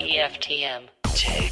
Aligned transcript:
EFTM. 0.00 0.88
Tech, 1.14 1.50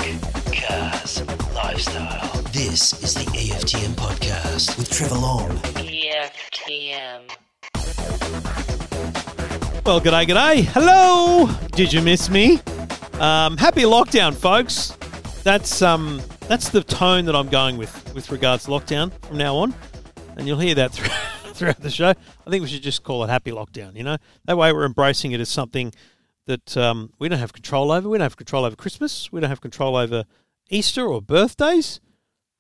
cars, 0.53 1.23
lifestyle. 1.55 2.43
This 2.51 3.01
is 3.05 3.15
the 3.15 3.21
EFTM 3.31 3.93
podcast 3.95 4.77
with 4.77 4.91
Trevor 4.91 5.15
Long. 5.15 5.51
EFTM. 5.79 7.31
Well, 9.87 10.01
g'day, 10.01 10.27
g'day. 10.27 10.65
Hello. 10.65 11.49
Did 11.77 11.93
you 11.93 12.03
miss 12.03 12.29
me? 12.29 12.59
Um, 13.21 13.57
happy 13.57 13.83
lockdown, 13.83 14.35
folks. 14.35 14.97
That's 15.45 15.81
um, 15.81 16.21
that's 16.49 16.71
the 16.71 16.83
tone 16.83 17.25
that 17.27 17.37
I'm 17.37 17.49
going 17.49 17.77
with 17.79 18.13
with 18.17 18.33
regards 18.33 18.65
to 18.65 18.71
lockdown 18.73 19.13
from 19.27 19.39
now 19.39 19.55
on, 19.55 19.73
and 20.37 20.49
you'll 20.49 20.59
hear 20.59 20.75
that 20.75 20.91
through, 20.91 21.09
throughout 21.61 21.81
the 21.81 21.91
show. 21.91 22.09
I 22.09 22.51
think 22.51 22.63
we 22.63 22.69
should 22.69 22.83
just 22.83 23.05
call 23.05 23.23
it 23.23 23.29
happy 23.29 23.53
lockdown. 23.53 23.95
You 23.95 24.03
know, 24.03 24.17
that 24.47 24.57
way 24.57 24.73
we're 24.73 24.87
embracing 24.87 25.33
it 25.33 25.41
as 25.41 25.49
something 25.49 25.93
that 26.47 26.77
um, 26.77 27.13
we 27.19 27.29
don't 27.29 27.39
have 27.39 27.53
control 27.53 27.93
over. 27.93 28.09
We 28.09 28.19
don't 28.19 28.25
have 28.25 28.37
control 28.37 28.65
over 28.65 28.75
Christmas. 28.75 29.31
We 29.31 29.41
don't 29.41 29.51
have 29.51 29.61
control 29.61 29.95
over 29.95 30.25
Easter 30.71 31.07
or 31.07 31.21
birthdays. 31.21 32.01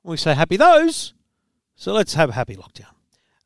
We 0.04 0.16
say 0.18 0.34
happy 0.34 0.58
those. 0.58 1.14
So 1.74 1.92
let's 1.92 2.14
have 2.14 2.28
a 2.28 2.32
happy 2.34 2.56
lockdown. 2.56 2.92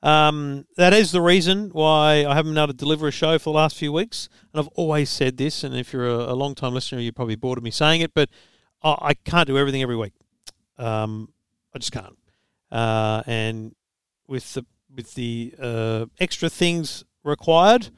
Um, 0.03 0.67
that 0.77 0.93
is 0.93 1.13
the 1.13 1.23
reason 1.23 1.71
why 1.71 2.27
I 2.27 2.35
haven't 2.35 2.53
been 2.53 2.59
able 2.59 2.67
to 2.67 2.73
deliver 2.75 3.09
a 3.09 3.13
show 3.13 3.39
for 3.39 3.45
the 3.53 3.57
last 3.57 3.77
few 3.79 3.93
weeks. 3.93 4.29
And 4.53 4.61
I've 4.61 4.69
always 4.75 5.09
said 5.09 5.37
this, 5.37 5.65
and 5.65 5.75
if 5.75 5.93
you're 5.93 6.09
a, 6.09 6.33
a 6.33 6.35
long 6.35 6.55
time 6.55 6.75
listener, 6.75 7.01
you're 7.01 7.13
probably 7.13 7.37
bored 7.37 7.59
of 7.59 7.65
me 7.65 7.71
saying 7.71 8.01
it, 8.01 8.13
but 8.13 8.29
I, 8.83 8.97
I 9.01 9.15
can't 9.15 9.47
do 9.47 9.57
everything 9.57 9.83
every 9.83 9.97
week. 9.97 10.13
Um, 10.79 11.33
I 11.73 11.79
just 11.79 11.93
can't. 11.93 12.19
Uh, 12.71 13.23
and 13.27 13.75
with 14.27 14.53
the 14.55 14.67
with 14.95 15.15
the 15.15 15.55
uh, 15.61 16.07
extra 16.19 16.49
things 16.49 17.05
required, 17.23 17.91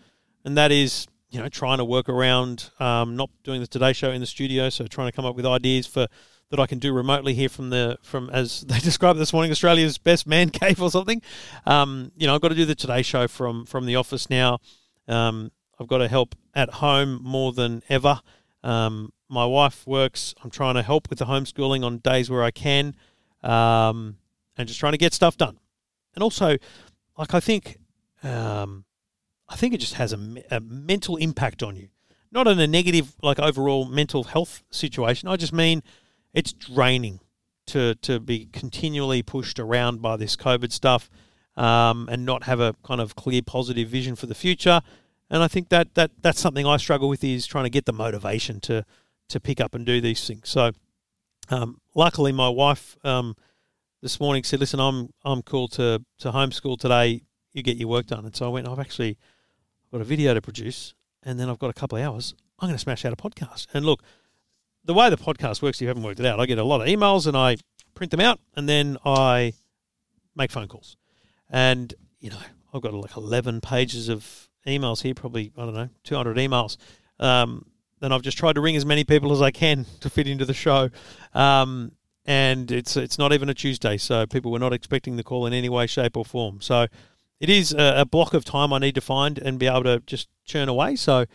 and 0.44 0.56
that 0.56 0.72
is 0.72 1.06
you 1.30 1.40
know 1.40 1.48
trying 1.48 1.78
to 1.78 1.84
work 1.84 2.08
around 2.08 2.70
um, 2.80 3.16
not 3.16 3.30
doing 3.44 3.60
the 3.60 3.66
Today 3.66 3.92
Show 3.92 4.10
in 4.10 4.20
the 4.20 4.26
studio, 4.26 4.68
so 4.68 4.86
trying 4.86 5.08
to 5.08 5.12
come 5.12 5.24
up 5.24 5.36
with 5.36 5.46
ideas 5.46 5.86
for 5.86 6.06
that 6.50 6.60
I 6.60 6.66
can 6.66 6.78
do 6.78 6.92
remotely 6.92 7.34
here 7.34 7.48
from 7.48 7.70
the 7.70 7.98
from 8.02 8.30
as 8.30 8.60
they 8.68 8.78
described 8.78 9.18
this 9.18 9.32
morning 9.32 9.50
Australia's 9.50 9.98
best 9.98 10.26
man 10.26 10.50
cave 10.50 10.80
or 10.80 10.90
something. 10.90 11.22
Um, 11.64 12.12
you 12.16 12.26
know, 12.26 12.34
I've 12.34 12.40
got 12.40 12.48
to 12.48 12.54
do 12.54 12.64
the 12.64 12.74
Today 12.74 13.02
Show 13.02 13.28
from 13.28 13.66
from 13.66 13.86
the 13.86 13.96
office 13.96 14.30
now. 14.30 14.58
Um, 15.08 15.50
I've 15.78 15.88
got 15.88 15.98
to 15.98 16.08
help 16.08 16.34
at 16.54 16.70
home 16.74 17.20
more 17.22 17.52
than 17.52 17.82
ever. 17.88 18.20
Um, 18.62 19.12
my 19.28 19.44
wife 19.44 19.86
works. 19.86 20.34
I'm 20.42 20.50
trying 20.50 20.74
to 20.74 20.82
help 20.82 21.10
with 21.10 21.18
the 21.18 21.26
homeschooling 21.26 21.84
on 21.84 21.98
days 21.98 22.30
where 22.30 22.42
I 22.42 22.50
can, 22.50 22.96
um, 23.42 24.16
and 24.56 24.66
just 24.66 24.80
trying 24.80 24.92
to 24.92 24.98
get 24.98 25.12
stuff 25.12 25.36
done. 25.36 25.58
And 26.14 26.22
also, 26.22 26.56
like 27.16 27.34
I 27.34 27.40
think, 27.40 27.78
um, 28.22 28.84
I 29.48 29.56
think 29.56 29.74
it 29.74 29.78
just 29.78 29.94
has 29.94 30.12
a, 30.12 30.42
a 30.50 30.60
mental 30.60 31.16
impact 31.16 31.62
on 31.62 31.76
you. 31.76 31.88
Not 32.32 32.48
in 32.48 32.58
a 32.58 32.66
negative, 32.66 33.14
like 33.22 33.38
overall 33.38 33.86
mental 33.86 34.24
health 34.24 34.62
situation. 34.70 35.28
I 35.28 35.36
just 35.36 35.52
mean 35.52 35.82
it's 36.34 36.52
draining 36.52 37.20
to 37.66 37.94
to 37.96 38.20
be 38.20 38.46
continually 38.52 39.22
pushed 39.22 39.58
around 39.58 40.02
by 40.02 40.16
this 40.16 40.36
COVID 40.36 40.72
stuff 40.72 41.10
um, 41.56 42.08
and 42.10 42.24
not 42.24 42.44
have 42.44 42.60
a 42.60 42.74
kind 42.84 43.00
of 43.00 43.16
clear 43.16 43.42
positive 43.42 43.88
vision 43.88 44.16
for 44.16 44.26
the 44.26 44.34
future. 44.34 44.82
And 45.30 45.42
I 45.42 45.48
think 45.48 45.70
that, 45.70 45.94
that 45.94 46.10
that's 46.20 46.40
something 46.40 46.66
I 46.66 46.76
struggle 46.76 47.08
with 47.08 47.24
is 47.24 47.46
trying 47.46 47.64
to 47.64 47.70
get 47.70 47.86
the 47.86 47.92
motivation 47.92 48.60
to 48.60 48.84
to 49.28 49.40
pick 49.40 49.60
up 49.60 49.74
and 49.74 49.84
do 49.84 50.00
these 50.00 50.26
things. 50.26 50.48
So 50.48 50.72
um, 51.48 51.80
luckily, 51.94 52.32
my 52.32 52.48
wife 52.48 52.96
um, 53.04 53.36
this 54.06 54.20
morning 54.20 54.44
said, 54.44 54.60
"Listen, 54.60 54.78
I'm 54.78 55.12
I'm 55.24 55.42
called 55.42 55.72
to 55.72 56.00
to 56.20 56.30
homeschool 56.30 56.78
today. 56.78 57.22
You 57.52 57.64
get 57.64 57.76
your 57.76 57.88
work 57.88 58.06
done." 58.06 58.24
And 58.24 58.36
so 58.36 58.46
I 58.46 58.48
went. 58.50 58.68
I've 58.68 58.78
actually 58.78 59.18
got 59.90 60.00
a 60.00 60.04
video 60.04 60.32
to 60.32 60.40
produce, 60.40 60.94
and 61.24 61.40
then 61.40 61.50
I've 61.50 61.58
got 61.58 61.70
a 61.70 61.72
couple 61.72 61.98
of 61.98 62.04
hours. 62.04 62.32
I'm 62.60 62.68
going 62.68 62.76
to 62.76 62.80
smash 62.80 63.04
out 63.04 63.12
a 63.12 63.16
podcast. 63.16 63.66
And 63.74 63.84
look, 63.84 64.04
the 64.84 64.94
way 64.94 65.10
the 65.10 65.16
podcast 65.16 65.60
works, 65.60 65.78
if 65.78 65.82
you 65.82 65.88
haven't 65.88 66.04
worked 66.04 66.20
it 66.20 66.26
out, 66.26 66.38
I 66.38 66.46
get 66.46 66.58
a 66.58 66.62
lot 66.62 66.80
of 66.80 66.86
emails 66.86 67.26
and 67.26 67.36
I 67.36 67.56
print 67.94 68.12
them 68.12 68.20
out, 68.20 68.38
and 68.54 68.68
then 68.68 68.96
I 69.04 69.54
make 70.36 70.52
phone 70.52 70.68
calls. 70.68 70.96
And 71.50 71.92
you 72.20 72.30
know, 72.30 72.38
I've 72.72 72.82
got 72.82 72.94
like 72.94 73.16
11 73.16 73.60
pages 73.60 74.08
of 74.08 74.48
emails 74.68 75.02
here, 75.02 75.14
probably 75.14 75.50
I 75.58 75.62
don't 75.62 75.74
know, 75.74 75.88
200 76.04 76.36
emails. 76.36 76.76
Um, 77.18 77.66
and 78.00 78.14
I've 78.14 78.22
just 78.22 78.38
tried 78.38 78.52
to 78.52 78.60
ring 78.60 78.76
as 78.76 78.86
many 78.86 79.02
people 79.02 79.32
as 79.32 79.42
I 79.42 79.50
can 79.50 79.84
to 80.02 80.08
fit 80.08 80.28
into 80.28 80.44
the 80.44 80.54
show. 80.54 80.90
Um, 81.34 81.90
and 82.26 82.70
it's 82.72 82.96
it's 82.96 83.18
not 83.18 83.32
even 83.32 83.48
a 83.48 83.54
Tuesday, 83.54 83.96
so 83.96 84.26
people 84.26 84.50
were 84.50 84.58
not 84.58 84.72
expecting 84.72 85.16
the 85.16 85.22
call 85.22 85.46
in 85.46 85.52
any 85.52 85.68
way, 85.68 85.86
shape, 85.86 86.16
or 86.16 86.24
form. 86.24 86.60
So 86.60 86.88
it 87.40 87.48
is 87.48 87.72
a, 87.72 88.00
a 88.00 88.04
block 88.04 88.34
of 88.34 88.44
time 88.44 88.72
I 88.72 88.78
need 88.78 88.96
to 88.96 89.00
find 89.00 89.38
and 89.38 89.58
be 89.58 89.66
able 89.66 89.84
to 89.84 90.00
just 90.06 90.28
churn 90.44 90.68
away. 90.68 90.96
So 90.96 91.26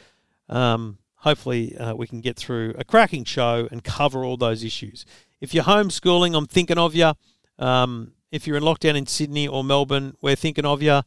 um, 0.49 0.97
hopefully 1.15 1.77
uh, 1.77 1.95
we 1.95 2.07
can 2.07 2.19
get 2.19 2.35
through 2.35 2.75
a 2.77 2.83
cracking 2.83 3.23
show 3.23 3.67
and 3.71 3.83
cover 3.83 4.25
all 4.25 4.35
those 4.35 4.63
issues. 4.63 5.05
If 5.39 5.53
you're 5.53 5.63
homeschooling, 5.63 6.35
I'm 6.35 6.45
thinking 6.45 6.77
of 6.77 6.93
you. 6.93 7.13
Um, 7.57 8.13
if 8.31 8.45
you're 8.45 8.57
in 8.57 8.63
lockdown 8.63 8.95
in 8.95 9.07
Sydney 9.07 9.47
or 9.47 9.63
Melbourne, 9.63 10.15
we're 10.21 10.35
thinking 10.35 10.65
of 10.65 10.81
you. 10.81 11.01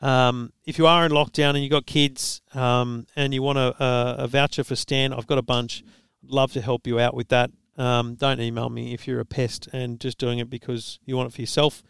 Um, 0.00 0.52
if 0.64 0.78
you 0.78 0.86
are 0.86 1.04
in 1.04 1.12
lockdown 1.12 1.50
and 1.50 1.58
you've 1.58 1.72
got 1.72 1.86
kids 1.86 2.40
um, 2.54 3.06
and 3.16 3.34
you 3.34 3.42
want 3.42 3.58
a, 3.58 3.82
a, 3.82 4.16
a, 4.20 4.26
voucher 4.28 4.62
for 4.62 4.76
Stan, 4.76 5.12
I've 5.12 5.26
got 5.26 5.38
a 5.38 5.42
bunch. 5.42 5.82
love 6.22 6.52
to 6.52 6.60
help 6.60 6.86
you 6.86 7.00
out 7.00 7.14
with 7.14 7.28
that. 7.28 7.50
Um, 7.78 8.16
don't 8.16 8.40
email 8.40 8.68
me 8.68 8.92
if 8.92 9.06
you're 9.06 9.20
a 9.20 9.24
pest 9.24 9.68
and 9.72 10.00
just 10.00 10.18
doing 10.18 10.40
it 10.40 10.50
because 10.50 10.98
you 11.04 11.16
want 11.16 11.28
it 11.28 11.34
for 11.34 11.40
yourself. 11.40 11.82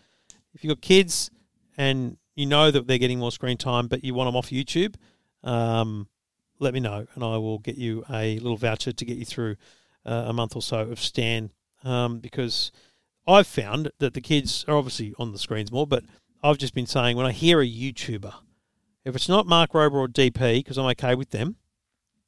If 0.52 0.62
you've 0.62 0.70
got 0.74 0.82
kids 0.82 1.30
and 1.76 2.18
you 2.36 2.46
know 2.46 2.70
that 2.70 2.86
they're 2.86 2.98
getting 2.98 3.18
more 3.18 3.32
screen 3.32 3.56
time, 3.56 3.88
but 3.88 4.04
you 4.04 4.12
want 4.14 4.28
them 4.28 4.36
off 4.36 4.50
YouTube, 4.50 4.96
um, 5.42 6.08
let 6.58 6.74
me 6.74 6.80
know 6.80 7.06
and 7.14 7.24
I 7.24 7.38
will 7.38 7.58
get 7.58 7.76
you 7.76 8.04
a 8.10 8.38
little 8.38 8.58
voucher 8.58 8.92
to 8.92 9.04
get 9.04 9.16
you 9.16 9.24
through 9.24 9.56
uh, 10.04 10.24
a 10.26 10.32
month 10.32 10.54
or 10.54 10.62
so 10.62 10.80
of 10.80 11.00
Stan 11.00 11.52
um, 11.84 12.18
because 12.18 12.70
I've 13.26 13.46
found 13.46 13.90
that 13.98 14.12
the 14.12 14.20
kids 14.20 14.64
are 14.68 14.76
obviously 14.76 15.14
on 15.18 15.32
the 15.32 15.38
screens 15.38 15.72
more, 15.72 15.86
but 15.86 16.04
I've 16.42 16.58
just 16.58 16.74
been 16.74 16.86
saying 16.86 17.16
when 17.16 17.26
I 17.26 17.32
hear 17.32 17.60
a 17.60 17.66
YouTuber, 17.66 18.34
if 19.04 19.16
it's 19.16 19.28
not 19.28 19.46
Mark 19.46 19.72
Rober 19.72 19.94
or 19.94 20.08
DP, 20.08 20.56
because 20.56 20.76
I'm 20.76 20.86
okay 20.86 21.14
with 21.14 21.30
them, 21.30 21.56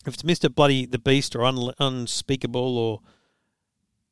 if 0.07 0.15
it's 0.15 0.23
Mr. 0.23 0.53
Bloody 0.55 0.87
the 0.87 0.99
Beast 0.99 1.37
or 1.37 1.45
Un- 1.45 1.75
Unspeakable 1.79 2.79
or 2.79 3.01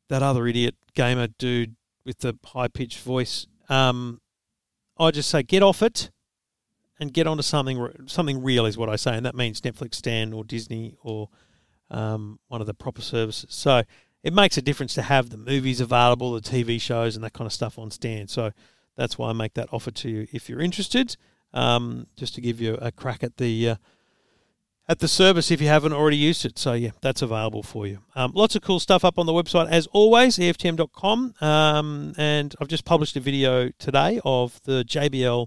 that 0.08 0.22
other 0.22 0.46
idiot 0.46 0.74
gamer 0.94 1.28
dude 1.28 1.76
with 2.04 2.18
the 2.18 2.36
high 2.44 2.68
pitched 2.68 3.00
voice, 3.00 3.46
um, 3.68 4.20
I 4.98 5.10
just 5.10 5.30
say 5.30 5.42
get 5.42 5.62
off 5.62 5.82
it 5.82 6.10
and 7.00 7.12
get 7.12 7.26
onto 7.26 7.42
something 7.42 7.88
something 8.06 8.42
real 8.42 8.66
is 8.66 8.76
what 8.76 8.88
I 8.88 8.96
say, 8.96 9.16
and 9.16 9.24
that 9.24 9.34
means 9.34 9.60
Netflix, 9.60 9.94
Stan, 9.94 10.32
or 10.32 10.44
Disney, 10.44 10.96
or 11.02 11.28
um, 11.90 12.38
one 12.48 12.60
of 12.60 12.66
the 12.66 12.74
proper 12.74 13.02
services. 13.02 13.54
So 13.54 13.82
it 14.22 14.32
makes 14.32 14.56
a 14.56 14.62
difference 14.62 14.94
to 14.94 15.02
have 15.02 15.30
the 15.30 15.36
movies 15.36 15.80
available, 15.80 16.32
the 16.32 16.40
TV 16.40 16.80
shows, 16.80 17.14
and 17.14 17.24
that 17.24 17.32
kind 17.32 17.46
of 17.46 17.52
stuff 17.52 17.78
on 17.78 17.90
Stan. 17.90 18.28
So 18.28 18.52
that's 18.96 19.16
why 19.16 19.30
I 19.30 19.32
make 19.32 19.54
that 19.54 19.68
offer 19.72 19.90
to 19.92 20.10
you 20.10 20.26
if 20.32 20.48
you're 20.48 20.60
interested, 20.60 21.16
um, 21.54 22.08
just 22.16 22.34
to 22.34 22.40
give 22.40 22.60
you 22.60 22.74
a 22.80 22.90
crack 22.90 23.22
at 23.22 23.36
the 23.36 23.70
uh, 23.70 23.76
at 24.88 25.00
the 25.00 25.08
service 25.08 25.50
if 25.50 25.60
you 25.60 25.68
haven't 25.68 25.92
already 25.92 26.16
used 26.16 26.44
it. 26.44 26.58
So 26.58 26.72
yeah, 26.72 26.90
that's 27.02 27.22
available 27.22 27.62
for 27.62 27.86
you. 27.86 27.98
Um, 28.14 28.32
lots 28.34 28.56
of 28.56 28.62
cool 28.62 28.80
stuff 28.80 29.04
up 29.04 29.18
on 29.18 29.26
the 29.26 29.32
website 29.32 29.68
as 29.68 29.86
always, 29.88 30.38
EFTM.com, 30.38 31.34
um, 31.40 32.14
and 32.16 32.54
I've 32.60 32.68
just 32.68 32.84
published 32.84 33.16
a 33.16 33.20
video 33.20 33.70
today 33.78 34.20
of 34.24 34.60
the 34.64 34.84
JBL 34.84 35.46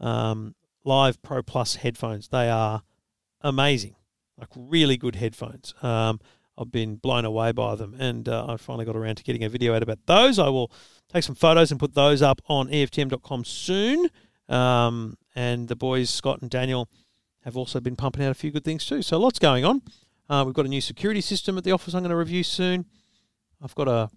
um, 0.00 0.54
Live 0.84 1.22
Pro 1.22 1.42
Plus 1.42 1.76
headphones. 1.76 2.28
They 2.28 2.50
are 2.50 2.82
amazing, 3.40 3.96
like 4.38 4.50
really 4.54 4.96
good 4.96 5.16
headphones. 5.16 5.74
Um, 5.82 6.20
I've 6.58 6.70
been 6.70 6.96
blown 6.96 7.24
away 7.24 7.52
by 7.52 7.76
them, 7.76 7.96
and 7.98 8.28
uh, 8.28 8.46
I 8.46 8.56
finally 8.58 8.84
got 8.84 8.94
around 8.94 9.16
to 9.16 9.22
getting 9.22 9.42
a 9.42 9.48
video 9.48 9.74
out 9.74 9.82
about 9.82 10.00
those. 10.06 10.38
I 10.38 10.48
will 10.48 10.70
take 11.10 11.24
some 11.24 11.34
photos 11.34 11.70
and 11.70 11.80
put 11.80 11.94
those 11.94 12.20
up 12.20 12.42
on 12.46 12.68
EFTM.com 12.68 13.44
soon. 13.44 14.08
Um, 14.48 15.16
and 15.34 15.68
the 15.68 15.76
boys, 15.76 16.10
Scott 16.10 16.42
and 16.42 16.50
Daniel, 16.50 16.90
have 17.44 17.56
also 17.56 17.80
been 17.80 17.96
pumping 17.96 18.24
out 18.24 18.30
a 18.30 18.34
few 18.34 18.50
good 18.50 18.64
things 18.64 18.84
too. 18.84 19.02
So 19.02 19.18
lots 19.18 19.38
going 19.38 19.64
on. 19.64 19.82
Uh, 20.28 20.44
we've 20.44 20.54
got 20.54 20.66
a 20.66 20.68
new 20.68 20.80
security 20.80 21.20
system 21.20 21.58
at 21.58 21.64
the 21.64 21.72
office 21.72 21.94
I'm 21.94 22.02
going 22.02 22.10
to 22.10 22.16
review 22.16 22.42
soon. 22.42 22.86
I've 23.60 23.74
got 23.74 23.88
a 23.88 24.10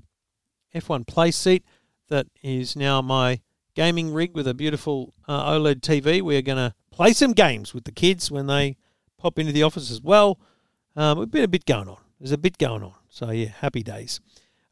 F1 0.73 1.07
play 1.07 1.31
seat 1.31 1.63
that 2.09 2.27
is 2.41 2.75
now 2.75 3.01
my 3.01 3.41
gaming 3.75 4.13
rig 4.13 4.35
with 4.35 4.47
a 4.47 4.53
beautiful 4.53 5.13
uh, 5.27 5.51
OLED 5.51 5.81
TV. 5.81 6.21
We're 6.21 6.41
going 6.41 6.57
to 6.57 6.73
play 6.91 7.13
some 7.13 7.33
games 7.33 7.73
with 7.73 7.83
the 7.83 7.91
kids 7.91 8.31
when 8.31 8.47
they 8.47 8.77
pop 9.17 9.37
into 9.39 9.51
the 9.51 9.63
office 9.63 9.91
as 9.91 10.01
well. 10.01 10.39
Um, 10.95 11.19
we've 11.19 11.31
been 11.31 11.43
a 11.43 11.49
bit 11.49 11.65
going 11.65 11.89
on. 11.89 11.97
There's 12.19 12.31
a 12.31 12.37
bit 12.37 12.57
going 12.57 12.83
on. 12.83 12.93
So, 13.09 13.31
yeah, 13.31 13.49
happy 13.59 13.83
days. 13.83 14.19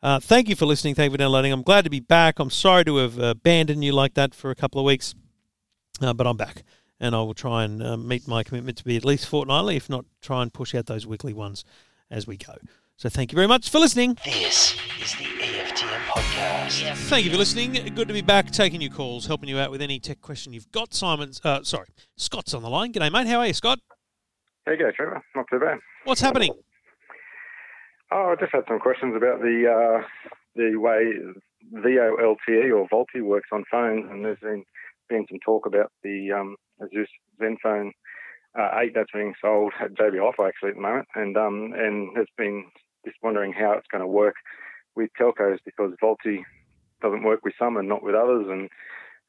Uh, 0.01 0.19
thank 0.19 0.50
you 0.50 0.56
for 0.56 0.66
listening. 0.66 0.95
Thank 0.95 1.12
you 1.12 1.13
for 1.13 1.18
downloading. 1.18 1.51
I'm 1.51 1.62
glad 1.62 1.83
to 1.86 1.89
be 1.89 2.00
back. 2.00 2.39
I'm 2.39 2.50
sorry 2.50 2.86
to 2.86 2.98
have 2.98 3.18
abandoned 3.18 3.83
you 3.83 3.94
like 3.94 4.13
that 4.16 4.36
for 4.36 4.51
a 4.51 4.56
couple 4.56 4.80
of 4.80 4.86
weeks, 4.86 5.16
uh, 6.01 6.13
but 6.13 6.27
I'm 6.27 6.38
back. 6.38 6.63
And 7.00 7.16
I 7.16 7.19
will 7.19 7.34
try 7.34 7.63
and 7.63 7.84
uh, 7.84 7.98
meet 7.98 8.28
my 8.28 8.44
commitment 8.44 8.78
to 8.78 8.84
be 8.84 8.95
at 8.95 9.04
least 9.04 9.28
fortnightly, 9.28 9.75
if 9.75 9.90
not 9.90 10.06
try 10.22 10.42
and 10.42 10.54
push 10.54 10.74
out 10.74 10.86
those 10.86 11.06
weekly 11.06 11.34
ones 11.34 11.66
as 12.10 12.28
we 12.28 12.38
go. 12.38 12.56
So 12.98 13.10
thank 13.10 13.31
you 13.31 13.36
very 13.36 13.48
much 13.48 13.69
for 13.69 13.80
listening. 13.80 14.18
This 14.24 14.78
is 15.01 15.16
the 15.16 15.25
EFTM 15.25 16.00
podcast. 16.06 16.95
Thank 17.10 17.25
you 17.25 17.31
for 17.31 17.38
listening. 17.38 17.74
Good 17.94 18.07
to 18.07 18.13
be 18.13 18.22
back, 18.22 18.51
taking 18.51 18.80
your 18.80 18.92
calls, 18.92 19.25
helping 19.25 19.50
you 19.50 19.57
out 19.57 19.72
with 19.72 19.81
any 19.81 20.00
tech 20.00 20.22
question 20.22 20.54
you've 20.54 20.72
got. 20.72 20.94
Simon's, 20.94 21.42
uh, 21.44 21.63
sorry, 21.63 21.88
Scott's 22.16 22.54
on 22.54 22.62
the 22.62 22.69
line. 22.69 22.94
G'day, 22.94 23.12
mate. 23.12 23.28
How 23.28 23.39
are 23.39 23.48
you, 23.48 23.54
Scott? 23.54 23.80
There 24.66 24.75
you 24.75 24.86
go, 24.86 24.92
Trevor. 24.92 25.22
Not 25.36 25.46
too 25.50 25.60
bad. 25.60 25.80
What's 26.06 26.22
happening? 26.22 26.54
Oh, 28.12 28.31
I 28.31 28.36
just 28.39 28.54
had 28.54 28.63
some 28.68 28.80
questions 28.80 29.16
about 29.16 29.42
the 29.42 29.66
uh, 29.68 30.07
the 30.56 30.78
way 30.78 31.13
VoLTE 31.74 32.72
or 32.72 32.88
VoLTE 32.88 33.24
works 33.24 33.50
on 33.51 33.63
phones, 33.69 34.06
and 34.10 34.24
there's 34.24 34.39
been 34.39 34.63
been 35.09 35.25
some 35.29 35.39
talk 35.45 35.65
about 35.65 35.91
the 36.03 36.31
um, 36.31 36.55
Asus 36.81 37.07
ZenFone 37.41 37.91
uh, 38.57 38.69
8 38.79 38.91
that's 38.95 39.11
being 39.13 39.33
sold 39.41 39.73
at 39.81 39.94
JB 39.94 40.19
Hi-Fi 40.19 40.47
actually 40.47 40.69
at 40.69 40.75
the 40.75 40.81
moment, 40.81 41.07
and 41.15 41.38
um, 41.38 41.73
and 41.75 42.15
has 42.17 42.27
been 42.38 42.65
just 43.05 43.17
wondering 43.23 43.53
how 43.53 43.73
it's 43.73 43.88
going 43.91 44.01
to 44.01 44.07
work 44.07 44.35
with 44.95 45.09
telcos 45.19 45.57
because 45.65 45.91
VoLTE 46.01 46.44
doesn't 47.01 47.23
work 47.23 47.41
with 47.44 47.53
some 47.59 47.77
and 47.77 47.89
not 47.89 48.03
with 48.03 48.15
others, 48.15 48.45
and 48.50 48.69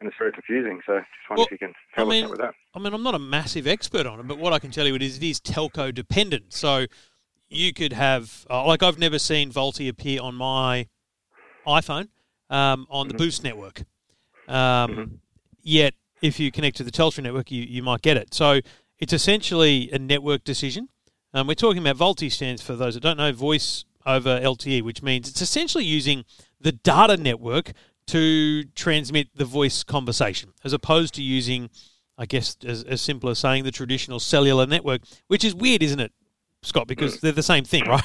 and 0.00 0.08
it's 0.08 0.16
very 0.18 0.32
confusing. 0.32 0.80
So 0.86 0.98
just 0.98 1.30
wonder 1.30 1.40
Well, 1.40 1.46
if 1.46 1.52
you 1.52 1.58
can 1.58 1.74
I 1.96 2.00
help 2.00 2.08
us 2.08 2.14
mean, 2.14 2.24
out 2.24 2.30
with 2.30 2.40
that. 2.40 2.54
I 2.74 2.78
mean, 2.80 2.92
I'm 2.92 3.02
not 3.02 3.14
a 3.14 3.18
massive 3.18 3.66
expert 3.66 4.06
on 4.06 4.20
it, 4.20 4.26
but 4.26 4.38
what 4.38 4.52
I 4.52 4.58
can 4.58 4.70
tell 4.70 4.86
you 4.86 4.94
is 4.96 5.16
it 5.16 5.22
is 5.22 5.40
telco 5.40 5.94
dependent. 5.94 6.52
So 6.52 6.86
you 7.48 7.72
could 7.72 7.92
have, 7.92 8.44
uh, 8.50 8.66
like, 8.66 8.82
I've 8.82 8.98
never 8.98 9.18
seen 9.18 9.52
VoLTE 9.52 9.88
appear 9.88 10.20
on 10.20 10.34
my 10.34 10.88
iPhone 11.66 12.08
um, 12.50 12.86
on 12.90 13.08
the 13.08 13.14
Mhm. 13.14 13.18
Boost 13.18 13.44
network. 13.44 13.84
Um, 14.48 14.90
Mhm. 14.90 15.20
Yet, 15.64 15.94
if 16.22 16.38
you 16.38 16.52
connect 16.52 16.76
to 16.76 16.84
the 16.84 16.90
Telstra 16.92 17.22
network, 17.24 17.50
you, 17.50 17.62
you 17.62 17.82
might 17.82 18.02
get 18.02 18.16
it. 18.16 18.32
So 18.34 18.60
it's 18.98 19.12
essentially 19.12 19.90
a 19.92 19.98
network 19.98 20.44
decision. 20.44 20.88
Um, 21.32 21.46
we're 21.48 21.54
talking 21.54 21.84
about 21.84 21.96
VoLTE 21.96 22.30
stands 22.30 22.62
for 22.62 22.76
those 22.76 22.94
that 22.94 23.00
don't 23.00 23.16
know, 23.16 23.32
voice 23.32 23.84
over 24.06 24.38
LTE, 24.40 24.82
which 24.82 25.02
means 25.02 25.28
it's 25.28 25.42
essentially 25.42 25.84
using 25.84 26.24
the 26.60 26.70
data 26.72 27.16
network 27.16 27.72
to 28.08 28.64
transmit 28.74 29.28
the 29.34 29.44
voice 29.46 29.82
conversation, 29.82 30.50
as 30.62 30.72
opposed 30.74 31.14
to 31.14 31.22
using, 31.22 31.70
I 32.18 32.26
guess, 32.26 32.56
as, 32.64 32.84
as 32.84 33.00
simple 33.00 33.30
as 33.30 33.38
saying 33.38 33.64
the 33.64 33.70
traditional 33.70 34.20
cellular 34.20 34.66
network, 34.66 35.00
which 35.28 35.42
is 35.42 35.54
weird, 35.54 35.82
isn't 35.82 36.00
it, 36.00 36.12
Scott? 36.62 36.86
Because 36.86 37.20
they're 37.20 37.32
the 37.32 37.42
same 37.42 37.64
thing, 37.64 37.84
right? 37.88 38.04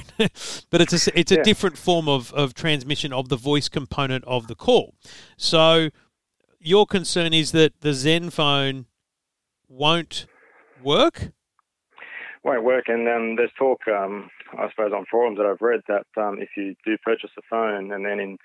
but 0.69 0.81
it's 0.81 1.07
a, 1.07 1.19
it's 1.19 1.31
a 1.31 1.35
Yeah. 1.35 1.43
different 1.43 1.77
form 1.77 2.07
of, 2.09 2.33
of 2.33 2.53
transmission 2.53 3.11
of 3.13 3.27
the 3.29 3.35
voice 3.37 3.67
component 3.69 4.23
of 4.25 4.47
the 4.47 4.55
call. 4.55 4.95
So 5.37 5.89
your 6.59 6.85
concern 6.85 7.33
is 7.33 7.51
that 7.51 7.81
the 7.81 7.89
Zenfone 7.89 8.85
won't 9.67 10.25
work? 10.83 11.31
won't 12.43 12.63
work. 12.63 12.85
And 12.87 13.07
um, 13.07 13.35
there's 13.35 13.51
talk, 13.57 13.79
um, 13.87 14.29
I 14.57 14.69
suppose, 14.69 14.91
on 14.95 15.05
forums 15.11 15.37
that 15.37 15.45
I've 15.45 15.61
read 15.61 15.81
that 15.87 16.05
um, 16.21 16.37
if 16.39 16.49
you 16.55 16.75
do 16.85 16.97
purchase 17.03 17.31
a 17.37 17.41
phone 17.49 17.91
and 17.91 18.05
then 18.05 18.19
in 18.19 18.37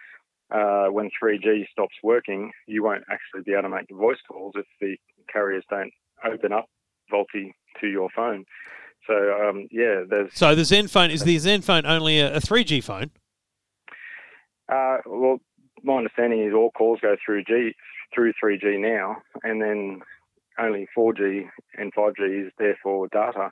uh, 0.51 0.87
when 0.87 1.11
3G 1.23 1.65
stops 1.71 1.95
working, 2.03 2.53
you 2.67 2.83
won't 2.83 3.05
actually 3.11 3.43
be 3.45 3.53
able 3.53 3.63
to 3.63 3.69
make 3.71 3.87
voice 3.91 4.19
calls 4.29 4.53
if 4.57 4.67
the 4.81 4.97
carriers 5.33 5.65
don't 5.71 5.93
open 6.25 6.53
up 6.53 6.67
VoLTE 7.13 7.53
to 7.81 7.87
your 7.87 8.09
phone. 8.15 8.45
So 9.07 9.15
um, 9.15 9.69
yeah, 9.71 10.03
there's 10.09 10.31
So 10.35 10.55
the 10.55 10.63
Zenfone 10.63 11.11
is 11.11 11.25
the 11.25 11.37
Zenfone 11.37 11.85
only 11.87 12.21
a, 12.21 12.37
a 12.37 12.41
3G 12.41 12.83
phone? 12.83 13.11
uh, 14.73 14.99
well, 15.07 15.39
my 15.83 15.97
understanding 15.99 16.41
is 16.43 16.55
all 16.55 16.71
calls 16.71 16.99
go 17.03 17.17
through 17.25 17.45
G 17.45 17.75
through 18.15 18.33
3G 18.43 18.79
now, 18.81 19.17
and 19.43 19.61
then 19.61 20.01
only 20.59 20.87
4G 20.97 21.45
and 21.79 21.93
5G 21.95 22.47
is 22.47 22.53
there 22.59 22.79
for 22.83 23.09
data. 23.09 23.51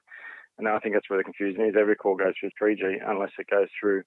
And 0.59 0.69
I 0.69 0.79
think 0.79 0.95
that's 0.95 1.09
where 1.11 1.19
the 1.19 1.25
confusion 1.25 1.65
is. 1.65 1.75
Every 1.79 1.97
call 1.97 2.17
goes 2.17 2.35
through 2.39 2.51
3G 2.61 2.99
unless 3.07 3.31
it 3.39 3.47
goes 3.51 3.69
through 3.81 4.03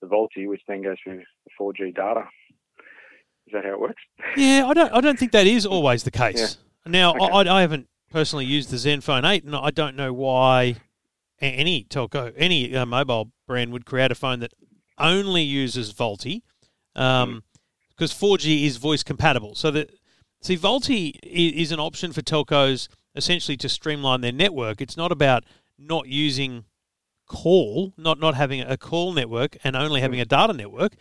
the 0.00 0.06
VoLTE, 0.06 0.46
which 0.48 0.60
then 0.68 0.82
goes 0.82 0.96
through 1.02 1.18
the 1.18 1.50
4G 1.60 1.94
data. 1.94 2.24
Is 3.46 3.52
that 3.52 3.64
how 3.64 3.72
it 3.72 3.80
works? 3.80 4.02
Yeah, 4.36 4.66
I 4.66 4.74
don't. 4.74 4.92
I 4.92 5.00
don't 5.00 5.18
think 5.18 5.32
that 5.32 5.46
is 5.46 5.64
always 5.64 6.02
the 6.02 6.10
case. 6.10 6.58
Now, 6.84 7.14
Okay. 7.14 7.48
I, 7.48 7.58
I 7.58 7.60
haven't 7.60 7.88
personally 8.10 8.44
used 8.44 8.70
the 8.70 8.76
Zenfone 8.76 9.28
Eight, 9.28 9.44
and 9.44 9.54
I 9.54 9.70
don't 9.70 9.96
know 9.96 10.12
why 10.12 10.76
any 11.40 11.84
telco, 11.84 12.32
any 12.36 12.74
uh, 12.74 12.86
mobile 12.86 13.30
brand 13.46 13.72
would 13.72 13.84
create 13.86 14.10
a 14.10 14.14
phone 14.14 14.40
that 14.40 14.52
only 14.98 15.42
uses 15.42 15.92
VoLTE, 15.92 16.42
um, 16.94 17.44
because 17.96 18.12
4G 18.12 18.64
is 18.64 18.76
voice 18.76 19.02
compatible. 19.02 19.54
So 19.54 19.70
that 19.70 19.90
see, 20.42 20.56
VoLTE 20.56 21.18
is 21.22 21.72
an 21.72 21.80
option 21.80 22.12
for 22.12 22.22
telcos 22.22 22.88
essentially 23.14 23.56
to 23.56 23.68
streamline 23.68 24.20
their 24.20 24.32
network. 24.32 24.80
It's 24.80 24.96
not 24.96 25.10
about 25.10 25.44
not 25.78 26.06
using 26.06 26.64
call, 27.26 27.92
not 27.96 28.20
not 28.20 28.34
having 28.34 28.60
a 28.60 28.76
call 28.76 29.12
network 29.12 29.56
and 29.64 29.74
only 29.76 30.00
having 30.00 30.20
a 30.20 30.24
data 30.24 30.52
network. 30.52 30.94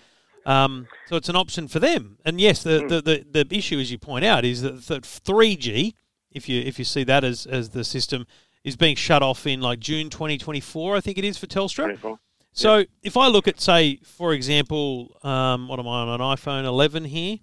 Um, 0.46 0.88
so 1.08 1.16
it's 1.16 1.30
an 1.30 1.36
option 1.36 1.68
for 1.68 1.80
them. 1.80 2.18
And 2.24 2.40
yes, 2.40 2.62
the, 2.62 2.86
the, 2.88 3.02
the, 3.02 3.44
the 3.44 3.56
issue, 3.56 3.80
as 3.80 3.92
you 3.92 3.98
point 3.98 4.24
out, 4.24 4.46
is 4.46 4.62
that, 4.62 4.86
that 4.86 5.02
3G, 5.02 5.94
if 6.32 6.48
you 6.48 6.62
if 6.62 6.78
you 6.78 6.86
see 6.86 7.04
that 7.04 7.24
as, 7.24 7.46
as 7.46 7.70
the 7.70 7.84
system, 7.84 8.28
is 8.64 8.76
being 8.76 8.96
shut 8.96 9.24
off 9.24 9.48
in 9.48 9.62
like 9.62 9.80
June 9.80 10.10
2024, 10.10 10.96
I 10.96 11.02
think 11.02 11.18
it 11.18 11.24
is 11.24 11.38
for 11.38 11.48
Telstra. 11.48 11.86
24. 11.86 12.20
So 12.58 12.86
if 13.04 13.18
I 13.18 13.28
look 13.28 13.50
at, 13.50 13.60
say, 13.60 14.00
for 14.04 14.34
example, 14.34 15.18
um, 15.24 15.68
what 15.68 15.78
am 15.78 15.88
I 15.90 16.02
on 16.04 16.10
an 16.10 16.22
iPhone 16.22 16.64
11 16.64 17.04
here? 17.04 17.38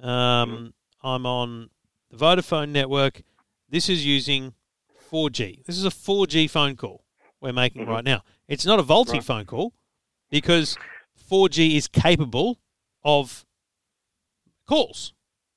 Um, 0.00 0.72
I'm 1.02 1.26
on 1.26 1.68
the 2.10 2.16
Vodafone 2.16 2.70
network. 2.70 3.22
This 3.68 3.90
is 3.90 4.06
using 4.06 4.54
4G. 5.12 5.64
This 5.66 5.76
is 5.76 5.84
a 5.84 5.90
4G 5.90 6.48
phone 6.48 6.76
call 6.76 7.04
we're 7.42 7.52
making 7.52 7.84
Mhm. 7.84 7.88
right 7.88 8.04
now. 8.04 8.22
It's 8.48 8.64
not 8.64 8.78
a 8.78 8.82
VoLTE 8.82 9.12
Right. 9.12 9.24
phone 9.24 9.44
call 9.44 9.74
because 10.30 10.78
4G 11.30 11.76
is 11.76 11.86
capable 11.86 12.58
of 13.04 13.44
calls. 14.66 15.12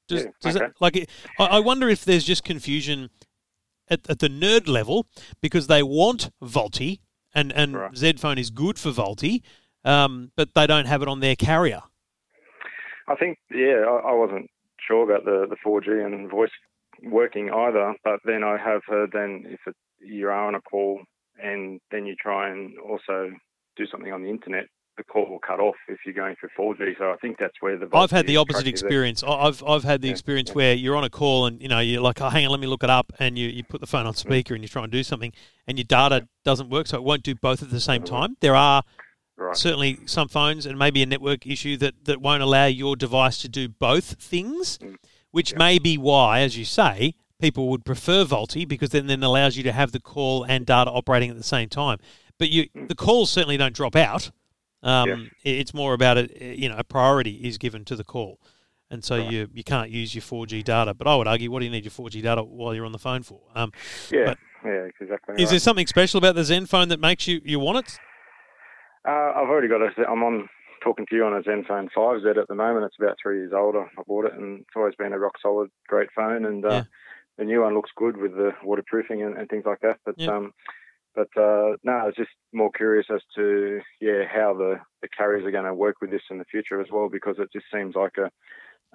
Does, 0.09 0.23
Yeah, 0.25 0.31
does 0.41 0.55
okay. 0.57 0.65
it, 0.65 0.71
like 0.81 0.95
it, 0.97 1.09
I, 1.39 1.45
I 1.45 1.59
wonder 1.59 1.87
if 1.87 2.03
there's 2.03 2.25
just 2.25 2.43
confusion 2.43 3.09
at, 3.89 4.09
at 4.09 4.19
the 4.19 4.27
nerd 4.27 4.67
level 4.67 5.07
because 5.41 5.67
they 5.67 5.81
want 5.81 6.29
VoLTE 6.43 6.99
and 7.37 7.53
and 7.53 7.75
Right. 7.75 7.91
Zphone 7.91 8.39
is 8.39 8.49
good 8.49 8.77
for 8.79 8.89
VoLTE, 8.89 9.43
um, 9.85 10.31
but 10.35 10.53
they 10.55 10.67
don't 10.67 10.87
have 10.87 11.01
it 11.01 11.07
on 11.07 11.19
their 11.19 11.35
carrier. 11.35 11.81
I 13.07 13.15
think, 13.15 13.37
yeah, 13.51 13.85
I, 13.87 14.09
I 14.09 14.13
wasn't 14.13 14.49
sure 14.85 15.03
about 15.09 15.23
the, 15.23 15.47
the 15.49 15.55
4G 15.65 16.05
and 16.05 16.29
voice 16.29 16.51
working 17.03 17.49
either, 17.49 17.95
but 18.03 18.19
then 18.25 18.43
I 18.43 18.57
have 18.57 18.81
heard 18.87 19.11
then 19.13 19.43
if 19.45 19.59
it, 19.65 19.75
you 19.99 20.27
are 20.27 20.47
on 20.47 20.55
a 20.55 20.61
call 20.61 21.01
and 21.41 21.79
then 21.91 22.05
you 22.05 22.15
try 22.15 22.49
and 22.49 22.77
also 22.79 23.31
do 23.77 23.85
something 23.85 24.11
on 24.11 24.23
the 24.23 24.29
internet, 24.29 24.65
the 24.97 25.03
call 25.03 25.29
will 25.29 25.39
cut 25.39 25.59
off 25.59 25.75
if 25.87 25.99
you're 26.05 26.13
going 26.15 26.35
through 26.39 26.49
4G. 26.57 26.97
So 26.97 27.11
I 27.11 27.17
think 27.17 27.37
that's 27.39 27.53
where 27.61 27.77
the 27.77 27.87
I've 27.95 28.11
had 28.11 28.25
the 28.27 28.37
opposite 28.37 28.63
there. 28.63 28.69
experience. 28.71 29.23
I- 29.23 29.27
I've 29.29 29.63
I've 29.63 29.83
had 29.83 30.01
the 30.01 30.07
Yeah, 30.07 30.13
experience 30.13 30.49
yeah. 30.49 30.55
where 30.55 30.73
you're 30.73 30.95
on 30.95 31.03
a 31.03 31.09
call 31.09 31.45
and 31.45 31.61
you 31.61 31.67
know 31.67 31.79
you're 31.79 32.01
like, 32.01 32.19
oh, 32.21 32.29
hang 32.29 32.45
on, 32.45 32.51
let 32.51 32.59
me 32.59 32.67
look 32.67 32.83
it 32.83 32.89
up, 32.89 33.11
and 33.19 33.37
you, 33.37 33.47
you 33.47 33.63
put 33.63 33.79
the 33.81 33.87
phone 33.87 34.05
on 34.05 34.15
speaker 34.15 34.53
and 34.55 34.63
you 34.63 34.67
try 34.67 34.83
and 34.83 34.91
do 34.91 35.03
something, 35.03 35.31
and 35.67 35.77
your 35.77 35.85
data 35.85 36.27
doesn't 36.43 36.69
work, 36.69 36.87
so 36.87 36.97
it 36.97 37.03
won't 37.03 37.23
do 37.23 37.35
both 37.35 37.61
at 37.61 37.69
the 37.69 37.79
same 37.79 38.01
Doesn't 38.01 38.15
time. 38.15 38.37
There 38.41 38.55
are 38.55 38.83
Right. 39.39 39.55
certainly 39.55 39.99
some 40.07 40.27
phones 40.29 40.65
and 40.65 40.79
maybe 40.79 41.03
a 41.03 41.05
network 41.05 41.45
issue 41.45 41.77
that, 41.77 41.93
that 42.05 42.19
won't 42.21 42.41
allow 42.41 42.65
your 42.65 42.95
device 42.95 43.37
to 43.43 43.47
do 43.47 43.69
both 43.69 44.19
things, 44.19 44.79
Mm. 44.79 44.95
which 45.29 45.51
Yeah. 45.51 45.59
may 45.59 45.77
be 45.77 45.95
why, 45.95 46.39
as 46.39 46.57
you 46.57 46.65
say, 46.65 47.13
people 47.39 47.69
would 47.69 47.85
prefer 47.85 48.25
VoLTE 48.25 48.65
because 48.67 48.89
then 48.89 49.05
then 49.05 49.21
allows 49.21 49.55
you 49.55 49.61
to 49.61 49.71
have 49.71 49.91
the 49.91 49.99
call 49.99 50.43
and 50.43 50.65
data 50.65 50.89
operating 50.89 51.29
at 51.29 51.37
the 51.37 51.43
same 51.43 51.69
time. 51.69 51.99
But 52.39 52.49
you 52.49 52.65
Mm. 52.75 52.87
the 52.87 52.95
calls 52.95 53.29
certainly 53.29 53.57
don't 53.57 53.75
drop 53.75 53.95
out. 53.95 54.31
Um, 54.87 55.09
Yeah. 55.09 55.51
It's 55.59 55.73
more 55.73 55.93
about 55.93 56.17
it. 56.17 56.41
You 56.41 56.69
know, 56.69 56.75
a 56.77 56.83
priority 56.83 57.35
is 57.47 57.57
given 57.57 57.83
to 57.85 57.95
the 57.95 58.03
call, 58.03 58.39
and 58.89 59.03
so 59.03 59.15
Right. 59.17 59.29
you 59.31 59.47
you 59.53 59.63
can't 59.63 59.89
use 59.91 60.15
your 60.15 60.21
4G 60.23 60.63
data. 60.63 60.93
But 60.93 61.07
I 61.07 61.15
would 61.15 61.27
argue, 61.27 61.51
what 61.51 61.59
do 61.59 61.65
you 61.65 61.71
need 61.71 61.83
your 61.83 61.91
4G 61.91 62.21
data 62.21 62.41
while 62.43 62.73
you're 62.73 62.85
on 62.85 62.93
the 62.93 62.99
phone 62.99 63.23
for? 63.23 63.41
Um, 63.53 63.71
Yeah, 64.09 64.33
yeah, 64.65 64.87
exactly. 64.99 65.35
Is 65.35 65.43
right. 65.43 65.49
there 65.51 65.59
something 65.59 65.87
special 65.87 66.17
about 66.17 66.35
the 66.35 66.41
Zenfone 66.41 66.87
that 66.89 66.99
makes 66.99 67.27
you 67.27 67.41
you 67.43 67.59
want 67.59 67.79
it? 67.79 67.99
Uh, 69.07 69.31
I've 69.35 69.49
already 69.49 69.67
got 69.67 69.81
a. 69.81 69.89
I'm 70.09 70.23
on 70.23 70.47
talking 70.83 71.05
to 71.09 71.15
you 71.15 71.25
on 71.25 71.33
a 71.33 71.41
Zenfone 71.41 71.89
5Z 71.95 72.37
at 72.37 72.47
the 72.47 72.55
moment. 72.55 72.85
It's 72.85 72.97
about 72.99 73.17
three 73.21 73.37
years 73.39 73.53
old. 73.53 73.75
I 73.75 73.85
bought 74.07 74.25
it, 74.25 74.33
and 74.33 74.59
it's 74.61 74.75
always 74.75 74.95
been 74.95 75.13
a 75.13 75.19
rock 75.19 75.33
solid, 75.41 75.69
great 75.87 76.09
phone. 76.15 76.45
And 76.45 76.63
uh, 76.65 76.69
Yeah. 76.69 76.83
the 77.37 77.45
new 77.45 77.61
one 77.61 77.73
looks 77.73 77.91
good 77.95 78.17
with 78.17 78.33
the 78.35 78.51
waterproofing 78.63 79.21
and, 79.23 79.37
and 79.37 79.49
things 79.49 79.65
like 79.65 79.79
that. 79.81 79.97
But 80.05 80.15
Yeah. 80.17 80.35
um, 80.35 80.53
but 81.17 81.27
uh, 81.35 81.75
no, 81.83 81.91
I 81.93 82.05
was 82.05 82.13
just 82.15 82.29
more 82.53 82.69
curious 82.71 83.07
as 83.13 83.21
to 83.35 83.81
yeah 83.99 84.23
how 84.31 84.53
the 84.53 84.75
the 85.01 85.09
carriers 85.09 85.43
are 85.45 85.51
going 85.51 85.65
to 85.65 85.73
work 85.73 85.95
with 85.99 86.11
this 86.11 86.21
in 86.31 86.37
the 86.37 86.45
future 86.45 86.79
as 86.79 86.87
well, 86.91 87.09
because 87.09 87.35
it 87.39 87.49
just 87.51 87.65
seems 87.73 87.95
like 87.95 88.13
a 88.17 88.29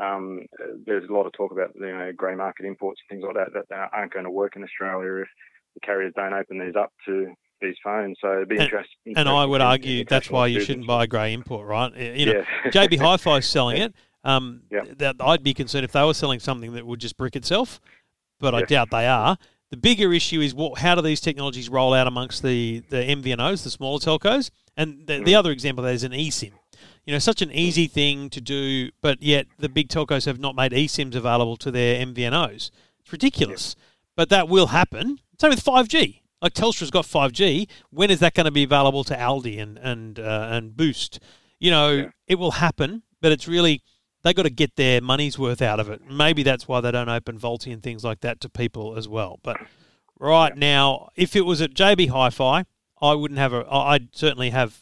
um, 0.02 0.46
there's 0.86 1.08
a 1.08 1.12
lot 1.12 1.26
of 1.26 1.32
talk 1.32 1.52
about 1.52 1.72
you 1.74 1.82
know 1.86 2.12
grey 2.16 2.34
market 2.36 2.64
imports 2.64 3.00
and 3.02 3.14
things 3.20 3.26
like 3.26 3.36
that 3.44 3.52
that 3.54 3.68
that 3.68 3.90
aren't 3.92 4.12
going 4.12 4.24
to 4.24 4.30
work 4.30 4.56
in 4.56 4.62
Australia 4.62 5.22
if 5.22 5.28
the 5.74 5.80
carriers 5.80 6.12
don't 6.16 6.32
open 6.32 6.58
these 6.58 6.76
up 6.76 6.92
to 7.06 7.32
these 7.60 7.76
phones. 7.82 8.16
So 8.20 8.32
it'd 8.36 8.48
be 8.48 8.56
And- 8.56 8.64
interesting. 8.64 9.14
And 9.16 9.28
I 9.28 9.44
would 9.44 9.60
argue 9.60 10.04
that's 10.04 10.30
why 10.30 10.46
you 10.46 10.60
shouldn't 10.60 10.86
buy 10.86 11.04
a 11.04 11.06
grey 11.06 11.32
import, 11.32 11.66
right? 11.66 11.94
You 11.96 12.26
know, 12.26 12.44
yeah. 12.64 12.70
JB 12.70 12.98
Hi-Fi 13.00 13.36
is 13.38 13.46
selling 13.46 13.76
it. 13.80 13.94
Um, 14.24 14.62
Yeah. 14.70 14.82
that 14.98 15.16
I'd 15.20 15.42
be 15.42 15.54
concerned 15.54 15.84
if 15.84 15.92
they 15.92 16.02
were 16.04 16.14
selling 16.14 16.40
something 16.40 16.72
that 16.74 16.86
would 16.86 17.00
just 17.00 17.16
brick 17.16 17.34
itself, 17.36 17.80
but 18.40 18.54
I 18.54 18.62
doubt 18.62 18.90
they 18.90 19.06
are. 19.06 19.36
The 19.72 19.78
bigger 19.78 20.12
issue 20.12 20.42
is 20.42 20.54
what, 20.54 20.80
how 20.80 20.94
do 20.94 21.00
these 21.00 21.18
technologies 21.22 21.70
roll 21.70 21.94
out 21.94 22.06
amongst 22.06 22.42
the, 22.42 22.82
the 22.90 22.96
MVNOs, 22.98 23.64
the 23.64 23.70
smaller 23.70 23.98
telcos? 23.98 24.50
And 24.76 25.06
the, 25.06 25.22
the 25.24 25.34
other 25.34 25.50
example 25.50 25.82
there 25.82 25.94
is 25.94 26.04
an 26.04 26.12
eSIM. 26.12 26.52
You 27.06 27.14
know, 27.14 27.18
such 27.18 27.40
an 27.40 27.50
easy 27.50 27.86
thing 27.86 28.28
to 28.30 28.40
do, 28.42 28.90
but 29.00 29.22
yet 29.22 29.46
the 29.58 29.70
big 29.70 29.88
telcos 29.88 30.26
have 30.26 30.38
not 30.38 30.54
made 30.54 30.72
eSIMs 30.72 31.14
available 31.14 31.56
to 31.56 31.70
their 31.70 32.04
MVNOs. 32.04 32.70
It's 33.00 33.12
ridiculous. 33.12 33.74
But 34.14 34.28
that 34.28 34.46
will 34.46 34.66
happen. 34.66 35.20
Same 35.40 35.48
with 35.48 35.64
5G. 35.64 36.20
Like 36.42 36.52
Telstra's 36.52 36.90
got 36.90 37.06
5G. 37.06 37.66
When 37.88 38.10
is 38.10 38.18
that 38.20 38.34
going 38.34 38.44
to 38.44 38.50
be 38.50 38.64
available 38.64 39.04
to 39.04 39.16
Aldi 39.16 39.58
and 39.58 39.78
and 39.78 40.18
uh, 40.20 40.48
and 40.50 40.76
Boost? 40.76 41.18
You 41.58 41.70
know, 41.70 41.90
Yeah. 41.92 42.10
it 42.26 42.34
will 42.34 42.50
happen, 42.52 43.04
but 43.22 43.32
it's 43.32 43.48
really 43.48 43.80
they 44.22 44.32
got 44.32 44.42
to 44.44 44.50
get 44.50 44.76
their 44.76 45.00
money's 45.00 45.38
worth 45.38 45.62
out 45.62 45.80
of 45.80 45.90
it. 45.90 46.02
Maybe 46.08 46.42
that's 46.42 46.68
why 46.68 46.80
they 46.80 46.90
don't 46.90 47.08
open 47.08 47.38
VoLTE 47.38 47.72
and 47.72 47.82
things 47.82 48.04
like 48.04 48.20
that 48.20 48.40
to 48.40 48.48
people 48.48 48.96
as 48.96 49.08
well. 49.08 49.40
But 49.42 49.58
right 50.18 50.56
now, 50.56 51.10
if 51.16 51.34
it 51.36 51.42
was 51.42 51.60
at 51.60 51.74
JB 51.74 52.08
Hi-Fi, 52.10 52.64
I 53.00 53.14
wouldn't 53.14 53.38
have 53.38 53.52
a. 53.52 53.66
I'd 53.70 54.14
certainly 54.14 54.50
have 54.50 54.78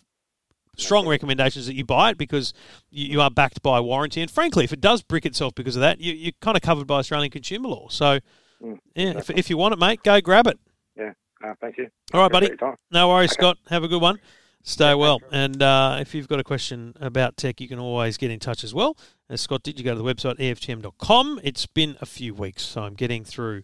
strong 0.77 1.07
recommendations 1.07 1.67
that 1.67 1.75
you 1.75 1.85
buy 1.85 2.11
it 2.11 2.19
because 2.19 2.53
you, 2.91 3.07
you 3.07 3.21
are 3.21 3.31
backed 3.31 3.63
by 3.63 3.81
warranty. 3.81 4.21
And 4.21 4.31
frankly, 4.31 4.65
if 4.65 4.73
it 4.73 4.81
does 4.81 5.03
brick 5.03 5.27
itself 5.27 5.55
because 5.55 5.77
of 5.77 5.81
that, 5.81 6.01
you, 6.01 6.13
you're 6.13 6.33
kind 6.41 6.57
of 6.57 6.63
covered 6.63 6.87
by 6.87 6.99
Australian 6.99 7.31
consumer 7.31 7.69
law. 7.69 7.89
So, 7.89 8.21
Mm, 8.63 8.79
yeah, 8.95 9.17
if, 9.17 9.31
if 9.31 9.51
you 9.51 9.57
want 9.57 9.73
it, 9.73 9.79
mate, 9.79 10.03
go 10.03 10.21
grab 10.21 10.47
it. 10.47 10.59
Yeah. 10.97 11.13
Uh, 11.43 11.55
thank 11.61 11.79
you. 11.79 11.89
All 12.13 12.21
right, 12.21 12.31
buddy. 12.31 12.51
No 12.91 13.09
worries, 13.09 13.33
Scott. 13.33 13.57
Have 13.71 13.85
a 13.85 13.89
good 13.89 14.03
one. 14.03 14.19
Stay 14.63 14.95
well. 14.95 15.19
And 15.33 15.63
uh, 15.63 15.97
if 16.01 16.15
you've 16.15 16.29
got 16.29 16.41
a 16.41 16.45
question 16.45 16.95
about 17.01 17.37
tech, 17.39 17.61
you 17.61 17.69
can 17.69 17.79
always 17.79 18.19
get 18.19 18.31
in 18.31 18.39
touch 18.39 18.63
as 18.63 18.75
well. 18.75 18.97
As 19.31 19.41
Scott 19.41 19.63
did, 19.63 19.79
you 19.79 19.85
go 19.85 19.95
to 19.95 20.03
the 20.03 20.05
website 20.05 20.39
EFTM.com. 20.39 21.41
It's 21.45 21.65
been 21.65 21.97
a 22.01 22.07
few 22.07 22.35
weeks, 22.35 22.65
so 22.65 22.83
I'm 22.83 22.95
getting 22.95 23.23
through 23.23 23.63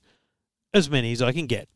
as 0.73 0.89
many 0.89 1.11
as 1.11 1.21
I 1.21 1.33
can 1.33 1.47
get. 1.47 1.69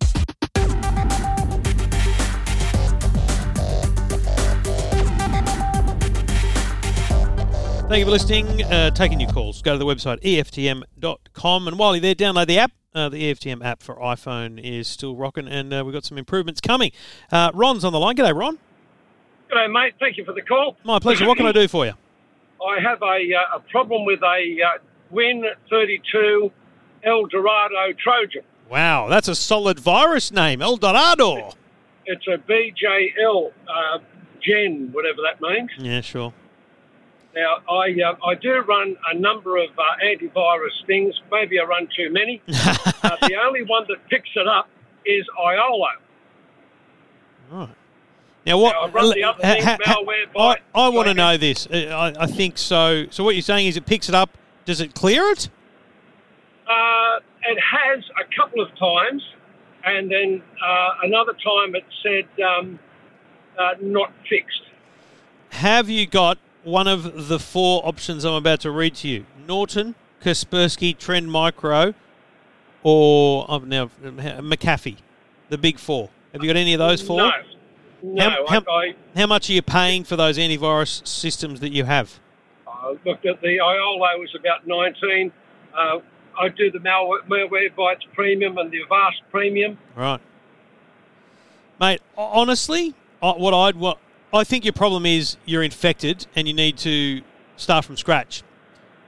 Thank 7.89 7.99
you 7.99 8.05
for 8.05 8.13
listening. 8.13 8.63
Uh, 8.63 8.93
taking 8.93 9.19
your 9.19 9.33
calls. 9.33 9.61
Go 9.61 9.73
to 9.73 9.79
the 9.79 9.85
website 9.85 10.23
EFTM.com. 10.23 11.67
And 11.67 11.77
while 11.77 11.97
you're 11.97 12.01
there, 12.01 12.15
download 12.15 12.47
the 12.47 12.61
app. 12.61 12.71
Uh, 12.95 13.09
the 13.09 13.35
EFTM 13.35 13.65
app 13.65 13.83
for 13.83 13.97
iPhone 13.97 14.63
is 14.63 14.87
still 14.87 15.17
rocking, 15.17 15.49
and 15.49 15.75
uh, 15.75 15.83
we've 15.85 15.95
got 15.95 16.05
some 16.05 16.17
improvements 16.17 16.61
coming. 16.61 16.93
Uh, 17.33 17.51
Ron's 17.55 17.85
on 17.85 17.93
the 17.93 17.99
line. 17.99 18.15
G'day, 18.15 18.37
Ron. 18.37 18.57
G'day, 19.51 19.73
mate. 19.73 19.95
Thank 19.99 20.17
you 20.17 20.25
for 20.25 20.33
the 20.33 20.43
call. 20.43 20.77
My 20.85 21.01
pleasure. 21.01 21.27
What 21.27 21.37
can 21.37 21.47
I 21.47 21.53
do 21.53 21.67
for 21.67 21.87
you? 21.87 21.95
I 22.65 22.81
have 22.81 23.03
a, 23.03 23.35
uh, 23.35 23.57
a 23.57 23.61
problem 23.71 24.05
with 24.05 24.23
a 24.23 24.63
uh, 24.63 24.79
Win 25.11 25.45
32 25.69 26.53
El 27.05 27.27
Dorado 27.27 27.93
Trojan. 27.99 28.43
Wow, 28.71 29.09
that's 29.09 29.29
a 29.29 29.35
solid 29.35 29.81
virus 29.81 30.31
name, 30.31 30.63
El 30.63 30.77
Dorado. 30.77 31.55
It's 32.07 32.27
a 32.29 32.39
BJL 32.39 33.53
uh, 33.69 33.99
Gen, 34.41 34.91
whatever 34.93 35.19
that 35.23 35.41
means. 35.41 35.71
Yeah, 35.79 36.01
sure. 36.01 36.33
Now, 37.35 37.59
I 37.69 37.95
uh, 38.03 38.27
I 38.27 38.35
do 38.35 38.61
run 38.61 38.97
a 39.13 39.17
number 39.17 39.57
of 39.57 39.71
uh, 39.79 39.83
antivirus 40.05 40.85
things. 40.87 41.15
Maybe 41.31 41.61
I 41.61 41.65
run 41.65 41.89
too 41.97 42.11
many. 42.13 42.43
uh, 42.49 43.17
the 43.23 43.37
only 43.45 43.63
one 43.63 43.85
that 43.89 44.09
picks 44.09 44.31
it 44.35 44.49
up 44.49 44.69
is 45.07 45.25
Iolo. 45.39 45.87
Right. 47.51 47.69
Now, 48.47 48.59
what? 48.59 48.73
Now, 48.73 48.83
I 48.83 48.89
run 48.89 49.11
the 49.15 49.25
other 49.25 49.43
things, 49.43 49.65
malware, 49.65 50.27
I, 50.37 50.57
I 50.75 50.89
want 50.89 51.09
to 51.09 51.15
know 51.15 51.37
this. 51.37 51.67
Uh, 51.67 52.15
I, 52.19 52.25
I 52.25 52.27
think 52.27 52.57
so. 52.57 53.07
So, 53.11 53.23
what 53.23 53.35
you're 53.35 53.43
saying 53.43 53.67
is 53.67 53.77
it 53.77 53.87
picks 53.87 54.09
it 54.09 54.15
up. 54.15 54.37
Does 54.65 54.81
it 54.81 54.95
clear 54.95 55.25
it? 55.31 55.49
Uh, 56.67 57.19
it 57.43 57.59
has 57.59 58.05
a 58.19 58.37
couple 58.37 58.63
of 58.63 58.69
times, 58.79 59.23
and 59.85 60.11
then 60.11 60.43
uh, 60.65 60.91
another 61.03 61.33
time 61.33 61.75
it 61.75 61.85
said 62.03 62.43
um, 62.43 62.79
uh, 63.59 63.75
not 63.81 64.13
fixed. 64.29 64.63
Have 65.51 65.91
you 65.91 66.07
got 66.07 66.39
one 66.63 66.87
of 66.87 67.29
the 67.29 67.39
four 67.39 67.87
options 67.87 68.25
I'm 68.25 68.35
about 68.35 68.61
to 68.61 68.71
read 68.71 68.95
to 68.97 69.09
you? 69.09 69.27
Norton, 69.47 69.95
Kaspersky, 70.23 70.97
Trend 70.97 71.31
Micro, 71.31 71.95
or 72.83 73.51
I've 73.51 73.67
now 73.67 73.91
McAfee, 74.03 74.99
the 75.49 75.59
big 75.59 75.79
four. 75.79 76.09
Have 76.33 76.43
you 76.43 76.49
got 76.49 76.57
any 76.57 76.73
of 76.75 76.79
those 76.79 77.03
four? 77.03 77.19
No, 77.19 77.31
no. 78.03 78.45
How- 78.49 78.61
how- 78.61 78.73
I, 78.73 78.95
How 79.17 79.27
much 79.27 79.49
are 79.51 79.53
you 79.53 79.63
paying 79.63 80.05
for 80.05 80.17
those 80.17 80.39
antivirus 80.39 81.07
systems 81.07 81.61
that 81.61 81.73
you 81.73 81.85
have? 81.85 82.19
I 82.67 82.97
looked 83.05 83.27
at 83.27 83.41
the 83.41 83.59
Iolo 83.59 84.19
was 84.19 84.35
about 84.35 84.67
19. 84.67 85.33
Uh, 85.77 85.99
I 86.39 86.49
do 86.49 86.71
the 86.71 86.79
malware, 86.79 87.21
Malwarebytes 87.29 88.03
premium 88.15 88.57
and 88.59 88.71
the 88.71 88.83
Avast 88.83 89.21
premium. 89.31 89.77
Right, 89.95 90.21
mate. 91.81 92.01
Honestly, 92.17 92.95
what 93.21 93.53
I'd 93.55 93.77
what 93.77 93.99
I 94.33 94.45
think 94.45 94.65
your 94.65 94.73
problem 94.73 95.05
is 95.07 95.37
you're 95.45 95.63
infected 95.63 96.27
and 96.37 96.47
you 96.49 96.55
need 96.55 96.79
to 96.79 97.23
start 97.57 97.85
from 97.85 97.97
scratch. 97.97 98.43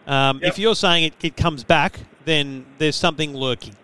Um, 0.07 0.41
Yep. 0.43 0.49
If 0.53 0.59
you're 0.59 0.75
saying 0.75 1.05
it, 1.05 1.15
it 1.23 1.37
comes 1.37 1.63
back, 1.65 2.01
then 2.25 2.67
there's 2.79 2.97
something 2.97 3.35
lurking. 3.35 3.77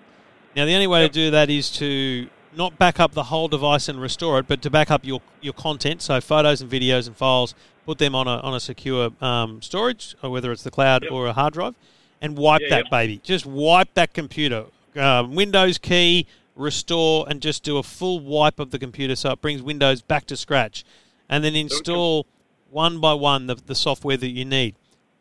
Now, 0.56 0.64
the 0.64 0.74
only 0.74 0.88
way 0.88 1.02
Yep. 1.02 1.12
to 1.12 1.14
do 1.14 1.30
that 1.30 1.48
is 1.48 1.70
to 1.78 2.28
not 2.58 2.76
back 2.76 2.98
up 2.98 3.12
the 3.12 3.24
whole 3.24 3.46
device 3.48 3.88
and 3.88 4.00
restore 4.00 4.38
it, 4.40 4.48
but 4.48 4.60
to 4.62 4.68
back 4.68 4.90
up 4.90 5.04
your, 5.06 5.22
your 5.40 5.52
content, 5.54 6.02
so 6.02 6.20
photos 6.20 6.60
and 6.60 6.68
videos 6.70 7.06
and 7.06 7.16
files, 7.16 7.54
put 7.86 7.98
them 7.98 8.14
on 8.16 8.26
a, 8.26 8.38
on 8.40 8.52
a 8.52 8.60
secure 8.60 9.10
um, 9.20 9.62
storage, 9.62 10.16
or 10.22 10.28
whether 10.30 10.50
it's 10.50 10.64
the 10.64 10.70
cloud 10.70 11.04
Yep. 11.04 11.12
or 11.12 11.28
a 11.28 11.32
hard 11.32 11.54
drive, 11.54 11.76
and 12.20 12.36
wipe 12.36 12.60
Yeah, 12.62 12.70
that 12.82 12.90
baby. 12.90 13.20
Just 13.22 13.46
wipe 13.46 13.94
that 13.94 14.12
computer. 14.12 14.64
Um, 14.96 15.36
Windows 15.36 15.78
key, 15.78 16.26
restore, 16.56 17.26
and 17.28 17.40
just 17.40 17.62
do 17.62 17.78
a 17.78 17.82
full 17.84 18.18
wipe 18.18 18.58
of 18.58 18.72
the 18.72 18.78
computer 18.80 19.14
so 19.14 19.30
it 19.30 19.40
brings 19.40 19.62
Windows 19.62 20.02
back 20.02 20.26
to 20.26 20.36
scratch. 20.36 20.84
And 21.28 21.44
then 21.44 21.54
install 21.54 22.26
one 22.70 22.98
by 22.98 23.14
one 23.14 23.46
the, 23.46 23.54
the 23.54 23.74
software 23.76 24.16
that 24.16 24.30
you 24.30 24.44
need. 24.44 24.74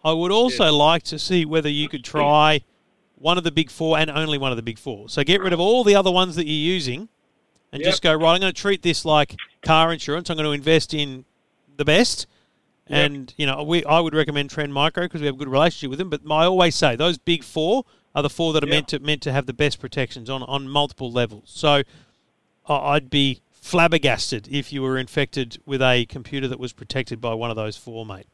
I 0.03 0.11
would 0.13 0.31
also 0.31 0.65
Yeah. 0.65 0.71
like 0.71 1.03
to 1.03 1.19
see 1.19 1.45
whether 1.45 1.69
you 1.69 1.87
could 1.87 2.03
try 2.03 2.61
one 3.19 3.37
of 3.37 3.43
the 3.43 3.51
big 3.51 3.69
four 3.69 3.97
and 3.99 4.09
only 4.09 4.37
one 4.37 4.51
of 4.51 4.57
the 4.57 4.63
big 4.63 4.79
four. 4.79 5.07
So 5.09 5.23
get 5.23 5.41
rid 5.41 5.53
of 5.53 5.59
all 5.59 5.83
the 5.83 5.95
other 5.95 6.11
ones 6.11 6.35
that 6.35 6.45
you're 6.47 6.73
using 6.75 7.09
and 7.71 7.81
Yep. 7.81 7.89
just 7.91 8.01
go, 8.01 8.13
right, 8.13 8.33
I'm 8.33 8.39
going 8.41 8.53
to 8.53 8.61
treat 8.61 8.81
this 8.81 9.03
like 9.05 9.35
car 9.61 9.91
insurance. 9.93 10.29
I'm 10.29 10.37
going 10.37 10.45
to 10.47 10.51
invest 10.53 10.93
in 10.93 11.25
the 11.75 11.85
best. 11.85 12.25
Yep. 12.87 13.11
And, 13.11 13.33
you 13.37 13.45
know, 13.45 13.63
we, 13.63 13.83
I 13.85 13.99
would 13.99 14.13
recommend 14.15 14.49
Trend 14.49 14.73
Micro 14.73 15.03
because 15.05 15.19
we 15.21 15.27
have 15.27 15.35
a 15.35 15.37
good 15.37 15.49
relationship 15.49 15.89
with 15.89 15.99
them. 15.99 16.09
But 16.09 16.21
I 16.31 16.45
always 16.45 16.75
say 16.75 16.95
those 16.95 17.17
big 17.17 17.43
four 17.43 17.83
are 18.15 18.23
the 18.23 18.29
four 18.29 18.53
that 18.53 18.63
are 18.63 18.67
Yep. 18.67 18.73
meant 18.73 18.87
to 18.89 18.99
meant 18.99 19.21
to 19.23 19.31
have 19.31 19.45
the 19.45 19.53
best 19.53 19.79
protections 19.79 20.29
on, 20.29 20.43
on 20.43 20.67
multiple 20.69 21.11
levels. 21.11 21.51
So 21.53 21.83
I- 22.67 22.75
I'd 22.95 23.09
be 23.09 23.41
flabbergasted 23.51 24.47
if 24.49 24.71
you 24.71 24.81
were 24.81 24.97
infected 24.97 25.57
with 25.65 25.81
a 25.81 26.05
computer 26.05 26.47
that 26.47 26.59
was 26.59 26.71
protected 26.71 27.19
by 27.19 27.33
one 27.33 27.49
of 27.49 27.57
those 27.57 27.75
four, 27.75 28.05
mate. 28.05 28.27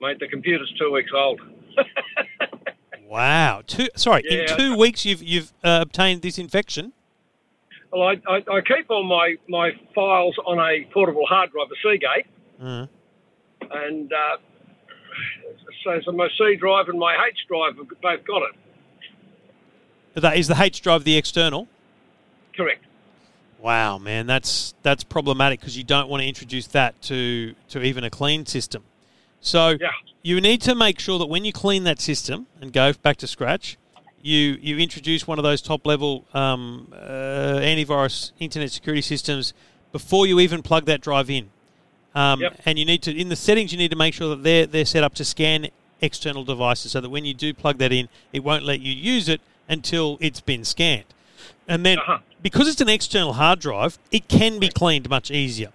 Mate, 0.00 0.18
the 0.20 0.28
computer's 0.28 0.72
two 0.78 0.92
weeks 0.92 1.10
old. 1.14 1.40
Wow. 3.06 3.62
Two, 3.66 3.88
sorry, 3.96 4.22
in 4.28 4.40
Yeah. 4.40 4.46
two 4.56 4.76
weeks 4.76 5.04
you've 5.06 5.22
you've 5.22 5.52
uh, 5.64 5.78
obtained 5.80 6.20
this 6.22 6.38
infection. 6.38 6.92
Well, 7.92 8.02
I, 8.02 8.14
I, 8.28 8.36
I 8.36 8.60
keep 8.60 8.90
all 8.90 9.02
my, 9.04 9.36
my 9.48 9.70
files 9.94 10.36
on 10.46 10.58
a 10.58 10.84
portable 10.92 11.26
hard 11.26 11.50
drive, 11.52 11.68
a 11.70 11.76
Seagate, 11.82 12.26
Uh, 12.60 12.86
and 13.70 14.12
uh, 14.12 14.36
so, 15.84 16.00
so 16.04 16.12
my 16.12 16.28
C 16.36 16.56
drive 16.56 16.88
and 16.88 16.98
my 16.98 17.14
H 17.28 17.38
drive 17.48 17.76
have 17.76 17.88
both 17.88 18.26
got 18.26 18.42
it. 18.42 18.54
that 20.20 20.36
is 20.36 20.48
the 20.48 20.60
H 20.60 20.82
drive 20.82 21.04
the 21.04 21.16
external. 21.16 21.68
Correct. 22.56 22.84
Wow, 23.60 23.98
man, 23.98 24.26
that's 24.26 24.74
that's 24.82 25.02
problematic 25.04 25.60
because 25.60 25.76
you 25.76 25.84
don't 25.84 26.08
want 26.08 26.20
to 26.22 26.28
introduce 26.28 26.66
that 26.68 27.00
to 27.02 27.54
to 27.70 27.82
even 27.82 28.04
a 28.04 28.10
clean 28.10 28.46
system. 28.46 28.84
So 29.40 29.76
Yeah. 29.80 29.90
you 30.22 30.40
need 30.40 30.60
to 30.62 30.74
make 30.74 31.00
sure 31.00 31.18
that 31.18 31.26
when 31.26 31.44
you 31.44 31.52
clean 31.52 31.84
that 31.84 32.00
system 32.00 32.46
and 32.60 32.72
go 32.72 32.92
back 32.92 33.16
to 33.18 33.26
scratch, 33.26 33.76
you 34.22 34.58
you 34.60 34.78
introduce 34.78 35.26
one 35.26 35.38
of 35.38 35.42
those 35.44 35.62
top 35.62 35.86
level 35.86 36.24
um, 36.34 36.92
uh, 36.92 37.58
antivirus 37.60 38.32
internet 38.38 38.70
security 38.70 39.02
systems 39.02 39.54
before 39.92 40.26
you 40.26 40.40
even 40.40 40.62
plug 40.62 40.84
that 40.86 41.00
drive 41.00 41.30
in. 41.30 41.50
Um, 42.14 42.40
Yep. 42.40 42.60
And 42.66 42.78
you 42.78 42.84
need 42.84 43.02
to 43.02 43.16
in 43.16 43.28
the 43.28 43.36
settings 43.36 43.72
you 43.72 43.78
need 43.78 43.90
to 43.90 43.96
make 43.96 44.14
sure 44.14 44.30
that 44.30 44.42
they're 44.42 44.66
they're 44.66 44.84
set 44.84 45.04
up 45.04 45.14
to 45.14 45.24
scan 45.24 45.68
external 46.00 46.44
devices 46.44 46.92
so 46.92 47.00
that 47.00 47.10
when 47.10 47.24
you 47.24 47.34
do 47.34 47.52
plug 47.52 47.78
that 47.78 47.92
in, 47.92 48.08
it 48.32 48.44
won't 48.44 48.64
let 48.64 48.80
you 48.80 48.92
use 48.92 49.28
it 49.28 49.40
until 49.68 50.16
it's 50.20 50.40
been 50.40 50.64
scanned. 50.64 51.04
And 51.66 51.84
then 51.84 51.98
Uh-huh. 51.98 52.18
because 52.42 52.68
it's 52.68 52.80
an 52.80 52.88
external 52.88 53.34
hard 53.34 53.58
drive, 53.60 53.98
it 54.10 54.28
can 54.28 54.58
be 54.58 54.68
cleaned 54.68 55.08
much 55.10 55.30
easier. 55.30 55.70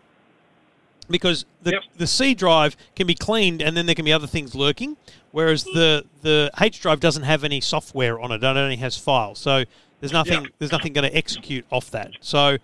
Because 1.10 1.46
the, 1.62 1.72
Yep. 1.72 1.84
the 1.98 2.08
C 2.08 2.34
drive 2.34 2.78
can 2.96 3.06
be 3.06 3.14
cleaned 3.16 3.62
and 3.62 3.76
then 3.76 3.86
there 3.86 3.96
can 3.96 4.06
be 4.06 4.14
other 4.14 4.28
things 4.28 4.56
lurking, 4.56 4.96
whereas 5.34 5.64
the, 5.66 6.06
the 6.22 6.50
H 6.62 6.80
drive 6.80 7.02
doesn't 7.02 7.24
have 7.24 7.44
any 7.44 7.60
software 7.60 8.20
on 8.22 8.32
it. 8.32 8.44
It 8.44 8.46
only 8.46 8.78
has 8.78 8.96
files. 8.98 9.40
So 9.40 9.66
there's 10.00 10.14
nothing 10.14 10.44
Yeah. 10.44 10.50
there's 10.60 10.72
nothing 10.72 10.94
going 10.94 11.10
to 11.10 11.18
execute 11.18 11.66
off 11.70 11.92
that. 11.92 12.12
So 12.22 12.58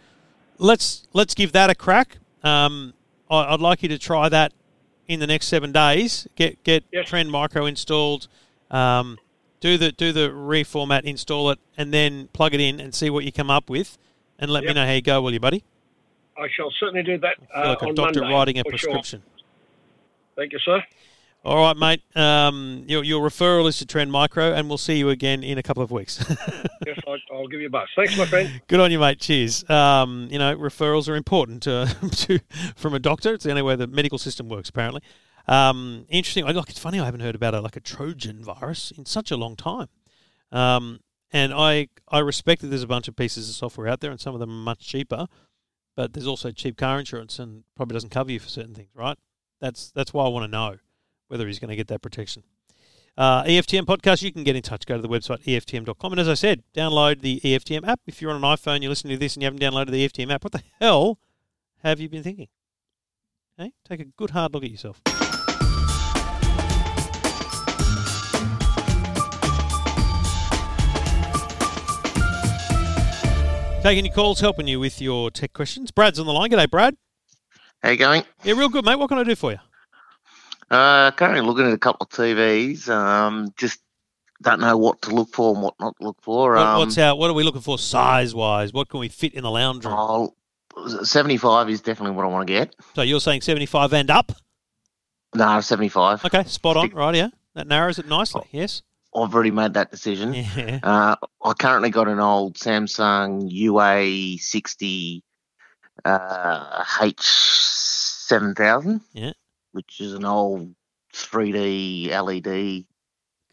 let's 0.59 1.07
let's 1.11 1.33
give 1.33 1.51
that 1.51 1.69
a 1.69 1.75
crack. 1.75 2.17
Um, 2.43 2.93
I, 3.29 3.53
I'd 3.53 3.59
like 3.59 3.83
you 3.83 3.89
to 3.89 3.97
try 3.97 4.29
that 4.29 4.53
in 5.07 5.19
the 5.19 5.27
next 5.27 5.47
seven 5.47 5.71
days. 5.71 6.27
Get 6.35 6.63
get 6.63 6.83
Yes. 6.93 7.09
Trend 7.09 7.31
Micro 7.31 7.65
installed. 7.65 8.27
Um, 8.71 9.17
do 9.59 9.77
the 9.77 9.91
do 9.91 10.11
the 10.13 10.29
reformat, 10.29 11.03
install 11.03 11.49
it, 11.49 11.59
and 11.75 11.91
then 11.93 12.29
plug 12.33 12.53
it 12.53 12.61
in 12.61 12.79
and 12.79 12.93
see 12.93 13.09
what 13.09 13.25
you 13.25 13.31
come 13.31 13.49
up 13.49 13.69
with, 13.69 13.97
and 14.37 14.49
let 14.51 14.63
me 14.63 14.71
know 14.73 14.85
how 14.85 14.91
you 14.93 15.01
go, 15.01 15.21
will 15.21 15.33
you, 15.33 15.39
buddy? 15.39 15.63
I 16.37 16.47
shall 16.55 16.71
certainly 16.79 17.03
do 17.03 17.17
that 17.17 17.35
I 17.53 17.61
feel 17.61 17.63
uh, 17.63 17.69
like 17.69 17.81
a 17.81 17.93
doctor 17.93 18.21
Monday, 18.21 18.33
writing 18.35 18.59
a 18.59 18.63
for 18.63 18.77
sure. 18.77 18.91
prescription. 18.91 19.23
Thank 20.37 20.53
you, 20.53 20.59
sir. 20.59 20.81
All 21.45 21.55
right, 21.57 21.77
mate. 21.77 22.01
Um, 22.17 22.83
your, 22.87 23.03
your 23.03 23.27
referral 23.27 23.67
is 23.69 23.77
to 23.77 23.85
Trend 23.85 24.11
Micro, 24.11 24.53
and 24.53 24.67
we'll 24.67 24.77
see 24.77 24.97
you 24.97 25.09
again 25.09 25.41
in 25.41 25.57
a 25.57 25.63
couple 25.63 25.81
of 25.81 25.89
weeks. 25.89 26.19
yes, 26.85 26.99
I, 27.07 27.15
I'll 27.33 27.47
give 27.47 27.61
you 27.61 27.67
a 27.67 27.69
buzz. 27.69 27.87
Thanks, 27.95 28.17
my 28.17 28.25
friend. 28.25 28.61
Good 28.67 28.81
on 28.81 28.91
you, 28.91 28.99
mate. 28.99 29.19
Cheers. 29.19 29.67
Um, 29.69 30.27
you 30.29 30.37
know, 30.37 30.55
referrals 30.57 31.07
are 31.07 31.15
important 31.15 31.63
to, 31.63 31.95
to 32.11 32.39
from 32.75 32.93
a 32.93 32.99
doctor. 32.99 33.33
It's 33.33 33.45
the 33.45 33.51
only 33.51 33.61
way 33.61 33.77
the 33.77 33.87
medical 33.87 34.17
system 34.17 34.49
works, 34.49 34.67
apparently. 34.69 35.01
Um, 35.47 36.05
interesting. 36.09 36.43
I- 36.43 36.51
Like, 36.51 36.69
it's 36.69 36.79
funny. 36.79 36.99
I 36.99 37.05
haven't 37.05 37.21
heard 37.21 37.35
about 37.35 37.53
a, 37.55 37.61
like 37.61 37.77
a 37.77 37.81
Trojan 37.81 38.43
virus 38.43 38.91
in 38.91 39.05
such 39.05 39.31
a 39.31 39.37
long 39.37 39.55
time. 39.55 39.87
Um, 40.51 40.99
and 41.31 41.53
I 41.53 41.87
I 42.09 42.19
respect 42.19 42.61
that 42.61 42.67
there's 42.67 42.83
a 42.83 42.87
bunch 42.87 43.07
of 43.07 43.15
pieces 43.15 43.47
of 43.49 43.55
software 43.55 43.87
out 43.87 44.01
there, 44.01 44.11
and 44.11 44.19
some 44.19 44.33
of 44.33 44.39
them 44.41 44.49
are 44.49 44.63
much 44.63 44.79
cheaper. 44.85 45.27
But 45.95 46.13
there's 46.13 46.27
also 46.27 46.51
cheap 46.51 46.75
car 46.75 46.99
insurance, 46.99 47.39
and 47.39 47.63
probably 47.75 47.93
doesn't 47.93 48.09
cover 48.09 48.31
you 48.31 48.39
for 48.39 48.49
certain 48.49 48.73
things, 48.75 48.89
right? 48.93 49.17
That's 49.61 49.91
that's 49.91 50.11
why 50.13 50.25
I 50.25 50.29
want 50.29 50.43
to 50.45 50.51
know 50.51 50.77
whether 51.29 51.47
he's 51.47 51.59
going 51.59 51.69
to 51.69 51.75
get 51.75 51.87
that 51.87 52.01
protection. 52.01 52.43
Uh, 53.17 53.43
EFTM 53.43 53.83
podcast, 53.83 54.21
you 54.21 54.31
can 54.31 54.43
get 54.43 54.55
in 54.55 54.61
touch. 54.61 54.85
Go 54.85 54.95
to 54.95 55.01
the 55.01 55.09
website 55.09 55.43
EFTM.com. 55.43 56.11
And 56.11 56.21
as 56.21 56.27
I 56.27 56.33
said, 56.33 56.63
download 56.75 57.21
the 57.21 57.39
EFTM 57.43 57.87
app. 57.87 58.01
If 58.07 58.21
you're 58.21 58.31
on 58.31 58.37
an 58.37 58.43
iPhone, 58.43 58.81
you're 58.81 58.89
listening 58.89 59.15
to 59.15 59.19
this 59.19 59.35
and 59.35 59.43
you 59.43 59.47
haven't 59.47 59.61
downloaded 59.61 59.91
the 59.91 60.07
EFTM 60.07 60.33
app, 60.33 60.43
what 60.43 60.53
the 60.53 60.63
hell 60.79 61.19
have 61.83 61.99
you 61.99 62.09
been 62.09 62.23
thinking? 62.23 62.47
Hey, 63.57 63.73
take 63.87 63.99
a 63.99 64.05
good 64.05 64.29
hard 64.31 64.53
look 64.53 64.63
at 64.63 64.71
yourself. 64.71 65.01
Taking 73.81 74.05
your 74.05 74.13
calls, 74.13 74.41
helping 74.41 74.67
you 74.67 74.79
with 74.79 75.01
your 75.01 75.31
tech 75.31 75.53
questions. 75.53 75.91
Brad's 75.91 76.19
on 76.19 76.25
the 76.25 76.33
line. 76.33 76.49
G'day, 76.49 76.69
Brad. 76.69 76.97
How 77.81 77.89
you 77.91 77.97
going? 77.97 78.23
Yeah, 78.43 78.53
real 78.53 78.67
good, 78.67 78.83
mate. 78.83 78.95
What 78.95 79.07
can 79.07 79.17
I 79.17 79.23
do 79.23 79.35
for 79.35 79.51
you? 79.51 79.59
Uh, 80.71 81.11
currently 81.11 81.41
looking 81.41 81.65
at 81.65 81.73
a 81.73 81.77
couple 81.77 82.05
of 82.05 82.09
TVs. 82.09 82.87
Um, 82.89 83.53
just 83.57 83.79
don't 84.41 84.59
know 84.61 84.77
what 84.77 85.01
to 85.03 85.13
look 85.13 85.33
for 85.33 85.53
and 85.53 85.61
what 85.63 85.73
not 85.79 85.95
to 85.97 86.03
look 86.05 86.17
for. 86.21 86.53
What, 86.55 86.65
Um, 86.65 86.79
what's 86.79 86.97
out? 86.97 87.17
What 87.17 87.29
are 87.29 87.33
we 87.33 87.43
looking 87.43 87.61
for 87.61 87.77
size 87.79 88.33
wise? 88.35 88.71
What 88.71 88.87
can 88.89 88.99
we 88.99 89.09
fit 89.09 89.33
in 89.33 89.43
the 89.43 89.51
lounge 89.51 89.83
room? 89.85 89.93
I'll- 89.95 90.35
75 91.03 91.69
is 91.69 91.81
definitely 91.81 92.15
what 92.15 92.23
I 92.23 92.29
want 92.29 92.47
to 92.47 92.53
get. 92.53 92.73
So 92.95 93.01
you're 93.01 93.19
saying 93.19 93.41
75 93.41 93.91
and 93.93 94.09
up? 94.09 94.31
No, 95.35 95.59
75. 95.59 96.23
Okay, 96.25 96.45
spot 96.45 96.77
on. 96.77 96.89
Right, 96.91 97.15
yeah. 97.15 97.27
That 97.55 97.67
narrows 97.67 97.99
it 97.99 98.07
nicely. 98.07 98.43
Yes. 98.51 98.81
I've 99.13 99.33
already 99.33 99.51
made 99.51 99.73
that 99.73 99.91
decision. 99.91 100.33
Yeah. 100.55 100.79
Uh, 100.81 101.15
I 101.43 101.53
currently 101.53 101.89
got 101.89 102.07
an 102.07 102.21
old 102.21 102.55
Samsung 102.55 103.51
UA60 103.51 105.21
uh, 106.05 106.83
H7000. 106.85 109.01
Yeah. 109.13 109.31
Which 109.79 110.01
is 110.01 110.13
an 110.13 110.25
old 110.25 110.75
3D 111.13 112.09
LED. 112.09 112.83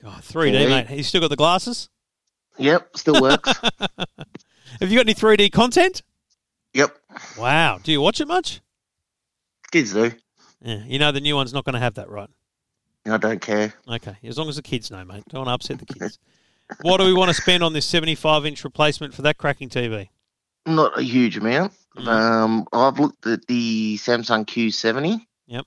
God, 0.02 0.23
3D, 0.25 0.56
Okay. 0.56 0.68
mate. 0.68 0.90
You 0.97 1.04
still 1.04 1.21
got 1.21 1.30
the 1.30 1.37
glasses? 1.37 1.88
Yep, 2.59 2.97
still 2.97 3.23
works. 3.23 3.52
Have 4.80 4.90
you 4.90 4.97
got 4.97 5.06
any 5.06 5.14
3D 5.14 5.52
content? 5.52 6.02
yep, 6.75 6.99
Wow. 7.38 7.78
Do 7.80 7.92
you 7.92 8.00
watch 8.00 8.21
it 8.21 8.26
much? 8.26 8.61
kids 9.71 9.92
do. 9.92 10.11
Yeah. 10.62 10.83
You 10.85 10.99
know 10.99 11.12
the 11.12 11.21
new 11.21 11.37
one's 11.37 11.52
not 11.54 11.64
going 11.64 11.75
to 11.75 11.78
have 11.78 11.95
that, 11.95 12.09
right? 12.11 12.28
I 13.09 13.18
don't 13.18 13.40
care. 13.40 13.73
Okay. 13.88 14.16
As 14.25 14.37
long 14.37 14.49
as 14.49 14.56
the 14.56 14.62
kids 14.62 14.90
know, 14.90 15.04
mate. 15.04 15.23
Don't 15.28 15.47
want 15.47 15.49
to 15.50 15.54
upset 15.54 15.78
the 15.78 15.87
kids. 15.87 16.18
what 16.83 16.97
do 16.97 17.04
we 17.04 17.12
want 17.14 17.28
to 17.28 17.35
spend 17.40 17.62
on 17.62 17.73
this 17.73 17.87
75 17.87 18.47
inch 18.47 18.64
replacement 18.64 19.14
for 19.14 19.23
that 19.23 19.38
cracking 19.38 19.68
TV? 19.68 20.09
Not 20.66 20.99
a 20.99 21.02
huge 21.02 21.37
amount. 21.37 21.73
Mm. 21.97 22.09
Um, 22.09 22.66
I've 22.73 22.99
looked 22.99 23.25
at 23.28 23.47
the 23.47 23.97
Samsung 23.99 24.45
Q70. 24.45 25.21
Yep. 25.47 25.64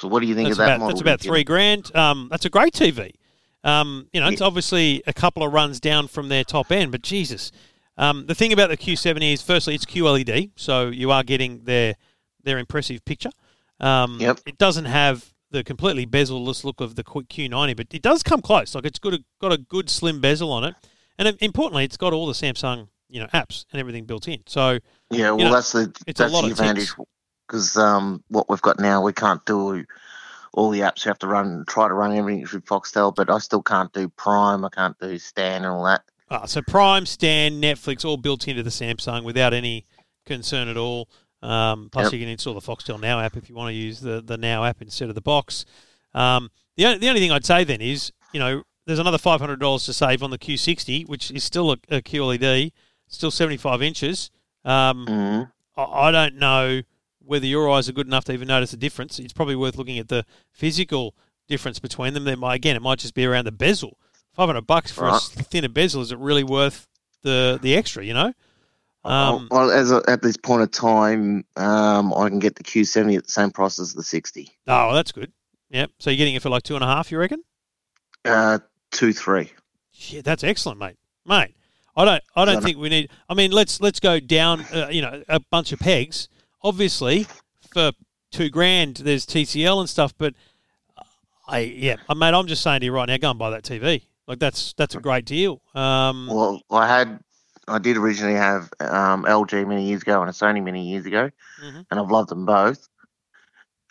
So 0.00 0.08
what 0.08 0.20
do 0.20 0.26
you 0.26 0.34
think 0.34 0.48
That's 0.48 0.58
of 0.58 0.58
that 0.58 0.64
about, 0.64 0.80
model? 0.80 0.88
that's 0.88 1.00
about 1.02 1.20
three 1.20 1.44
grand. 1.44 1.94
Um, 1.94 2.28
that's 2.30 2.46
a 2.46 2.50
great 2.50 2.72
TV. 2.72 3.12
Um, 3.62 4.08
you 4.14 4.20
know, 4.20 4.28
it's 4.28 4.40
obviously 4.40 5.02
a 5.06 5.12
couple 5.12 5.42
of 5.42 5.52
runs 5.52 5.78
down 5.78 6.08
from 6.08 6.30
their 6.30 6.42
top 6.42 6.72
end, 6.72 6.90
but 6.90 7.02
Jesus. 7.02 7.52
Um, 7.98 8.24
the 8.24 8.34
thing 8.34 8.54
about 8.54 8.70
the 8.70 8.78
Q70 8.78 9.34
is, 9.34 9.42
firstly, 9.42 9.74
it's 9.74 9.84
QLED, 9.84 10.52
so 10.56 10.88
you 10.88 11.10
are 11.10 11.22
getting 11.22 11.64
their 11.64 11.96
their 12.42 12.56
impressive 12.58 13.04
picture. 13.04 13.28
Um, 13.78 14.16
Yep. 14.18 14.40
It 14.46 14.56
doesn't 14.56 14.86
have 14.86 15.34
the 15.50 15.62
completely 15.62 16.06
bezel-less 16.06 16.64
look 16.64 16.80
of 16.80 16.94
the 16.94 17.04
Q- 17.04 17.24
Q90, 17.24 17.76
but 17.76 17.88
it 17.92 18.00
does 18.00 18.22
come 18.22 18.40
close. 18.40 18.74
Like 18.74 18.86
it's 18.86 18.98
got 18.98 19.12
a, 19.12 19.22
got 19.38 19.52
a 19.52 19.58
good 19.58 19.90
slim 19.90 20.22
bezel 20.22 20.50
on 20.50 20.64
it, 20.64 20.74
and 21.18 21.36
importantly, 21.40 21.84
it's 21.84 21.98
got 21.98 22.14
all 22.14 22.26
the 22.26 22.32
Samsung 22.32 22.88
you 23.10 23.20
know 23.20 23.26
apps 23.34 23.66
and 23.72 23.80
everything 23.80 24.04
built 24.06 24.28
in. 24.28 24.40
So 24.46 24.78
Yeah, 25.10 25.32
well, 25.32 25.46
know, 25.46 25.52
that's 25.52 25.72
the 25.72 25.92
that's 26.06 26.32
lot 26.32 26.42
the 26.42 26.46
of 26.46 26.52
advantage. 26.52 26.90
Because 27.50 27.76
um, 27.76 28.22
what 28.28 28.48
we've 28.48 28.62
got 28.62 28.78
now, 28.78 29.02
we 29.02 29.12
can't 29.12 29.44
do 29.44 29.84
all 30.52 30.70
the 30.70 30.80
apps. 30.80 31.04
You 31.04 31.08
have 31.08 31.18
to 31.18 31.26
run, 31.26 31.64
try 31.66 31.88
to 31.88 31.94
run 31.94 32.16
everything 32.16 32.46
through 32.46 32.60
Foxtel, 32.60 33.12
but 33.12 33.28
I 33.28 33.38
still 33.38 33.62
can't 33.62 33.92
do 33.92 34.08
Prime. 34.08 34.64
I 34.64 34.68
can't 34.68 34.96
do 35.00 35.18
Stan 35.18 35.56
and 35.64 35.66
all 35.66 35.84
that. 35.84 36.02
Uh, 36.30 36.46
so 36.46 36.62
Prime, 36.62 37.06
Stan, 37.06 37.60
Netflix, 37.60 38.04
all 38.04 38.16
built 38.16 38.46
into 38.46 38.62
the 38.62 38.70
Samsung 38.70 39.24
without 39.24 39.52
any 39.52 39.84
concern 40.26 40.68
at 40.68 40.76
all. 40.76 41.08
Um, 41.42 41.88
plus, 41.90 42.04
Yep. 42.04 42.12
you 42.12 42.18
can 42.20 42.28
install 42.28 42.54
the 42.54 42.60
Foxtel 42.60 43.00
Now 43.00 43.18
app 43.18 43.36
if 43.36 43.48
you 43.48 43.56
want 43.56 43.70
to 43.70 43.74
use 43.74 43.98
the, 44.00 44.20
the 44.22 44.36
Now 44.36 44.64
app 44.64 44.80
instead 44.80 45.08
of 45.08 45.16
the 45.16 45.20
box. 45.20 45.64
Um, 46.14 46.50
the, 46.76 46.86
only, 46.86 46.98
the 46.98 47.08
only 47.08 47.20
thing 47.20 47.32
I'd 47.32 47.44
say 47.44 47.64
then 47.64 47.80
is, 47.80 48.12
you 48.32 48.38
know, 48.38 48.62
there's 48.86 48.98
another 49.00 49.18
$500 49.18 49.84
to 49.86 49.92
save 49.92 50.22
on 50.22 50.30
the 50.30 50.38
Q60, 50.38 51.08
which 51.08 51.30
is 51.32 51.42
still 51.42 51.72
a, 51.72 51.76
a 51.90 52.00
QLED, 52.00 52.70
still 53.08 53.30
75 53.32 53.82
inches. 53.82 54.30
Um, 54.64 55.06
Mm. 55.06 55.52
I, 55.76 55.82
I 55.82 56.10
don't 56.12 56.36
know 56.36 56.82
whether 57.24 57.46
your 57.46 57.70
eyes 57.70 57.88
are 57.88 57.92
good 57.92 58.06
enough 58.06 58.24
to 58.24 58.32
even 58.32 58.48
notice 58.48 58.72
a 58.72 58.76
difference. 58.76 59.18
It's 59.18 59.32
probably 59.32 59.56
worth 59.56 59.76
looking 59.76 59.98
at 59.98 60.08
the 60.08 60.24
physical 60.52 61.14
difference 61.48 61.78
between 61.78 62.14
them. 62.14 62.24
There 62.24 62.36
might, 62.36 62.54
again, 62.56 62.76
it 62.76 62.82
might 62.82 62.98
just 62.98 63.14
be 63.14 63.24
around 63.26 63.44
the 63.46 63.52
bezel. 63.52 63.98
Five 64.32 64.48
hundred 64.48 64.66
bucks 64.66 64.90
for 64.92 65.04
a 65.04 65.08
Right. 65.08 65.16
s- 65.16 65.28
thinner 65.30 65.68
bezel 65.68 66.02
is 66.02 66.12
it 66.12 66.18
really 66.18 66.44
worth 66.44 66.88
the 67.22 67.58
the 67.60 67.76
extra? 67.76 68.04
You 68.04 68.14
know. 68.14 68.32
Um, 69.02 69.48
well, 69.50 69.70
as 69.70 69.90
a, 69.90 70.02
at 70.08 70.20
this 70.22 70.36
point 70.36 70.62
of 70.62 70.70
time, 70.70 71.44
um, 71.56 72.12
I 72.12 72.28
can 72.28 72.38
get 72.38 72.56
the 72.56 72.62
Q70 72.62 73.16
at 73.16 73.24
the 73.24 73.32
same 73.32 73.50
price 73.50 73.78
as 73.78 73.94
the 73.94 74.02
60. 74.02 74.46
oh, 74.68 74.86
well, 74.88 74.92
that's 74.94 75.10
good. 75.10 75.32
Yep. 75.70 75.92
So 75.98 76.10
you're 76.10 76.18
getting 76.18 76.34
it 76.34 76.42
for 76.42 76.50
like 76.50 76.64
two 76.64 76.74
and 76.74 76.84
a 76.84 76.86
half. 76.86 77.10
You 77.10 77.18
reckon? 77.18 77.42
Uh, 78.26 78.58
two, 78.90 79.14
three. 79.14 79.52
Shit, 79.92 80.24
that's 80.24 80.44
excellent, 80.44 80.78
mate. 80.78 80.96
Mate, 81.24 81.54
I 81.96 82.04
don't, 82.04 82.22
I 82.36 82.44
don't 82.44 82.62
think 82.62 82.76
we 82.76 82.88
need. 82.90 83.10
I 83.28 83.34
mean, 83.34 83.52
let's 83.52 83.80
let's 83.80 84.00
go 84.00 84.20
down. 84.20 84.60
Uh, 84.72 84.88
you 84.90 85.00
know, 85.02 85.22
a 85.28 85.40
bunch 85.50 85.72
of 85.72 85.78
pegs. 85.78 86.28
Obviously, 86.62 87.26
for 87.72 87.92
two 88.30 88.50
grand, 88.50 88.96
there's 88.98 89.26
TCL 89.26 89.80
and 89.80 89.88
stuff. 89.88 90.12
But 90.16 90.34
I, 91.48 91.60
yeah, 91.60 91.96
I 92.08 92.14
mate, 92.14 92.34
I'm 92.34 92.46
just 92.46 92.62
saying 92.62 92.80
to 92.80 92.86
you 92.86 92.92
right 92.92 93.06
now, 93.08 93.16
go 93.16 93.30
and 93.30 93.38
buy 93.38 93.50
that 93.50 93.62
TV. 93.64 94.02
Like 94.26 94.38
that's 94.38 94.72
that's 94.74 94.94
a 94.94 95.00
great 95.00 95.24
deal. 95.24 95.60
Um, 95.74 96.28
Well, 96.28 96.60
I 96.70 96.86
had, 96.86 97.18
I 97.66 97.78
did 97.78 97.96
originally 97.96 98.34
have 98.36 98.70
um, 98.80 99.24
LG 99.24 99.66
many 99.66 99.84
years 99.88 100.02
ago 100.02 100.20
and 100.20 100.30
a 100.30 100.32
Sony 100.32 100.62
many 100.62 100.88
years 100.88 101.06
ago, 101.06 101.30
Mhm. 101.64 101.86
and 101.90 102.00
I've 102.00 102.10
loved 102.10 102.28
them 102.28 102.46
both. 102.46 102.88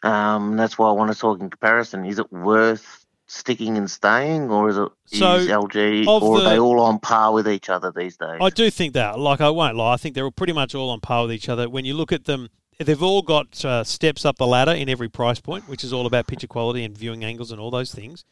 Um, 0.03 0.55
that's 0.55 0.77
why 0.77 0.87
I 0.89 0.93
want 0.93 1.11
to 1.11 1.17
talk 1.19 1.41
in 1.41 1.49
comparison. 1.49 2.05
Is 2.05 2.19
it 2.19 2.31
worth 2.31 3.05
sticking 3.27 3.77
and 3.77 3.91
staying, 3.91 4.49
or 4.49 4.69
is 4.69 4.77
it 4.77 4.87
So, 5.07 5.35
is 5.35 5.47
LG, 5.49 6.05
or 6.07 6.19
the- 6.39 6.45
are 6.45 6.49
they 6.51 6.59
all 6.59 6.79
on 6.79 6.99
par 6.99 7.33
with 7.33 7.47
each 7.49 7.69
other 7.69 7.91
these 7.93 8.15
days? 8.15 8.37
I 8.41 8.49
do 8.49 8.69
think 8.71 8.93
that. 8.93 9.19
Like, 9.19 9.41
I 9.41 9.49
won't 9.49 9.75
lie. 9.75 9.93
I 9.93 9.97
think 9.97 10.15
they're 10.15 10.31
pretty 10.31 10.53
much 10.53 10.73
all 10.73 10.89
on 10.89 11.01
par 11.01 11.23
with 11.23 11.33
each 11.33 11.49
other. 11.49 11.69
When 11.69 11.83
you 11.83 11.93
look 11.95 12.11
at 12.13 12.25
them, 12.25 12.49
they've 12.79 13.03
all 13.03 13.21
got 13.21 13.63
uh, 13.65 13.83
steps 13.83 14.25
up 14.25 14.37
the 14.37 14.47
ladder 14.47 14.71
in 14.71 14.89
every 14.89 15.09
price 15.09 15.39
point, 15.39 15.67
which 15.67 15.83
is 15.83 15.91
all 15.93 16.05
about 16.05 16.27
picture 16.27 16.47
quality 16.47 16.83
and 16.83 16.97
viewing 16.97 17.23
angles 17.23 17.51
and 17.51 17.59
all 17.59 17.71
those 17.71 17.93
things. 17.93 18.25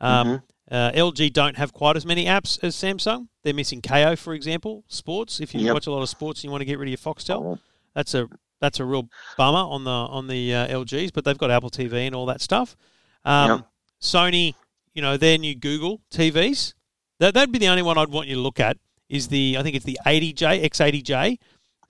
Um, 0.00 0.42
uh, 0.70 0.90
LG 0.92 1.32
don't 1.32 1.56
have 1.56 1.72
quite 1.72 1.96
as 1.96 2.04
many 2.06 2.24
apps 2.26 2.62
as 2.62 2.74
Samsung. 2.74 3.28
They're 3.42 3.54
missing 3.54 3.80
Kayo, 3.82 4.18
for 4.18 4.34
example, 4.34 4.84
sports. 4.88 5.40
If 5.40 5.54
you 5.54 5.60
Yep. 5.60 5.74
watch 5.74 5.86
a 5.86 5.90
lot 5.90 6.02
of 6.02 6.08
sports 6.08 6.40
and 6.40 6.44
you 6.44 6.50
want 6.50 6.62
to 6.62 6.64
get 6.66 6.78
rid 6.78 6.86
of 6.92 7.04
your 7.04 7.14
Foxtel, 7.14 7.42
Oh, 7.44 7.58
that's 7.94 8.14
a 8.14 8.28
that's 8.60 8.80
a 8.80 8.84
real 8.84 9.08
bummer 9.36 9.58
on 9.58 9.84
the 9.84 9.90
on 9.90 10.26
the 10.26 10.54
uh, 10.54 10.68
LGs. 10.68 11.12
But 11.12 11.24
they've 11.24 11.36
got 11.38 11.50
Apple 11.50 11.70
TV 11.70 12.06
and 12.06 12.14
all 12.14 12.26
that 12.26 12.40
stuff. 12.40 12.76
Um, 13.24 13.50
Yep. 13.50 13.66
Sony, 14.00 14.54
you 14.94 15.02
know, 15.02 15.16
their 15.16 15.38
new 15.38 15.54
Google 15.54 16.00
TVs. 16.10 16.74
That 17.20 17.34
that'd 17.34 17.52
be 17.52 17.58
the 17.58 17.68
only 17.68 17.82
one 17.82 17.96
I'd 17.98 18.08
want 18.08 18.28
you 18.28 18.34
to 18.36 18.40
look 18.40 18.58
at. 18.60 18.76
Is 19.08 19.28
the 19.28 19.56
I 19.58 19.62
think 19.62 19.76
it's 19.76 19.84
the 19.84 19.98
80J 20.06 20.62
X80J. 20.68 21.38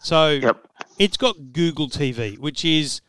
So 0.00 0.30
Yep. 0.30 0.66
It's 0.98 1.16
got 1.16 1.52
Google 1.52 1.88
TV, 1.88 2.38
which 2.38 2.64
is 2.64 3.00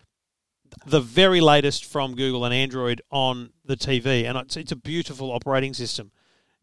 the 0.85 0.99
very 0.99 1.41
latest 1.41 1.85
from 1.85 2.15
Google 2.15 2.45
and 2.45 2.53
Android 2.53 3.01
on 3.11 3.51
the 3.63 3.75
TV, 3.75 4.25
and 4.27 4.37
it's, 4.37 4.57
it's 4.57 4.71
a 4.71 4.75
beautiful 4.75 5.31
operating 5.31 5.73
system. 5.73 6.11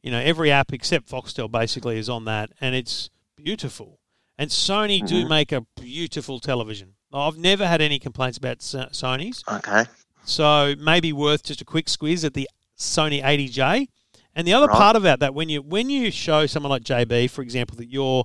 You 0.03 0.11
know, 0.11 0.19
every 0.19 0.51
app 0.51 0.73
except 0.73 1.09
Foxtel 1.09 1.51
basically 1.51 1.99
is 1.99 2.09
on 2.09 2.25
that, 2.27 2.51
and 2.61 2.75
it's 2.75 3.11
beautiful. 3.37 4.01
And 4.39 4.51
Sony 4.51 5.07
do 5.07 5.21
mm-hmm. 5.21 5.29
make 5.29 5.53
a 5.53 5.67
beautiful 5.81 6.41
television. 6.41 6.95
I've 7.13 7.37
never 7.37 7.67
had 7.67 7.81
any 7.81 7.99
complaints 7.99 8.39
about 8.39 8.59
Sony's, 8.59 9.45
Okay. 9.47 9.85
so 10.25 10.75
maybe 10.79 11.13
worth 11.13 11.45
just 11.45 11.61
a 11.61 11.65
quick 11.65 11.89
squeeze 11.89 12.25
at 12.25 12.35
the 12.35 12.49
Sony 12.79 13.23
80J. 13.23 13.89
And 14.35 14.47
the 14.47 14.55
other 14.55 14.67
Right. 14.67 14.77
part 14.77 14.97
about 14.97 15.21
that, 15.21 15.35
when 15.35 15.51
you 15.51 15.61
when 15.61 15.91
you 15.91 16.11
show 16.11 16.47
someone 16.47 16.71
like 16.71 16.83
JB, 16.85 17.29
for 17.29 17.43
example, 17.43 17.77
that 17.77 17.89
you're, 17.91 18.25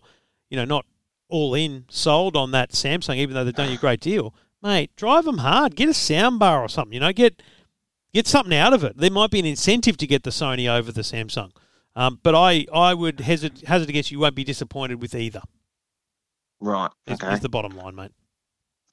you 0.50 0.56
know, 0.56 0.64
not 0.64 0.86
all 1.30 1.54
in 1.54 1.86
sold 1.90 2.36
on 2.36 2.52
that 2.52 2.72
Samsung, 2.72 3.18
even 3.18 3.36
though 3.36 3.44
they've 3.44 3.54
done 3.54 3.70
you 3.70 3.76
a 3.76 3.80
great 3.80 4.00
deal, 4.00 4.34
mate, 4.62 4.96
drive 4.96 5.26
them 5.26 5.40
hard. 5.40 5.76
Get 5.76 5.90
a 5.90 5.94
sound 5.94 6.40
bar 6.40 6.62
or 6.62 6.70
something. 6.70 6.94
You 6.94 7.00
know, 7.00 7.14
get 7.14 7.42
get 8.14 8.28
something 8.28 8.58
out 8.58 8.74
of 8.74 8.84
it. 8.84 8.98
There 8.98 9.12
might 9.12 9.32
be 9.32 9.40
an 9.40 9.46
incentive 9.46 9.98
to 9.98 10.08
get 10.08 10.24
the 10.24 10.30
Sony 10.30 10.70
over 10.70 10.92
the 10.92 11.02
Samsung. 11.02 11.52
Um, 11.96 12.20
but 12.22 12.36
I, 12.36 12.66
I 12.72 12.94
would 12.94 13.20
hazard, 13.22 13.64
hazard 13.66 13.88
to 13.88 13.94
guess 13.94 14.12
you 14.12 14.20
won't 14.20 14.36
be 14.36 14.44
disappointed 14.44 15.02
with 15.02 15.16
either. 15.16 15.42
Right. 16.60 16.92
Is, 17.08 17.16
Okay. 17.16 17.34
is 17.34 17.40
the 17.40 17.50
bottom 17.50 17.76
line, 17.76 17.96
mate. 17.96 18.12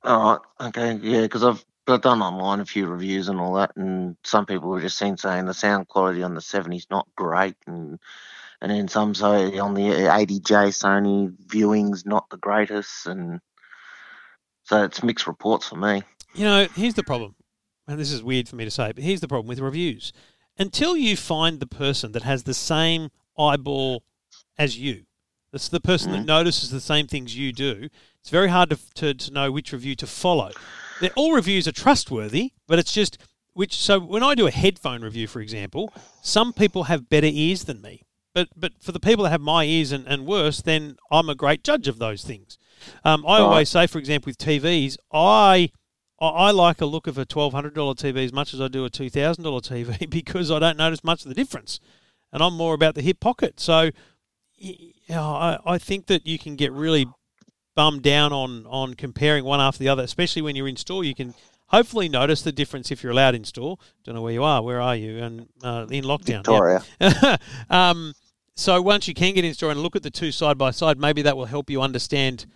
All 0.04 0.32
right. 0.32 0.68
Okay. 0.68 0.98
Yeah, 1.02 1.22
because 1.22 1.44
I've 1.44 1.64
I've 1.86 2.00
done 2.00 2.22
online 2.22 2.60
a 2.60 2.64
few 2.64 2.86
reviews 2.86 3.28
and 3.28 3.38
all 3.38 3.54
that, 3.54 3.76
and 3.76 4.16
some 4.24 4.46
people 4.46 4.70
were 4.70 4.80
just 4.80 4.96
seen 4.96 5.18
saying 5.18 5.44
the 5.44 5.52
sound 5.52 5.88
quality 5.88 6.22
on 6.22 6.32
the 6.34 6.40
70's 6.40 6.86
not 6.90 7.06
great, 7.14 7.56
and 7.66 7.98
and 8.64 8.72
then 8.72 8.88
some 8.88 9.14
say 9.14 9.58
on 9.58 9.74
the 9.74 9.82
80J 9.82 10.68
Sony 10.72 11.34
viewing's 11.48 12.06
not 12.06 12.30
the 12.30 12.38
greatest, 12.38 13.06
and 13.06 13.40
so 14.62 14.84
it's 14.84 15.02
mixed 15.02 15.26
reports 15.26 15.68
for 15.68 15.76
me. 15.76 16.02
You 16.34 16.44
know, 16.44 16.66
here's 16.74 16.94
the 16.94 17.02
problem, 17.02 17.34
and 17.86 18.00
this 18.00 18.10
is 18.10 18.22
weird 18.22 18.48
for 18.48 18.56
me 18.56 18.64
to 18.64 18.70
say, 18.70 18.92
but 18.92 19.04
here's 19.04 19.20
the 19.20 19.28
problem 19.28 19.48
with 19.48 19.58
reviews. 19.58 20.14
Until 20.58 20.96
you 20.96 21.14
find 21.14 21.60
the 21.60 21.66
person 21.66 22.12
that 22.12 22.22
has 22.22 22.44
the 22.44 22.54
same 22.54 23.10
eyeball 23.38 24.02
as 24.56 24.78
you, 24.78 25.02
that's 25.52 25.68
the 25.68 25.78
person 25.78 26.12
that 26.12 26.22
mm. 26.22 26.26
notices 26.26 26.70
the 26.70 26.80
same 26.80 27.06
things 27.06 27.36
you 27.36 27.52
do, 27.52 27.90
it's 28.18 28.30
very 28.30 28.48
hard 28.48 28.70
to, 28.70 28.78
to, 28.94 29.12
to 29.12 29.30
know 29.30 29.52
which 29.52 29.74
review 29.74 29.94
to 29.96 30.06
follow. 30.06 30.52
They're, 31.02 31.10
all 31.16 31.34
reviews 31.34 31.68
are 31.68 31.72
trustworthy, 31.72 32.52
but 32.66 32.78
it's 32.78 32.94
just 32.94 33.18
which. 33.52 33.76
So 33.76 34.00
when 34.00 34.22
I 34.22 34.34
do 34.34 34.46
a 34.46 34.50
headphone 34.50 35.02
review, 35.02 35.26
for 35.26 35.42
example, 35.42 35.92
some 36.22 36.54
people 36.54 36.84
have 36.84 37.10
better 37.10 37.28
ears 37.30 37.64
than 37.64 37.82
me. 37.82 38.04
But 38.34 38.48
but 38.56 38.72
for 38.80 38.92
the 38.92 39.00
people 39.00 39.24
that 39.24 39.30
have 39.30 39.40
my 39.40 39.64
ears 39.64 39.92
and, 39.92 40.06
and 40.06 40.26
worse, 40.26 40.60
then 40.60 40.96
I'm 41.10 41.28
a 41.28 41.34
great 41.34 41.62
judge 41.62 41.86
of 41.88 41.98
those 41.98 42.24
things. 42.24 42.58
Um, 43.04 43.24
I 43.26 43.38
always 43.38 43.68
say, 43.68 43.86
for 43.86 43.98
example, 43.98 44.30
with 44.30 44.38
TVs, 44.38 44.96
I 45.12 45.70
I- 46.20 46.50
like 46.50 46.80
a 46.80 46.86
look 46.86 47.06
of 47.06 47.16
a 47.16 47.24
twelve 47.24 47.52
hundred 47.52 47.74
dollar 47.74 47.94
TV 47.94 48.24
as 48.24 48.32
much 48.32 48.52
as 48.52 48.60
I 48.60 48.68
do 48.68 48.84
a 48.84 48.90
two 48.90 49.08
thousand 49.08 49.44
dollar 49.44 49.60
TV 49.60 50.08
because 50.10 50.50
I 50.50 50.58
don't 50.58 50.76
notice 50.76 51.04
much 51.04 51.22
of 51.22 51.28
the 51.28 51.34
difference, 51.34 51.80
and 52.32 52.42
I'm 52.42 52.56
more 52.56 52.74
about 52.74 52.94
the 52.96 53.02
hip 53.02 53.20
pocket. 53.20 53.60
So, 53.60 53.90
you 54.56 54.92
know, 55.08 55.22
I 55.22 55.58
I 55.64 55.78
think 55.78 56.06
that 56.06 56.26
you 56.26 56.38
can 56.38 56.56
get 56.56 56.72
really 56.72 57.06
bummed 57.76 58.02
down 58.02 58.32
on 58.32 58.66
on 58.66 58.94
comparing 58.94 59.44
one 59.44 59.60
after 59.60 59.78
the 59.78 59.88
other, 59.88 60.02
especially 60.02 60.42
when 60.42 60.56
you're 60.56 60.68
in 60.68 60.76
store. 60.76 61.04
You 61.04 61.14
can 61.14 61.34
hopefully 61.68 62.08
notice 62.08 62.42
the 62.42 62.52
difference 62.52 62.90
if 62.90 63.02
you're 63.02 63.12
allowed 63.12 63.34
in 63.34 63.44
store. 63.44 63.78
Don't 64.04 64.14
know 64.14 64.22
where 64.22 64.32
you 64.32 64.44
are. 64.44 64.62
Where 64.62 64.80
are 64.80 64.96
you? 64.96 65.18
And 65.18 65.48
uh, 65.62 65.86
in 65.90 66.04
lockdown, 66.04 66.46
yeah. 66.48 66.80
Victoria. 67.00 67.38
um, 67.70 68.14
so 68.56 68.80
once 68.80 69.08
you 69.08 69.14
can 69.14 69.34
get 69.34 69.44
in 69.44 69.52
store 69.54 69.70
and 69.70 69.80
look 69.82 69.96
at 69.96 70.02
the 70.02 70.10
two 70.10 70.30
side 70.32 70.56
by 70.58 70.70
side, 70.70 70.98
maybe 70.98 71.22
that 71.22 71.36
will 71.36 71.46
help 71.46 71.70
you 71.70 71.82
understand. 71.82 72.46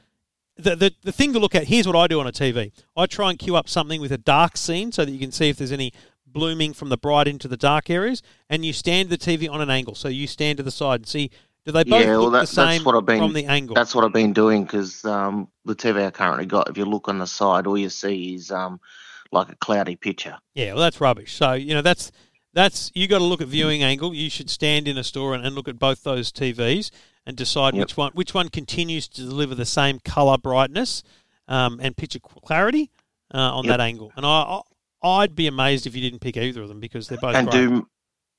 The, 0.56 0.74
the, 0.74 0.92
the 1.02 1.12
thing 1.12 1.32
to 1.34 1.38
look 1.38 1.54
at 1.54 1.64
here's 1.68 1.87
what 1.87 1.96
I 1.96 2.06
do 2.08 2.18
on 2.20 2.26
a 2.26 2.32
TV. 2.32 2.72
I 2.96 3.06
try 3.06 3.30
and 3.30 3.38
queue 3.38 3.54
up 3.56 3.68
something 3.68 4.00
with 4.00 4.11
a 4.12 4.18
dark 4.18 4.56
scene 4.56 4.90
so 4.90 5.04
that 5.04 5.11
you 5.11 5.18
can 5.18 5.30
see 5.32 5.48
if 5.48 5.56
there's 5.56 5.72
any 5.72 5.92
blooming 6.26 6.72
from 6.72 6.88
the 6.88 6.96
bright 6.96 7.26
into 7.28 7.48
the 7.48 7.56
dark 7.56 7.88
areas, 7.90 8.22
and 8.50 8.64
you 8.64 8.72
stand 8.72 9.08
the 9.08 9.16
TV 9.18 9.50
on 9.50 9.61
an 9.61 9.70
angle. 9.70 9.94
So 9.94 10.08
you 10.08 10.26
stand 10.26 10.56
to 10.58 10.62
the 10.62 10.70
side 10.70 11.00
and 11.00 11.06
see 11.06 11.30
do 11.64 11.72
they 11.72 11.84
both 11.84 12.00
Yeah, 12.02 12.11
well, 12.12 12.22
look 12.22 12.32
that- 12.32 12.40
the 12.40 12.46
same 12.46 12.66
that's 12.66 12.84
what 12.84 12.94
I've 12.94 13.06
been. 13.06 13.18
from 13.18 13.32
the 13.34 13.46
angle. 13.46 13.74
That's 13.74 13.94
what 13.94 14.04
I've 14.04 14.12
been 14.12 14.32
doing 14.32 14.64
because 14.64 15.04
um, 15.04 15.48
the 15.64 15.74
TV 15.76 16.06
I 16.06 16.11
currently 16.11 16.46
got, 16.46 16.68
if 16.70 16.78
you 16.78 16.84
look 16.84 17.08
on 17.08 17.18
the 17.18 17.26
side, 17.26 17.66
all 17.66 17.76
you 17.78 17.88
see 17.90 18.34
is 18.34 18.50
um, 18.50 18.80
like 19.32 19.48
a 19.50 19.56
cloudy 19.56 19.96
picture. 19.96 20.38
Yeah, 20.54 20.72
well, 20.74 20.82
that's 20.82 21.00
rubbish. 21.00 21.34
So 21.34 21.52
you 21.52 21.74
know 21.74 21.82
that's 21.82 22.11
that's 22.52 22.90
you 22.94 23.06
got 23.08 23.18
to 23.18 23.24
look 23.24 23.40
at 23.40 23.48
viewing 23.48 23.82
angle. 23.82 24.14
You 24.14 24.30
should 24.30 24.50
stand 24.50 24.88
in 24.88 24.96
a 24.98 25.04
store 25.04 25.34
and, 25.34 25.44
and 25.44 25.54
look 25.54 25.68
at 25.68 25.78
both 25.78 26.02
those 26.02 26.32
TVs 26.32 26.90
and 27.26 27.37
decide 27.37 27.74
Yep. 27.74 27.80
which 27.82 27.96
one 27.96 28.12
which 28.14 28.34
one 28.34 28.48
continues 28.48 29.06
to 29.08 29.22
deliver 29.22 29.54
the 29.54 29.66
same 29.66 29.98
color 30.00 30.38
brightness 30.38 31.02
um, 31.46 31.78
and 31.82 31.96
picture 31.96 32.18
clarity 32.20 32.90
uh, 33.34 33.38
on 33.38 33.64
Yep. 33.64 33.72
that 33.72 33.80
angle. 33.80 34.12
And 34.16 34.24
I, 34.26 34.30
I 34.40 34.61
I'd 35.00 35.37
be 35.37 35.46
amazed 35.46 35.87
if 35.87 35.94
you 35.94 36.00
didn't 36.00 36.20
pick 36.20 36.37
either 36.37 36.62
of 36.62 36.68
them 36.68 36.80
because 36.80 37.06
they're 37.08 37.18
both 37.18 37.34
and 37.37 37.48
great. 37.48 37.68
do 37.68 37.88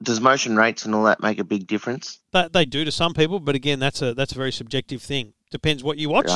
does 0.01 0.19
motion 0.21 0.55
rates 0.55 0.85
and 0.85 0.95
all 0.95 1.03
that 1.03 1.21
make 1.21 1.39
a 1.39 1.43
big 1.43 1.67
difference? 1.67 2.19
They, 2.31 2.47
they 2.51 2.65
do 2.65 2.85
to 2.85 2.91
some 2.91 3.13
people, 3.13 3.39
but 3.41 3.53
again, 3.55 3.79
that's 3.79 4.01
a 4.01 4.13
that's 4.13 4.31
a 4.31 4.35
very 4.35 4.51
subjective 4.51 5.01
thing. 5.01 5.33
Depends 5.51 5.83
what 5.83 5.97
you 5.97 6.09
watch 6.09 6.29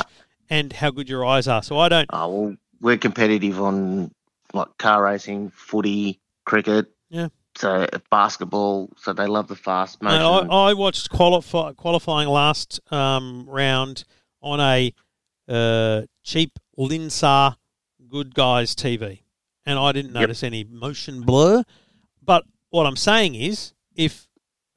and 0.49 0.73
how 0.73 0.91
good 0.91 1.07
your 1.09 1.25
eyes 1.25 1.47
are. 1.47 1.63
So 1.63 1.77
I 1.79 1.89
don't. 1.89 2.07
Oh 2.11 2.29
well, 2.29 2.55
we're 2.81 2.97
competitive 2.97 3.59
on 3.61 4.11
like 4.53 4.77
car 4.77 5.03
racing, 5.03 5.49
footy, 5.55 6.19
cricket. 6.45 6.87
Yeah. 7.09 7.27
So 7.55 7.85
basketball, 8.09 8.89
so 8.97 9.13
they 9.13 9.27
love 9.27 9.47
the 9.47 9.55
fast 9.55 10.01
motion. 10.01 10.19
Mate, 10.19 10.51
I, 10.51 10.69
I 10.69 10.73
watched 10.73 11.09
qualify, 11.09 11.73
qualifying 11.73 12.27
last 12.27 12.79
um, 12.91 13.45
round 13.47 14.05
on 14.41 14.59
a 14.59 14.93
uh, 15.47 16.01
cheap 16.23 16.57
Linsar 16.77 17.55
Good 18.09 18.33
Guys 18.33 18.73
TV, 18.75 19.19
and 19.65 19.77
I 19.77 19.91
didn't 19.91 20.13
Yep. 20.13 20.21
notice 20.21 20.43
any 20.43 20.63
motion 20.63 21.21
blur. 21.21 21.63
But 22.23 22.43
what 22.69 22.87
I'm 22.87 22.95
saying 22.95 23.35
is, 23.35 23.73
if 23.95 24.27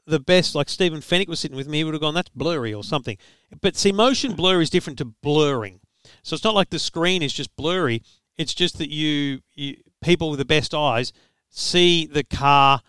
the 0.06 0.20
best, 0.20 0.54
like 0.54 0.68
Stephen 0.68 1.00
Fenech 1.00 1.28
was 1.28 1.40
sitting 1.40 1.56
with 1.56 1.66
me, 1.68 1.78
he 1.78 1.84
would 1.84 1.94
have 1.94 2.00
gone, 2.00 2.14
that's 2.14 2.28
blurry 2.30 2.74
or 2.74 2.84
something. 2.84 3.16
But 3.60 3.76
see, 3.76 3.90
motion 3.90 4.34
blur 4.34 4.60
is 4.60 4.70
different 4.70 4.98
to 4.98 5.06
blurring. 5.06 5.80
So 6.22 6.34
it's 6.34 6.44
not 6.44 6.54
like 6.54 6.70
the 6.70 6.78
screen 6.78 7.22
is 7.22 7.32
just 7.32 7.54
blurry. 7.56 8.02
It's 8.36 8.54
just 8.54 8.78
that 8.78 8.90
you, 8.90 9.40
you 9.54 9.76
people 10.02 10.28
with 10.30 10.38
the 10.38 10.44
best 10.44 10.74
eyes 10.74 11.12
see 11.50 12.06
the 12.06 12.24
car 12.24 12.80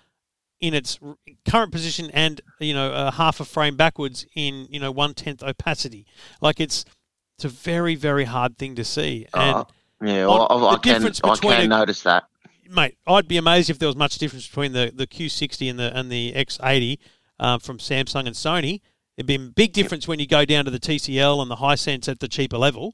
in 0.60 0.74
its 0.74 1.00
current 1.48 1.72
position 1.72 2.10
and 2.14 2.42
you 2.60 2.74
know 2.74 2.92
a 2.92 3.12
half 3.12 3.40
a 3.40 3.46
frame 3.46 3.76
backwards 3.78 4.26
in 4.36 4.68
you 4.70 4.80
know 4.80 4.92
one 4.92 5.14
tenth 5.14 5.44
opacity. 5.44 6.06
Like 6.42 6.60
it's 6.60 6.84
it's 7.38 7.46
a 7.46 7.50
very 7.50 7.96
very 7.96 8.24
hard 8.26 8.58
thing 8.58 8.76
to 8.76 8.84
see. 8.84 9.28
And 9.34 9.56
Oh, 9.58 9.68
yeah, 10.02 10.26
on 10.26 10.40
well, 10.50 10.66
I, 10.68 10.70
I 10.70 10.76
the 10.76 10.80
can 10.80 11.06
I 11.24 11.36
can 11.36 11.62
a- 11.62 11.68
notice 11.68 12.02
that. 12.04 12.26
mate, 12.70 12.98
I'd 13.08 13.28
be 13.28 13.38
amazed 13.38 13.70
if 13.70 13.80
there 13.80 13.88
was 13.88 13.96
much 13.96 14.18
difference 14.18 14.48
between 14.48 14.74
the, 14.74 14.92
the 14.94 15.08
Q60 15.08 15.70
and 15.70 15.80
the 15.80 15.96
and 15.98 16.12
the 16.12 16.34
X80 16.34 16.98
um, 17.40 17.60
from 17.60 17.78
Samsung 17.78 18.26
and 18.28 18.36
Sony. 18.36 18.82
It'd 19.16 19.26
be 19.28 19.36
a 19.36 19.40
big 19.40 19.74
difference 19.74 20.08
when 20.08 20.20
you 20.20 20.28
go 20.28 20.46
down 20.46 20.66
to 20.66 20.72
the 20.72 20.80
TCL 20.80 21.42
and 21.42 21.50
the 21.50 21.56
Hisense 21.56 22.08
at 22.08 22.20
the 22.20 22.28
cheaper 22.28 22.58
level. 22.58 22.94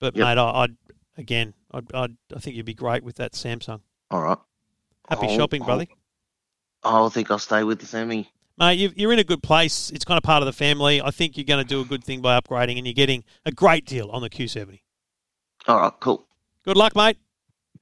But 0.00 0.14
Yep. 0.16 0.24
mate, 0.26 0.38
I, 0.40 0.50
I'd 0.64 0.76
again, 1.16 1.54
I'd, 1.72 1.92
I'd 1.94 2.16
I 2.34 2.38
think 2.40 2.56
you'd 2.56 2.66
be 2.66 2.74
great 2.74 3.02
with 3.02 3.16
that 3.16 3.32
Samsung. 3.32 3.80
All 4.10 4.22
right. 4.22 4.38
Happy 5.08 5.26
I'll- 5.26 5.36
shopping, 5.36 5.62
I'll- 5.62 5.66
brother. 5.66 5.86
I 6.84 7.08
think 7.08 7.30
I'll 7.30 7.38
stay 7.38 7.64
with 7.64 7.80
the 7.80 7.86
semi. 7.86 8.30
Mate, 8.56 8.74
you- 8.78 8.92
you're 8.96 9.12
in 9.12 9.18
a 9.18 9.24
good 9.24 9.42
place. 9.42 9.90
It's 9.90 10.04
kind 10.04 10.16
of 10.16 10.22
part 10.22 10.42
of 10.42 10.46
the 10.46 10.52
family. 10.52 11.00
I 11.02 11.10
think 11.10 11.36
you're 11.36 11.44
going 11.44 11.62
to 11.62 11.68
do 11.68 11.80
a 11.80 11.84
good 11.84 12.04
thing 12.04 12.20
by 12.20 12.38
upgrading, 12.40 12.76
and 12.78 12.86
you're 12.86 12.94
getting 12.94 13.24
a 13.44 13.52
great 13.52 13.84
deal 13.84 14.10
on 14.10 14.22
the 14.22 14.30
Q70. 14.30 14.80
All 15.66 15.80
right, 15.80 15.92
cool. 16.00 16.26
Good 16.64 16.76
luck, 16.76 16.94
mate. 16.96 17.18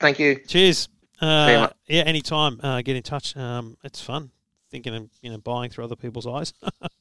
Thank 0.00 0.18
you. 0.18 0.36
Cheers. 0.46 0.88
You, 1.20 1.28
Uh, 1.28 1.68
yeah, 1.88 2.02
anytime. 2.02 2.60
Uh, 2.62 2.82
get 2.82 2.96
in 2.96 3.02
touch. 3.02 3.36
Um, 3.36 3.78
it's 3.82 4.02
fun 4.02 4.30
thinking 4.70 4.94
of 4.94 5.08
you 5.22 5.30
know 5.30 5.38
buying 5.38 5.70
through 5.70 5.84
other 5.84 5.96
people's 5.96 6.26
eyes, 6.26 6.52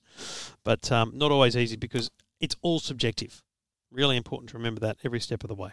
but 0.63 0.89
um, 0.91 1.11
not 1.13 1.31
always 1.31 1.57
easy 1.57 1.75
because 1.75 2.09
it's 2.39 2.55
all 2.61 2.79
subjective. 2.79 3.43
Really 3.91 4.15
important 4.15 4.49
to 4.51 4.57
remember 4.57 4.79
that 4.81 4.97
every 5.03 5.19
step 5.19 5.43
of 5.43 5.49
the 5.49 5.55
way. 5.55 5.71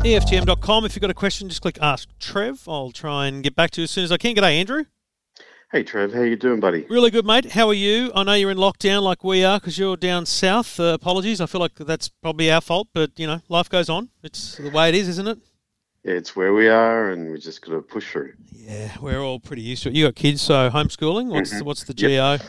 EFTM.com. 0.00 0.86
If 0.86 0.96
you've 0.96 1.02
got 1.02 1.10
a 1.10 1.14
question, 1.14 1.50
just 1.50 1.60
click 1.60 1.78
Ask 1.82 2.08
Trev. 2.18 2.66
I'll 2.66 2.90
try 2.90 3.26
and 3.26 3.42
get 3.42 3.54
back 3.54 3.70
to 3.72 3.82
you 3.82 3.84
as 3.84 3.90
soon 3.90 4.04
as 4.04 4.10
I 4.10 4.16
can. 4.16 4.34
G'day, 4.34 4.58
Andrew. 4.58 4.84
Hey 5.70 5.82
Trev, 5.82 6.14
how 6.14 6.22
you 6.22 6.36
doing, 6.36 6.58
buddy? 6.58 6.86
Really 6.88 7.10
good, 7.10 7.26
mate. 7.26 7.52
How 7.52 7.68
are 7.68 7.74
you? 7.74 8.10
I 8.14 8.22
know 8.22 8.32
you're 8.32 8.50
in 8.50 8.56
lockdown 8.56 9.02
like 9.02 9.22
we 9.22 9.44
are 9.44 9.60
because 9.60 9.78
you're 9.78 9.98
down 9.98 10.24
south. 10.24 10.80
Uh, 10.80 10.94
apologies. 10.94 11.40
I 11.40 11.46
feel 11.46 11.60
like 11.60 11.74
that's 11.74 12.08
probably 12.08 12.50
our 12.50 12.62
fault, 12.62 12.88
but 12.94 13.10
you 13.16 13.26
know, 13.26 13.42
life 13.50 13.68
goes 13.68 13.90
on. 13.90 14.08
It's 14.22 14.56
the 14.56 14.70
way 14.70 14.88
it 14.88 14.94
is, 14.94 15.06
isn't 15.06 15.28
it? 15.28 15.38
Yeah, 16.02 16.14
it's 16.14 16.34
where 16.34 16.54
we 16.54 16.68
are, 16.68 17.10
and 17.10 17.30
we 17.30 17.38
just 17.38 17.60
got 17.60 17.72
to 17.72 17.82
push 17.82 18.10
through. 18.10 18.32
Yeah, 18.50 18.90
we're 19.02 19.20
all 19.20 19.38
pretty 19.38 19.62
used 19.62 19.82
to 19.82 19.90
it. 19.90 19.94
You 19.94 20.06
got 20.06 20.16
kids, 20.16 20.40
so 20.40 20.70
homeschooling. 20.70 21.28
What's 21.28 21.56
the, 21.56 21.62
what's 21.62 21.84
the 21.84 21.92
GO? 21.92 22.08
Yep. 22.08 22.42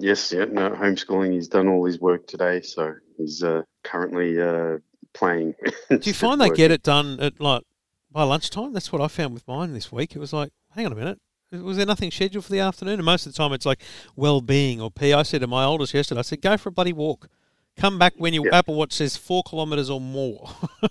Yes, 0.00 0.32
yeah, 0.32 0.46
no 0.46 0.70
homeschooling. 0.70 1.32
He's 1.32 1.46
done 1.46 1.68
all 1.68 1.84
his 1.86 2.00
work 2.00 2.26
today, 2.26 2.62
so 2.62 2.94
he's 3.16 3.44
uh, 3.44 3.62
currently 3.84 4.40
uh, 4.40 4.78
playing. 5.12 5.54
Do 5.88 6.00
you 6.02 6.14
find 6.14 6.40
they 6.40 6.50
get 6.50 6.70
it 6.70 6.82
done 6.82 7.18
at 7.20 7.40
like 7.40 7.62
by 8.10 8.22
lunchtime? 8.22 8.72
That's 8.72 8.92
what 8.92 9.02
I 9.02 9.08
found 9.08 9.34
with 9.34 9.46
mine 9.46 9.72
this 9.72 9.90
week. 9.92 10.14
It 10.14 10.18
was 10.18 10.32
like, 10.32 10.52
hang 10.74 10.86
on 10.86 10.92
a 10.92 10.96
minute. 10.96 11.18
Was 11.52 11.76
there 11.76 11.86
nothing 11.86 12.12
scheduled 12.12 12.44
for 12.44 12.52
the 12.52 12.60
afternoon? 12.60 12.94
And 12.94 13.04
most 13.04 13.26
of 13.26 13.32
the 13.32 13.36
time, 13.36 13.52
it's 13.52 13.66
like 13.66 13.82
well-being 14.14 14.80
or 14.80 14.90
P. 14.90 15.12
I 15.12 15.24
said 15.24 15.40
to 15.40 15.48
my 15.48 15.64
oldest 15.64 15.92
yesterday, 15.92 16.20
I 16.20 16.22
said, 16.22 16.40
"Go 16.42 16.56
for 16.56 16.68
a 16.68 16.72
bloody 16.72 16.92
walk. 16.92 17.28
Come 17.76 17.98
back 17.98 18.14
when 18.18 18.32
your. 18.34 18.54
Apple 18.54 18.76
Watch 18.76 18.92
says 18.92 19.16
four 19.16 19.42
kilometres 19.42 19.90
or 19.90 20.00
more." 20.00 20.48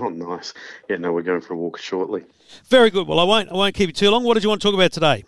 Oh, 0.00 0.08
nice. 0.08 0.54
Yeah, 0.88 0.96
no, 0.96 1.12
we're 1.12 1.22
going 1.22 1.40
for 1.40 1.54
a 1.54 1.56
walk 1.56 1.78
shortly. 1.78 2.24
Very 2.66 2.88
good. 2.88 3.08
Well, 3.08 3.18
I 3.18 3.24
won't. 3.24 3.50
I 3.50 3.54
won't 3.54 3.74
keep 3.74 3.88
you 3.88 3.92
too 3.92 4.10
long. 4.10 4.22
What 4.22 4.34
did 4.34 4.44
you 4.44 4.48
want 4.48 4.60
to 4.62 4.68
talk 4.68 4.74
about 4.74 4.92
today? 4.92 5.24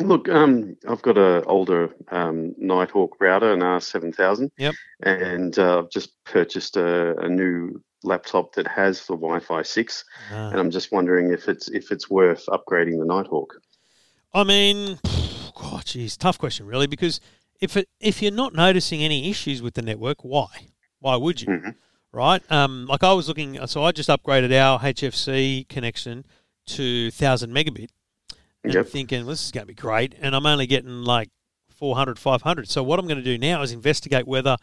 Look, 0.00 0.28
um, 0.28 0.76
I've 0.88 1.02
got 1.02 1.16
an 1.16 1.44
older 1.46 1.94
um, 2.10 2.54
Nighthawk 2.58 3.16
router, 3.20 3.52
an 3.52 3.60
R7000. 3.60 4.50
Yep. 4.58 4.74
And 5.02 5.58
uh, 5.58 5.78
I've 5.78 5.90
just 5.90 6.12
purchased 6.24 6.76
a, 6.76 7.16
a 7.18 7.28
new 7.28 7.80
laptop 8.02 8.54
that 8.54 8.66
has 8.66 9.06
the 9.06 9.14
Wi-Fi 9.14 9.62
six, 9.62 10.04
Ah. 10.32 10.50
and 10.50 10.58
I'm 10.60 10.70
just 10.70 10.92
wondering 10.92 11.32
if 11.32 11.48
it's 11.48 11.68
if 11.68 11.90
it's 11.90 12.10
worth 12.10 12.44
upgrading 12.48 12.98
the 12.98 13.04
Nighthawk. 13.06 13.54
I 14.34 14.44
mean, 14.44 14.98
God, 15.54 15.84
geez, 15.86 16.16
tough 16.16 16.38
question, 16.38 16.66
really, 16.66 16.86
because 16.88 17.20
if 17.60 17.76
it, 17.76 17.88
if 18.00 18.20
you're 18.20 18.32
not 18.32 18.52
noticing 18.52 19.00
any 19.02 19.30
issues 19.30 19.62
with 19.62 19.74
the 19.74 19.82
network, 19.82 20.24
why? 20.24 20.48
Why 21.00 21.16
would 21.16 21.40
you? 21.40 21.48
Mhm. 21.48 21.74
Right? 22.12 22.42
Um, 22.50 22.86
like 22.86 23.02
I 23.02 23.12
was 23.12 23.26
looking, 23.28 23.64
so 23.66 23.82
I 23.84 23.92
just 23.92 24.08
upgraded 24.08 24.52
our 24.52 24.78
HFC 24.80 25.68
connection 25.68 26.24
to 26.66 27.10
thousand 27.10 27.52
megabit, 27.52 27.88
and 28.64 28.74
Yep. 28.74 28.88
thinking 28.88 29.26
this 29.26 29.44
is 29.44 29.50
going 29.52 29.62
to 29.62 29.68
be 29.68 29.74
great, 29.74 30.14
and 30.20 30.34
I'm 30.34 30.46
only 30.46 30.66
getting 30.66 31.04
like 31.04 31.28
400, 31.70 32.18
500. 32.18 32.68
So 32.68 32.82
what 32.82 32.98
I'm 32.98 33.06
going 33.06 33.18
to 33.18 33.24
do 33.24 33.38
now 33.38 33.62
is 33.62 33.72
investigate 33.72 34.26
whether 34.26 34.56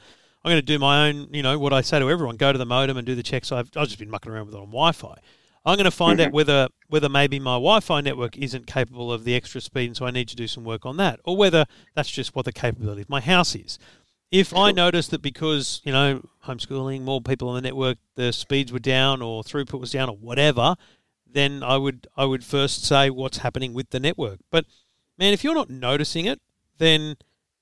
I'm 0.44 0.50
going 0.50 0.58
to 0.58 0.66
do 0.66 0.80
my 0.80 1.08
own, 1.08 1.28
you 1.32 1.44
know, 1.44 1.58
what 1.60 1.72
I 1.72 1.82
say 1.82 2.00
to 2.00 2.10
everyone: 2.10 2.36
go 2.36 2.52
to 2.52 2.58
the 2.58 2.66
modem 2.66 2.98
and 2.98 3.06
do 3.06 3.16
the 3.16 3.24
checks. 3.24 3.52
I've 3.52 3.70
I've 3.76 3.88
just 3.88 4.00
been 4.00 4.10
mucking 4.10 4.32
around 4.32 4.48
with 4.48 4.56
it 4.56 4.60
on 4.60 4.68
Wi-Fi. 4.68 5.16
I'm 5.64 5.76
going 5.76 5.86
to 5.86 5.92
find 5.92 6.20
mm-hmm. 6.20 6.30
out 6.30 6.34
whether 6.34 6.68
whether 6.88 7.10
maybe 7.10 7.40
my 7.40 7.54
Wi-Fi 7.54 8.02
network 8.02 8.38
isn't 8.38 8.66
capable 8.66 9.14
of 9.14 9.24
the 9.24 9.36
extra 9.36 9.62
speed, 9.62 9.86
and 9.88 9.98
so 9.98 10.06
I 10.06 10.12
need 10.12 10.28
to 10.30 10.36
do 10.36 10.48
some 10.48 10.64
work 10.64 10.86
on 10.86 10.98
that, 10.98 11.20
or 11.24 11.38
whether 11.38 11.66
that's 11.96 12.10
just 12.10 12.36
what 12.36 12.46
the 12.46 12.52
capability 12.52 13.02
of 13.02 13.10
my 13.10 13.22
house 13.22 13.56
is. 13.56 13.78
If 14.32 14.56
I 14.56 14.72
notice 14.72 15.08
that 15.10 15.22
because 15.22 15.82
you 15.84 15.92
know 15.92 16.28
homeschooling, 16.46 17.02
more 17.02 17.22
people 17.22 17.50
on 17.50 17.56
the 17.56 17.62
network, 17.62 18.00
the 18.16 18.34
speeds 18.34 18.72
were 18.72 18.80
down 18.80 19.22
or 19.22 19.44
throughput 19.44 19.80
was 19.80 19.92
down 19.92 20.10
or 20.10 20.16
whatever, 20.16 20.76
then 21.34 21.64
I 21.64 21.78
would 21.78 22.08
I 22.16 22.26
would 22.26 22.44
first 22.44 22.86
say 22.86 23.10
what's 23.10 23.40
happening 23.40 23.74
with 23.74 23.90
the 23.90 24.00
network. 24.00 24.40
But 24.50 24.66
man, 25.18 25.34
if 25.34 25.44
you're 25.44 25.56
not 25.56 25.70
noticing 25.70 26.26
it, 26.26 26.42
then 26.78 27.16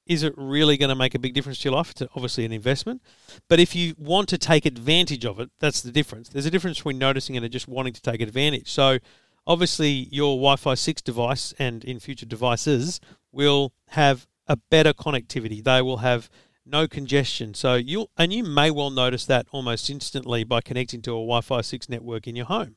is 0.09 0.23
it 0.23 0.33
really 0.35 0.75
going 0.75 0.89
to 0.89 0.95
make 0.95 1.13
a 1.13 1.19
big 1.19 1.35
difference 1.35 1.59
to 1.59 1.69
your 1.69 1.77
life? 1.77 1.91
It's 1.91 2.01
obviously 2.15 2.43
an 2.43 2.51
investment. 2.51 3.01
But 3.47 3.59
if 3.59 3.75
you 3.75 3.93
want 3.97 4.27
to 4.29 4.39
take 4.39 4.65
advantage 4.65 5.23
of 5.23 5.39
it, 5.39 5.51
that's 5.59 5.81
the 5.81 5.91
difference. 5.91 6.29
There's 6.29 6.47
a 6.47 6.51
difference 6.51 6.79
between 6.79 6.97
noticing 6.97 7.35
it 7.35 7.43
and 7.43 7.51
just 7.51 7.67
wanting 7.67 7.93
to 7.93 8.01
take 8.01 8.19
advantage. 8.19 8.71
So 8.71 8.97
obviously 9.45 10.07
your 10.11 10.35
Wi-Fi 10.35 10.73
6 10.73 11.01
device 11.03 11.53
and 11.59 11.83
in 11.83 11.99
future 11.99 12.25
devices 12.25 12.99
will 13.31 13.71
have 13.89 14.25
a 14.47 14.57
better 14.57 14.93
connectivity. 14.93 15.63
They 15.63 15.83
will 15.83 15.97
have 15.97 16.27
no 16.65 16.87
congestion. 16.87 17.53
So 17.53 17.75
you'll 17.75 18.09
and 18.17 18.33
you 18.33 18.43
may 18.43 18.71
well 18.71 18.89
notice 18.89 19.25
that 19.25 19.45
almost 19.51 19.91
instantly 19.91 20.43
by 20.43 20.61
connecting 20.61 21.03
to 21.03 21.11
a 21.11 21.15
Wi-Fi 21.15 21.61
6 21.61 21.87
network 21.87 22.27
in 22.27 22.35
your 22.35 22.47
home. 22.47 22.75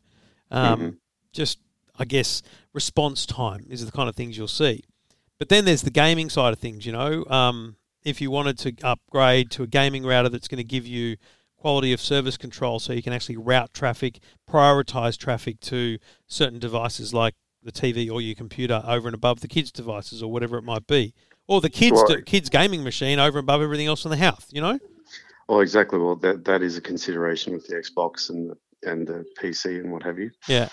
Um, 0.53 0.99
Just 1.33 1.59
I 1.99 2.05
guess 2.05 2.43
response 2.73 3.27
time 3.27 3.67
is 3.69 3.85
the 3.85 3.93
kind 3.93 4.09
of 4.09 4.15
things 4.17 4.37
you'll 4.37 4.49
see. 4.49 4.83
But 5.39 5.49
then 5.49 5.65
there's 5.65 5.83
the 5.83 5.91
gaming 5.91 6.31
side 6.31 6.53
of 6.53 6.59
things. 6.59 6.87
You 6.87 6.93
know, 6.93 7.25
um, 7.27 7.77
if 8.05 8.21
you 8.21 8.31
wanted 8.31 8.59
to 8.59 8.75
upgrade 8.83 9.51
to 9.53 9.63
a 9.63 9.67
gaming 9.67 10.05
router 10.05 10.29
that's 10.29 10.49
going 10.49 10.59
to 10.59 10.65
give 10.65 10.87
you 10.87 11.17
quality 11.57 11.93
of 11.93 12.01
service 12.01 12.37
control, 12.37 12.79
so 12.81 12.93
you 12.93 13.03
can 13.03 13.13
actually 13.13 13.37
route 13.37 13.73
traffic, 13.73 14.19
prioritize 14.51 15.17
traffic 15.17 15.61
to 15.61 15.99
certain 16.27 16.59
devices 16.59 17.15
like 17.15 17.35
the 17.63 17.73
TV 17.73 18.11
or 18.11 18.21
your 18.21 18.35
computer 18.35 18.83
over 18.87 19.07
and 19.07 19.15
above 19.15 19.41
the 19.41 19.49
kids' 19.49 19.71
devices 19.71 20.23
or 20.23 20.31
whatever 20.33 20.57
it 20.59 20.63
might 20.63 20.87
be, 20.87 21.15
or 21.47 21.61
the 21.61 21.71
kids' 21.71 22.03
Right. 22.09 22.27
kids' 22.27 22.49
gaming 22.49 22.83
machine 22.83 23.19
over 23.19 23.39
and 23.39 23.45
above 23.47 23.63
everything 23.63 23.87
else 23.87 24.05
in 24.05 24.11
the 24.11 24.17
house. 24.17 24.47
You 24.51 24.61
know. 24.61 24.79
Oh, 25.49 25.61
exactly. 25.61 25.99
Well, 25.99 26.17
that 26.17 26.45
that 26.45 26.63
is 26.63 26.77
a 26.77 26.81
consideration 26.81 27.53
with 27.53 27.67
the 27.67 27.75
Xbox 27.75 28.31
and 28.31 28.51
the, 28.51 28.57
and 28.83 29.07
the 29.07 29.25
PC 29.41 29.81
and 29.81 29.93
what 29.93 30.03
have 30.03 30.19
you. 30.19 30.31
Yeah. 30.49 30.69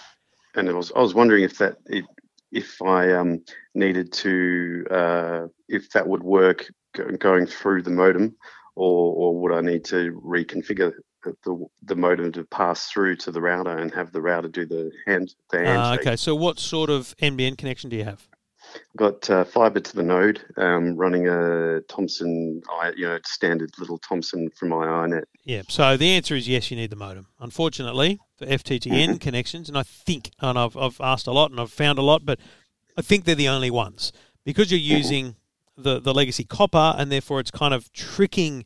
And 0.56 0.69
I 0.69 0.74
was 0.74 0.91
I 0.95 1.00
was 1.00 1.13
wondering 1.13 1.43
if 1.43 1.58
that 1.60 1.78
it, 1.86 2.06
if 2.52 2.82
I 2.82 3.12
um, 3.12 3.43
needed 3.76 4.12
to 4.13 4.86
uh, 4.89 5.48
if 5.67 5.89
that 5.91 6.08
would 6.08 6.24
work 6.24 6.65
going 7.19 7.45
through 7.45 7.84
the 7.84 7.91
modem, 7.91 8.36
or 8.76 9.13
or 9.13 9.39
would 9.39 9.54
I 9.54 9.62
need 9.62 9.86
to 9.86 10.19
reconfigure 10.26 10.93
the, 11.24 11.65
the, 11.84 11.95
modem 11.95 12.32
to 12.32 12.45
pass 12.45 12.88
through 12.88 13.17
to 13.17 13.32
the 13.32 13.41
router 13.41 13.78
and 13.78 13.93
have 13.93 14.12
the 14.13 14.22
router 14.22 14.48
do 14.48 14.65
the 14.65 14.89
hand 15.06 15.36
the 15.52 15.60
Uh, 15.60 15.65
handshake? 15.65 16.08
okay. 16.08 16.15
So 16.15 16.34
what 16.34 16.60
sort 16.60 16.89
of 16.89 17.15
NBN 17.17 17.58
connection 17.58 17.89
do 17.89 17.98
you 17.98 18.06
have? 18.06 18.28
Got 18.97 19.29
uh, 19.29 19.43
fiber 19.43 19.79
to 19.79 19.95
the 19.95 20.03
node, 20.03 20.41
um, 20.58 20.95
running 20.95 21.27
a 21.27 21.82
Thomson, 21.82 22.62
you 22.95 23.05
know, 23.05 23.19
standard 23.25 23.71
little 23.77 23.97
Thomson 23.97 24.49
from 24.49 24.69
my 24.69 24.86
iiNet. 24.86 25.23
Yeah. 25.43 25.62
So 25.67 25.97
the 25.97 26.10
answer 26.12 26.36
is 26.36 26.47
yes, 26.47 26.69
you 26.69 26.77
need 26.77 26.89
the 26.89 26.95
modem. 26.95 27.27
Unfortunately, 27.39 28.19
for 28.36 28.45
FTTN 28.45 29.19
connections, 29.19 29.69
and 29.69 29.77
I 29.77 29.84
think, 29.84 30.32
and 30.39 30.58
I've, 30.58 30.75
I've 30.75 30.99
asked 31.01 31.27
a 31.27 31.32
lot 31.32 31.51
and 31.51 31.60
I've 31.60 31.71
found 31.71 31.99
a 31.99 32.03
lot, 32.03 32.25
but 32.25 32.39
I 32.97 33.01
think 33.01 33.25
they're 33.25 33.36
the 33.36 33.49
only 33.49 33.71
ones 33.71 34.12
because 34.43 34.71
you're 34.71 34.79
using 34.79 35.36
the, 35.77 35.99
the 35.99 36.13
legacy 36.13 36.43
copper, 36.43 36.95
and 36.97 37.12
therefore 37.12 37.39
it's 37.39 37.51
kind 37.51 37.73
of 37.73 37.91
tricking 37.93 38.65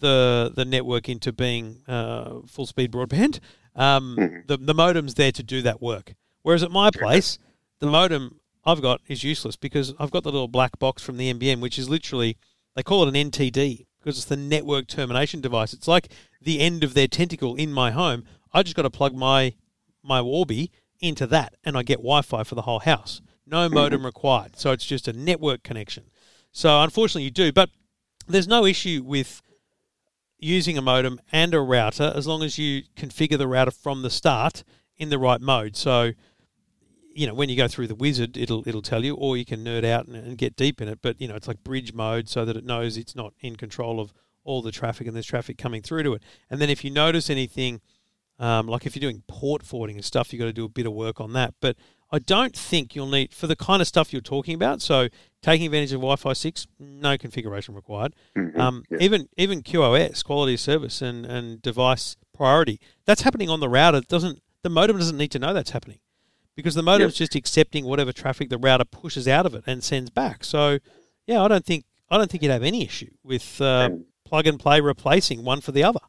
the 0.00 0.50
the 0.54 0.64
network 0.64 1.08
into 1.08 1.32
being 1.32 1.82
uh, 1.86 2.40
full 2.46 2.66
speed 2.66 2.90
broadband. 2.90 3.38
Um, 3.74 4.42
the 4.46 4.56
the 4.56 4.74
modem's 4.74 5.14
there 5.14 5.32
to 5.32 5.42
do 5.42 5.62
that 5.62 5.80
work. 5.80 6.14
Whereas 6.42 6.62
at 6.62 6.70
my 6.70 6.90
place, 6.90 7.38
the 7.78 7.86
modem 7.86 8.40
I've 8.70 8.82
got 8.82 9.00
is 9.08 9.24
useless 9.24 9.56
because 9.56 9.94
I've 9.98 10.10
got 10.10 10.22
the 10.22 10.32
little 10.32 10.48
black 10.48 10.78
box 10.78 11.02
from 11.02 11.16
the 11.16 11.32
NBN, 11.32 11.60
which 11.60 11.78
is 11.78 11.88
literally 11.88 12.36
they 12.74 12.82
call 12.82 13.02
it 13.06 13.14
an 13.14 13.30
NTD 13.30 13.86
because 13.98 14.16
it's 14.16 14.26
the 14.26 14.36
network 14.36 14.86
termination 14.86 15.40
device. 15.40 15.72
It's 15.72 15.88
like 15.88 16.08
the 16.40 16.60
end 16.60 16.84
of 16.84 16.94
their 16.94 17.08
tentacle 17.08 17.54
in 17.54 17.72
my 17.72 17.90
home. 17.90 18.24
I 18.52 18.62
just 18.62 18.76
got 18.76 18.82
to 18.82 18.90
plug 18.90 19.14
my 19.14 19.54
my 20.02 20.20
Orbi 20.20 20.70
into 21.00 21.26
that, 21.26 21.54
and 21.64 21.76
I 21.76 21.82
get 21.82 21.98
Wi-Fi 21.98 22.44
for 22.44 22.54
the 22.54 22.62
whole 22.62 22.80
house. 22.80 23.20
No 23.46 23.66
mm-hmm. 23.66 23.74
modem 23.74 24.06
required. 24.06 24.56
So 24.56 24.72
it's 24.72 24.86
just 24.86 25.08
a 25.08 25.12
network 25.12 25.62
connection. 25.62 26.04
So 26.52 26.80
unfortunately, 26.82 27.24
you 27.24 27.30
do, 27.30 27.52
but 27.52 27.70
there's 28.28 28.48
no 28.48 28.64
issue 28.64 29.02
with 29.04 29.42
using 30.38 30.78
a 30.78 30.82
modem 30.82 31.20
and 31.32 31.54
a 31.54 31.60
router 31.60 32.12
as 32.14 32.26
long 32.26 32.42
as 32.42 32.58
you 32.58 32.82
configure 32.96 33.38
the 33.38 33.48
router 33.48 33.70
from 33.70 34.02
the 34.02 34.10
start 34.10 34.64
in 34.96 35.10
the 35.10 35.18
right 35.18 35.40
mode. 35.40 35.76
So, 35.76 36.12
you 37.14 37.26
know, 37.26 37.34
when 37.34 37.48
you 37.48 37.56
go 37.56 37.68
through 37.68 37.88
the 37.88 37.94
wizard, 37.94 38.36
it'll 38.36 38.66
it'll 38.68 38.82
tell 38.82 39.04
you, 39.04 39.14
or 39.14 39.36
you 39.36 39.44
can 39.44 39.64
nerd 39.64 39.84
out 39.84 40.06
and, 40.06 40.16
and 40.16 40.38
get 40.38 40.56
deep 40.56 40.80
in 40.80 40.88
it. 40.88 41.00
But 41.02 41.20
you 41.20 41.28
know, 41.28 41.34
it's 41.34 41.48
like 41.48 41.62
bridge 41.64 41.92
mode, 41.92 42.28
so 42.28 42.44
that 42.44 42.56
it 42.56 42.64
knows 42.64 42.96
it's 42.96 43.16
not 43.16 43.34
in 43.40 43.56
control 43.56 44.00
of 44.00 44.12
all 44.44 44.62
the 44.62 44.72
traffic 44.72 45.06
and 45.06 45.14
there's 45.14 45.26
traffic 45.26 45.58
coming 45.58 45.82
through 45.82 46.02
to 46.02 46.14
it. 46.14 46.22
And 46.48 46.60
then 46.60 46.70
if 46.70 46.82
you 46.82 46.90
notice 46.90 47.28
anything, 47.28 47.80
um, 48.38 48.66
like 48.66 48.86
if 48.86 48.96
you're 48.96 49.00
doing 49.00 49.22
port 49.28 49.62
forwarding 49.62 49.96
and 49.96 50.04
stuff, 50.04 50.32
you've 50.32 50.40
got 50.40 50.46
to 50.46 50.52
do 50.52 50.64
a 50.64 50.68
bit 50.68 50.86
of 50.86 50.92
work 50.92 51.20
on 51.20 51.32
that. 51.34 51.54
But 51.60 51.76
I 52.10 52.18
don't 52.18 52.56
think 52.56 52.96
you'll 52.96 53.06
need 53.06 53.34
for 53.34 53.46
the 53.46 53.56
kind 53.56 53.80
of 53.80 53.88
stuff 53.88 54.12
you're 54.12 54.22
talking 54.22 54.54
about. 54.54 54.80
So 54.80 55.08
taking 55.42 55.66
advantage 55.66 55.92
of 55.92 56.00
Wi-Fi 56.00 56.32
six, 56.32 56.66
no 56.78 57.16
configuration 57.18 57.74
required. 57.74 58.14
Um, 58.56 58.84
yeah. 58.90 58.98
Even 59.00 59.28
even 59.36 59.62
QoS, 59.62 60.24
quality 60.24 60.54
of 60.54 60.60
service, 60.60 61.02
and 61.02 61.24
and 61.26 61.62
device 61.62 62.16
priority, 62.34 62.80
that's 63.04 63.22
happening 63.22 63.48
on 63.48 63.60
the 63.60 63.68
router. 63.68 63.98
It 63.98 64.08
doesn't 64.08 64.40
the 64.62 64.70
modem 64.70 64.98
doesn't 64.98 65.16
need 65.16 65.30
to 65.32 65.38
know 65.38 65.54
that's 65.54 65.70
happening 65.70 65.98
because 66.56 66.74
the 66.74 66.82
modem's 66.82 67.14
just 67.14 67.34
accepting 67.34 67.84
whatever 67.84 68.12
traffic 68.12 68.50
the 68.50 68.58
router 68.58 68.84
pushes 68.84 69.26
out 69.28 69.46
of 69.46 69.54
it 69.54 69.64
and 69.66 69.82
sends 69.82 70.10
back. 70.10 70.44
So 70.44 70.78
yeah, 71.26 71.42
I 71.42 71.48
don't 71.48 71.64
think 71.64 71.84
I 72.10 72.18
don't 72.18 72.30
think 72.30 72.42
you'd 72.42 72.50
have 72.52 72.62
any 72.62 72.84
issue 72.84 73.10
with 73.22 73.60
uh, 73.60 73.88
And- 73.90 74.04
plug 74.24 74.46
and 74.46 74.58
play 74.60 74.80
replacing 74.80 75.44
one 75.44 75.60
for 75.60 75.72
the 75.72 75.82
other. 75.84 76.00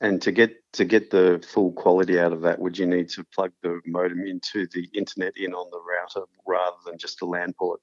And 0.00 0.20
to 0.22 0.32
get 0.32 0.50
to 0.74 0.84
get 0.84 1.10
the 1.10 1.42
full 1.52 1.72
quality 1.72 2.18
out 2.18 2.32
of 2.32 2.42
that, 2.42 2.58
would 2.58 2.76
you 2.76 2.86
need 2.86 3.08
to 3.10 3.24
plug 3.24 3.52
the 3.62 3.80
modem 3.86 4.26
into 4.26 4.66
the 4.74 4.88
internet 4.94 5.32
in 5.36 5.54
on 5.54 5.70
the 5.70 5.80
router 5.80 6.26
rather 6.46 6.76
than 6.84 6.98
just 6.98 7.22
a 7.22 7.24
LAN 7.26 7.52
port? 7.54 7.80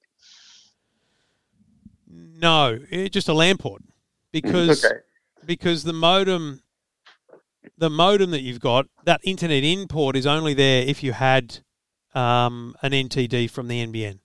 No, 2.08 2.78
it, 2.90 3.12
just 3.12 3.28
a 3.28 3.32
LAN 3.34 3.56
port 3.56 3.82
because 4.32 4.84
Okay. 4.84 4.96
because 5.46 5.84
the 5.84 5.92
modem 5.92 6.60
the 7.78 7.90
modem 7.90 8.30
that 8.30 8.40
you've 8.42 8.60
got 8.60 8.86
that 9.04 9.20
internet 9.24 9.62
in 9.64 9.86
port 9.86 10.16
is 10.16 10.26
only 10.26 10.54
there 10.54 10.82
if 10.82 11.02
you 11.02 11.12
had 11.12 11.58
um, 12.14 12.74
an 12.82 12.92
NTD 12.92 13.50
from 13.50 13.68
the 13.68 13.86
NBN. 13.86 14.18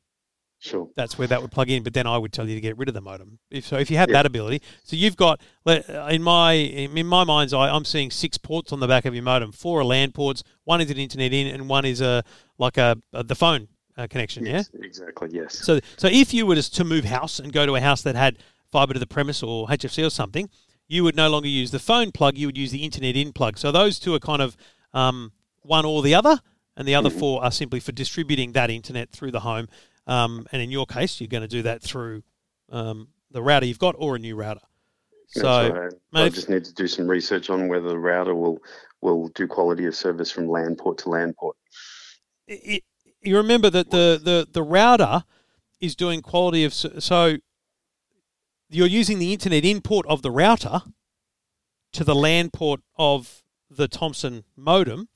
Sure. 0.60 0.89
That's 0.95 1.17
where 1.17 1.28
that 1.28 1.41
would 1.41 1.52
plug 1.52 1.69
in. 1.69 1.84
But 1.84 1.93
then 1.93 2.08
I 2.08 2.17
would 2.17 2.34
tell 2.34 2.48
you 2.48 2.56
to 2.56 2.62
get 2.62 2.78
rid 2.78 2.88
of 2.88 2.95
the 2.95 3.02
modem. 3.02 3.38
If 3.52 3.67
so, 3.67 3.78
if 3.78 3.91
you 3.91 3.98
have 3.98 4.10
Yeah. 4.10 4.13
that 4.13 4.26
ability, 4.26 4.62
so 4.84 4.95
you've 4.95 5.17
got 5.17 5.39
in 5.65 6.24
my 6.24 6.54
in 6.54 7.06
my 7.06 7.24
mind's 7.24 7.54
eye, 7.54 7.69
I'm 7.69 7.86
seeing 7.86 8.10
six 8.10 8.38
ports 8.38 8.71
on 8.71 8.80
the 8.80 8.88
back 8.88 9.06
of 9.06 9.13
your 9.13 9.24
modem. 9.24 9.52
Four 9.52 9.82
are 9.82 9.84
LAN 9.84 10.12
ports. 10.12 10.43
One 10.63 10.82
is 10.82 10.89
an 10.89 10.98
internet 10.98 11.34
in, 11.34 11.48
and 11.48 11.69
one 11.69 11.86
is 11.86 12.02
a 12.02 12.24
like 12.58 12.78
a, 12.78 12.98
a 13.13 13.24
the 13.24 13.36
phone 13.36 13.67
uh, 13.98 14.08
connection. 14.10 14.45
Yeah. 14.45 14.63
Exactly. 14.82 15.30
Yes. 15.32 15.60
So, 15.60 15.80
so 15.98 16.08
if 16.08 16.34
you 16.34 16.45
were 16.48 16.56
to, 16.56 16.71
to 16.71 16.84
move 16.84 17.06
house 17.06 17.38
and 17.39 17.54
go 17.54 17.65
to 17.65 17.76
a 17.76 17.82
house 17.82 18.02
that 18.02 18.15
had 18.15 18.38
fiber 18.71 18.93
to 18.93 19.00
the 19.00 19.08
premise 19.08 19.43
or 19.43 19.67
HFC 19.67 20.06
or 20.06 20.10
something, 20.10 20.50
you 20.88 21.04
would 21.04 21.15
no 21.15 21.30
longer 21.30 21.48
use 21.48 21.71
the 21.71 21.80
phone 21.80 22.12
plug. 22.12 22.38
You 22.38 22.48
would 22.48 22.58
use 22.58 22.71
the 22.71 22.84
internet 22.84 23.15
in 23.15 23.34
plug. 23.34 23.58
So 23.58 23.71
those 23.71 24.00
two 24.00 24.13
are 24.15 24.19
kind 24.19 24.41
of 24.41 24.58
um, 24.93 25.32
one 25.62 25.86
or 25.86 26.02
the 26.02 26.15
other, 26.15 26.39
and 26.78 26.88
the 26.88 26.96
other 26.96 27.10
four 27.10 27.44
are 27.44 27.52
simply 27.52 27.80
for 27.80 27.92
distributing 27.92 28.52
that 28.54 28.70
internet 28.70 29.12
through 29.12 29.32
the 29.32 29.40
home. 29.42 29.68
Um, 30.08 30.46
and 30.52 30.62
in 30.62 30.72
your 30.72 30.86
case, 30.86 31.20
you're 31.20 31.28
going 31.28 31.42
to 31.42 31.48
do 31.48 31.64
that 31.64 31.82
through 31.82 32.24
um, 32.72 33.08
the 33.32 33.42
router 33.42 33.66
you've 33.66 33.80
got 33.80 33.96
or 33.98 34.16
a 34.16 34.20
new 34.20 34.36
router. 34.36 34.62
So, 35.28 35.90
right. 36.14 36.24
I 36.26 36.30
just 36.30 36.50
need 36.50 36.64
to 36.66 36.74
do 36.74 36.88
some 36.88 37.08
research 37.08 37.50
on 37.50 37.68
whether 37.68 37.90
the 37.90 37.98
router 37.98 38.36
will 38.36 38.60
will 39.02 39.28
do 39.30 39.48
quality 39.48 39.86
of 39.86 39.96
service 39.96 40.32
from 40.32 40.48
LAN 40.48 40.76
port 40.76 40.98
to 41.00 41.10
LAN 41.10 41.34
port. 41.34 41.58
it, 42.48 42.84
you 43.22 43.38
remember 43.38 43.70
that 43.70 43.92
the, 43.92 44.20
the, 44.24 44.48
the 44.52 44.64
router 44.64 45.24
is 45.80 45.96
doing 45.96 46.22
quality 46.22 46.64
of 46.64 46.74
so 46.74 47.38
you're 48.70 48.88
using 48.88 49.20
the 49.20 49.34
internet 49.34 49.66
in 49.66 49.82
port 49.82 50.06
of 50.08 50.22
the 50.22 50.32
router 50.32 50.82
to 51.94 52.04
the 52.04 52.16
LAN 52.16 52.50
port 52.50 52.82
of 52.98 53.44
the 53.70 53.88
Thomson 53.88 54.44
modem. 54.56 55.08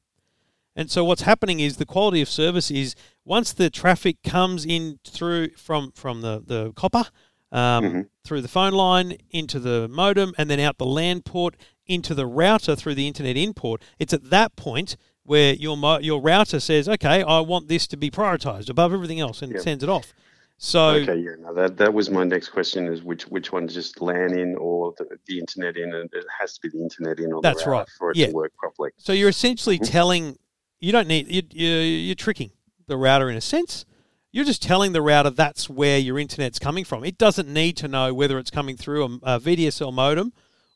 And 0.80 0.90
so 0.90 1.04
what's 1.04 1.24
happening 1.24 1.60
is 1.60 1.76
the 1.76 1.86
quality 1.86 2.22
of 2.22 2.30
service 2.30 2.72
is 2.72 2.96
once 3.26 3.52
the 3.52 3.70
traffic 3.70 4.16
comes 4.24 4.66
in 4.66 4.98
through 5.06 5.50
from 5.58 5.92
from 5.92 6.22
the, 6.22 6.42
the 6.46 6.72
copper 6.72 7.04
um, 7.52 7.84
Mhm. 7.84 8.08
through 8.24 8.40
the 8.40 8.48
phone 8.48 8.72
line 8.72 9.18
into 9.30 9.60
the 9.60 9.90
modem, 9.90 10.34
and 10.38 10.50
then 10.50 10.58
out 10.62 10.78
the 10.78 10.86
LAN 10.86 11.22
port 11.22 11.58
into 11.86 12.16
the 12.16 12.26
router 12.26 12.78
through 12.78 12.96
the 12.96 13.08
internet 13.10 13.36
in 13.36 13.54
port. 13.54 13.82
It's 13.98 14.14
at 14.14 14.30
that 14.30 14.56
point 14.56 14.96
where 15.24 15.54
your 15.54 15.76
your 16.00 16.22
router 16.22 16.62
says, 16.62 16.88
"Okay, 16.88 17.24
I 17.24 17.42
want 17.42 17.68
this 17.68 17.86
to 17.88 17.98
be 17.98 18.10
prioritized 18.10 18.70
above 18.70 18.94
everything 18.94 19.20
else," 19.20 19.42
and 19.42 19.52
Yep. 19.52 19.62
sends 19.62 19.84
it 19.84 19.90
off. 19.90 20.14
So 20.58 20.92
okay, 20.92 21.18
yeah, 21.18 21.36
no, 21.42 21.54
that 21.56 21.76
that 21.76 21.94
was 21.94 22.10
my 22.10 22.24
next 22.24 22.50
question: 22.50 22.88
is 22.88 23.04
which 23.04 23.24
which 23.28 23.52
one 23.52 23.68
just 23.68 24.00
LAN 24.00 24.32
in 24.40 24.56
or 24.56 24.94
the, 24.98 25.06
the 25.28 25.40
internet 25.40 25.76
in, 25.76 25.94
and 25.94 26.10
it 26.14 26.26
has 26.40 26.54
to 26.54 26.60
be 26.62 26.70
the 26.70 26.82
internet 26.82 27.20
in 27.20 27.32
That's 27.44 27.66
right, 27.68 27.88
for 27.98 28.12
it 28.12 28.18
yeah. 28.18 28.28
to 28.28 28.32
work 28.34 28.54
properly. 28.56 28.92
So 28.98 29.12
you're 29.12 29.30
essentially 29.38 29.78
Mhm. 29.80 29.90
telling 29.90 30.38
you 30.80 30.92
don't 30.92 31.08
need 31.08 31.28
you, 31.28 31.42
you, 31.52 31.70
you're 31.80 32.16
tricking 32.16 32.52
the 32.88 32.98
router 32.98 33.30
in 33.30 33.36
a 33.38 33.42
sense. 33.42 33.86
You're 34.32 34.46
just 34.46 34.62
telling 34.62 34.94
the 34.94 35.02
router 35.02 35.32
that's 35.32 35.70
where 35.70 35.98
your 35.98 36.20
internet's 36.20 36.60
coming 36.60 36.86
from. 36.86 37.04
It 37.04 37.18
doesn't 37.18 37.48
need 37.52 37.78
to 37.78 37.88
know 37.88 38.14
whether 38.14 38.38
it's 38.38 38.52
coming 38.52 38.78
through 38.78 39.04
a, 39.24 39.36
a 39.36 39.40
VDSL 39.40 39.92
modem 39.92 40.34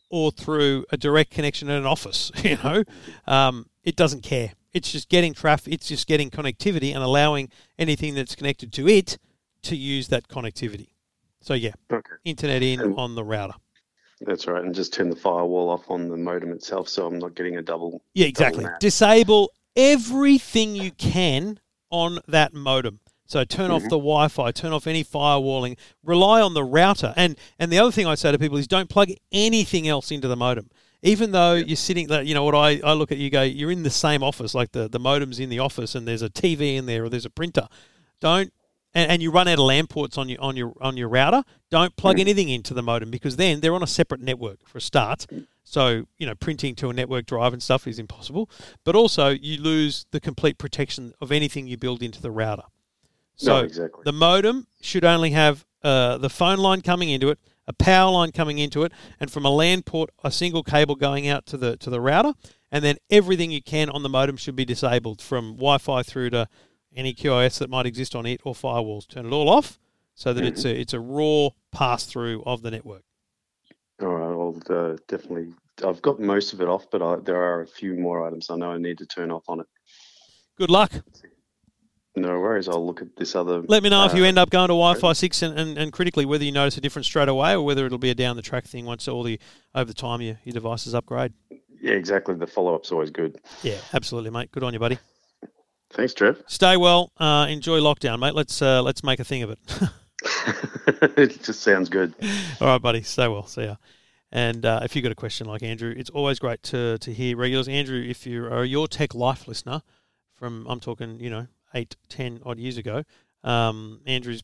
or 0.10 0.32
through 0.32 0.86
a 0.92 0.98
direct 0.98 1.30
connection 1.32 1.70
in 1.70 1.76
an 1.76 1.86
office. 1.86 2.32
You 2.44 2.58
know, 2.64 2.84
um, 3.28 3.68
it 3.84 3.96
doesn't 3.96 4.22
care. 4.24 4.54
It's 4.74 4.92
just 4.92 5.08
getting 5.08 5.34
traffic. 5.36 5.72
It's 5.74 5.88
just 5.88 6.08
getting 6.08 6.32
connectivity 6.32 6.94
and 6.96 7.04
allowing 7.04 7.50
anything 7.78 8.16
that's 8.16 8.34
connected 8.36 8.74
to 8.74 8.88
it 8.88 9.18
to 9.64 9.76
use 9.76 10.08
that 10.08 10.28
connectivity. 10.28 10.88
So 11.42 11.54
yeah, 11.54 11.74
Okay, 11.92 12.14
internet 12.26 12.64
in 12.64 12.80
And- 12.80 12.98
on 12.98 13.14
the 13.16 13.24
router. 13.24 13.54
that's 14.22 14.48
right, 14.48 14.64
and 14.64 14.74
just 14.74 14.94
turn 14.94 15.10
the 15.10 15.16
firewall 15.16 15.70
off 15.70 15.92
on 15.92 16.08
the 16.08 16.18
modem 16.18 16.52
itself, 16.54 16.88
so 16.90 17.06
I'm 17.06 17.20
not 17.20 17.36
getting 17.36 17.58
a 17.58 17.62
double. 17.62 18.02
Yeah, 18.16 18.26
exactly. 18.28 18.64
map. 18.64 18.80
Disable 18.80 19.52
everything 19.76 20.76
you 20.76 20.92
can 20.92 21.60
on 21.90 22.20
that 22.28 22.54
modem. 22.54 23.00
So 23.26 23.44
turn 23.46 23.72
off 23.72 23.84
Mhm. 23.84 23.90
the 23.90 23.98
Wi-Fi, 23.98 24.52
turn 24.52 24.74
off 24.74 24.86
any 24.86 25.04
firewalling. 25.04 25.78
Rely 26.04 26.42
on 26.42 26.54
the 26.54 26.64
router. 26.64 27.14
And 27.16 27.38
and 27.58 27.72
the 27.72 27.80
other 27.80 27.92
thing 27.92 28.06
I 28.06 28.16
say 28.16 28.32
to 28.32 28.38
people 28.40 28.58
is 28.58 28.68
don't 28.68 28.90
plug 28.90 29.10
anything 29.32 29.88
else 29.88 30.12
into 30.12 30.28
the 30.28 30.36
modem. 30.36 30.70
Even 31.02 31.32
though 31.32 31.54
you're 31.54 31.76
sitting, 31.76 32.08
there, 32.08 32.22
you 32.22 32.34
know 32.34 32.44
what 32.46 32.56
I, 32.56 32.80
I 32.84 32.94
look 32.94 33.12
at 33.12 33.18
you 33.18 33.30
go, 33.30 33.42
you're 33.42 33.72
in 33.72 33.84
the 33.84 33.90
same 33.90 34.24
office, 34.24 34.56
like 34.56 34.72
the, 34.72 34.88
the 34.88 35.00
modem's 35.00 35.38
in 35.40 35.50
the 35.50 35.60
office, 35.60 35.96
and 35.96 36.08
there's 36.08 36.22
a 36.22 36.30
TV 36.30 36.76
in 36.78 36.86
there 36.86 37.04
or 37.06 37.10
there's 37.10 37.26
a 37.26 37.30
printer. 37.30 37.68
Don't 38.22 38.54
and, 38.96 39.10
and 39.12 39.22
you 39.24 39.32
run 39.32 39.48
out 39.48 39.56
of 39.56 39.66
LAN 39.66 39.88
ports 39.88 40.18
on 40.18 40.30
your 40.30 40.40
on 40.42 40.56
your 40.56 40.74
on 40.82 40.96
your 40.98 41.10
router. 41.10 41.44
Don't 41.72 41.96
plug 41.96 42.18
Mhm. 42.18 42.22
anything 42.22 42.50
into 42.50 42.74
the 42.74 42.84
modem 42.84 43.10
because 43.10 43.38
then 43.38 43.60
they're 43.62 43.74
on 43.76 43.84
a 43.84 43.88
separate 43.88 44.22
network 44.22 44.60
for 44.68 44.78
a 44.78 44.82
start. 44.82 45.26
So 45.74 46.06
you 46.20 46.28
know, 46.28 46.36
printing 46.36 46.76
to 46.76 46.92
a 46.92 46.94
network 46.94 47.26
drive 47.26 47.52
and 47.52 47.62
stuff 47.62 47.88
is 47.88 47.98
impossible. 47.98 48.48
But 48.84 48.96
also, 48.96 49.30
you 49.30 49.60
lose 49.60 50.06
the 50.12 50.20
complete 50.20 50.60
protection 50.60 51.14
of 51.20 51.32
anything 51.32 51.66
you 51.66 51.78
build 51.78 52.04
into 52.04 52.22
the 52.22 52.30
router. 52.30 52.64
So 53.36 53.58
no, 53.58 53.64
exactly. 53.66 54.04
the 54.06 54.12
modem 54.12 54.68
should 54.82 55.04
only 55.04 55.32
have 55.32 55.66
uh, 55.82 56.20
the 56.20 56.30
phone 56.30 56.60
line 56.60 56.82
coming 56.82 57.10
into 57.10 57.30
it, 57.30 57.40
a 57.66 57.74
power 57.74 58.12
line 58.12 58.32
coming 58.32 58.60
into 58.60 58.84
it, 58.84 58.92
and 59.20 59.32
from 59.32 59.46
a 59.46 59.50
LAN 59.50 59.82
port, 59.82 60.12
a 60.24 60.30
single 60.30 60.62
cable 60.62 60.94
going 60.94 61.28
out 61.28 61.48
to 61.48 61.58
the 61.58 61.76
to 61.78 61.90
the 61.90 62.00
router, 62.00 62.34
and 62.72 62.86
then 62.86 62.98
everything 63.10 63.50
you 63.50 63.64
can 63.64 63.90
on 63.90 64.04
the 64.04 64.10
modem 64.10 64.38
should 64.38 64.56
be 64.56 64.66
disabled 64.66 65.24
from 65.24 65.54
Wi-Fi 65.54 66.04
through 66.04 66.30
to 66.30 66.48
any 66.96 67.16
QoS 67.16 67.58
that 67.58 67.72
might 67.72 67.88
exist 67.88 68.16
on 68.16 68.28
it 68.28 68.42
or 68.44 68.54
firewalls. 68.54 69.08
Turn 69.08 69.26
it 69.26 69.32
all 69.32 69.50
off 69.50 69.80
so 70.14 70.34
that 70.34 70.46
it's 70.46 70.66
a 70.66 70.80
it's 70.80 70.94
a 70.94 71.00
raw 71.00 71.50
pass 71.72 72.06
through 72.06 72.44
of 72.46 72.62
the 72.62 72.70
network. 72.70 73.04
All 74.04 74.10
right, 74.10 74.70
I'll 74.70 74.76
uh, 74.76 74.98
definitely. 75.08 75.54
I've 75.86 76.02
got 76.02 76.20
most 76.20 76.54
of 76.54 76.62
it 76.62 76.68
off, 76.68 76.86
but 76.92 77.02
I, 77.02 77.16
there 77.18 77.42
are 77.42 77.62
a 77.62 77.68
few 77.68 77.96
more 77.96 78.26
items 78.26 78.50
I 78.50 78.56
know 78.56 78.72
I 78.72 78.78
need 78.78 78.98
to 79.00 79.06
turn 79.06 79.32
off 79.32 79.44
on 79.48 79.60
it. 79.60 79.68
Good 80.58 80.70
luck. 80.70 80.92
No 82.16 82.40
worries. 82.40 82.68
I'll 82.68 82.86
look 82.86 83.02
at 83.02 83.16
this 83.16 83.36
other. 83.36 83.64
Let 83.68 83.82
me 83.82 83.90
know 83.90 84.06
if 84.06 84.14
you 84.14 84.24
uh, 84.24 84.28
end 84.28 84.38
up 84.38 84.52
going 84.52 84.68
to 84.68 84.74
Wi-Fi 84.74 85.14
six 85.14 85.42
and, 85.42 85.58
and, 85.58 85.78
and 85.80 85.92
critically 85.92 86.26
whether 86.26 86.44
you 86.44 86.52
notice 86.52 86.78
a 86.78 86.82
difference 86.82 87.08
straight 87.08 87.28
away 87.28 87.54
or 87.54 87.66
whether 87.66 87.88
it'll 87.88 87.98
be 87.98 88.12
a 88.12 88.16
down 88.16 88.36
the 88.36 88.44
track 88.44 88.66
thing 88.66 88.86
once 88.86 89.08
all 89.08 89.24
the 89.24 89.40
over 89.74 89.86
the 89.86 89.96
time 89.96 90.22
your, 90.22 90.38
your 90.44 90.54
devices 90.54 90.94
upgrade. 90.94 91.34
Yeah, 91.82 91.94
exactly. 91.94 92.36
The 92.36 92.46
follow 92.46 92.76
up's 92.76 92.92
always 92.92 93.10
good. 93.10 93.40
Yeah, 93.64 93.78
absolutely, 93.94 94.30
mate. 94.30 94.52
Good 94.52 94.64
on 94.64 94.74
you, 94.74 94.80
buddy. 94.80 95.00
Thanks, 95.92 96.14
Trev. 96.14 96.42
Stay 96.48 96.78
well. 96.78 97.12
Uh, 97.18 97.48
enjoy 97.50 97.80
lockdown, 97.80 98.20
mate. 98.20 98.36
Let's 98.36 98.62
uh, 98.62 98.82
let's 98.82 99.04
make 99.04 99.20
a 99.20 99.24
thing 99.24 99.44
of 99.44 99.50
it. 99.50 99.60
it 101.18 101.44
just 101.44 101.62
sounds 101.62 101.90
good. 101.90 102.14
All 102.62 102.68
right, 102.68 102.82
buddy. 102.82 103.02
Stay 103.02 103.28
well. 103.28 103.46
See 103.48 103.64
ya. 103.64 103.76
And 104.34 104.66
uh, 104.66 104.80
if 104.82 104.96
you've 104.96 105.04
got 105.04 105.12
a 105.12 105.16
question 105.16 105.46
like 105.46 105.62
Andrew, 105.62 105.94
it's 105.96 106.10
always 106.10 106.40
great 106.40 106.64
to, 106.64 106.98
to 106.98 107.14
hear 107.14 107.38
regulars. 107.38 107.68
Andrew, 107.68 108.02
if 108.02 108.26
you 108.26 108.46
are 108.48 108.66
your 108.66 108.88
Tech 108.88 109.14
Life 109.14 109.48
listener 109.48 109.84
from, 110.34 110.66
I'm 110.68 110.80
talking, 110.80 111.20
you 111.20 111.30
know, 111.30 111.46
eight, 111.76 111.96
ten 112.10 112.42
odd 112.44 112.58
years 112.58 112.78
ago, 112.78 113.04
um, 113.44 114.02
Andrew's 114.08 114.42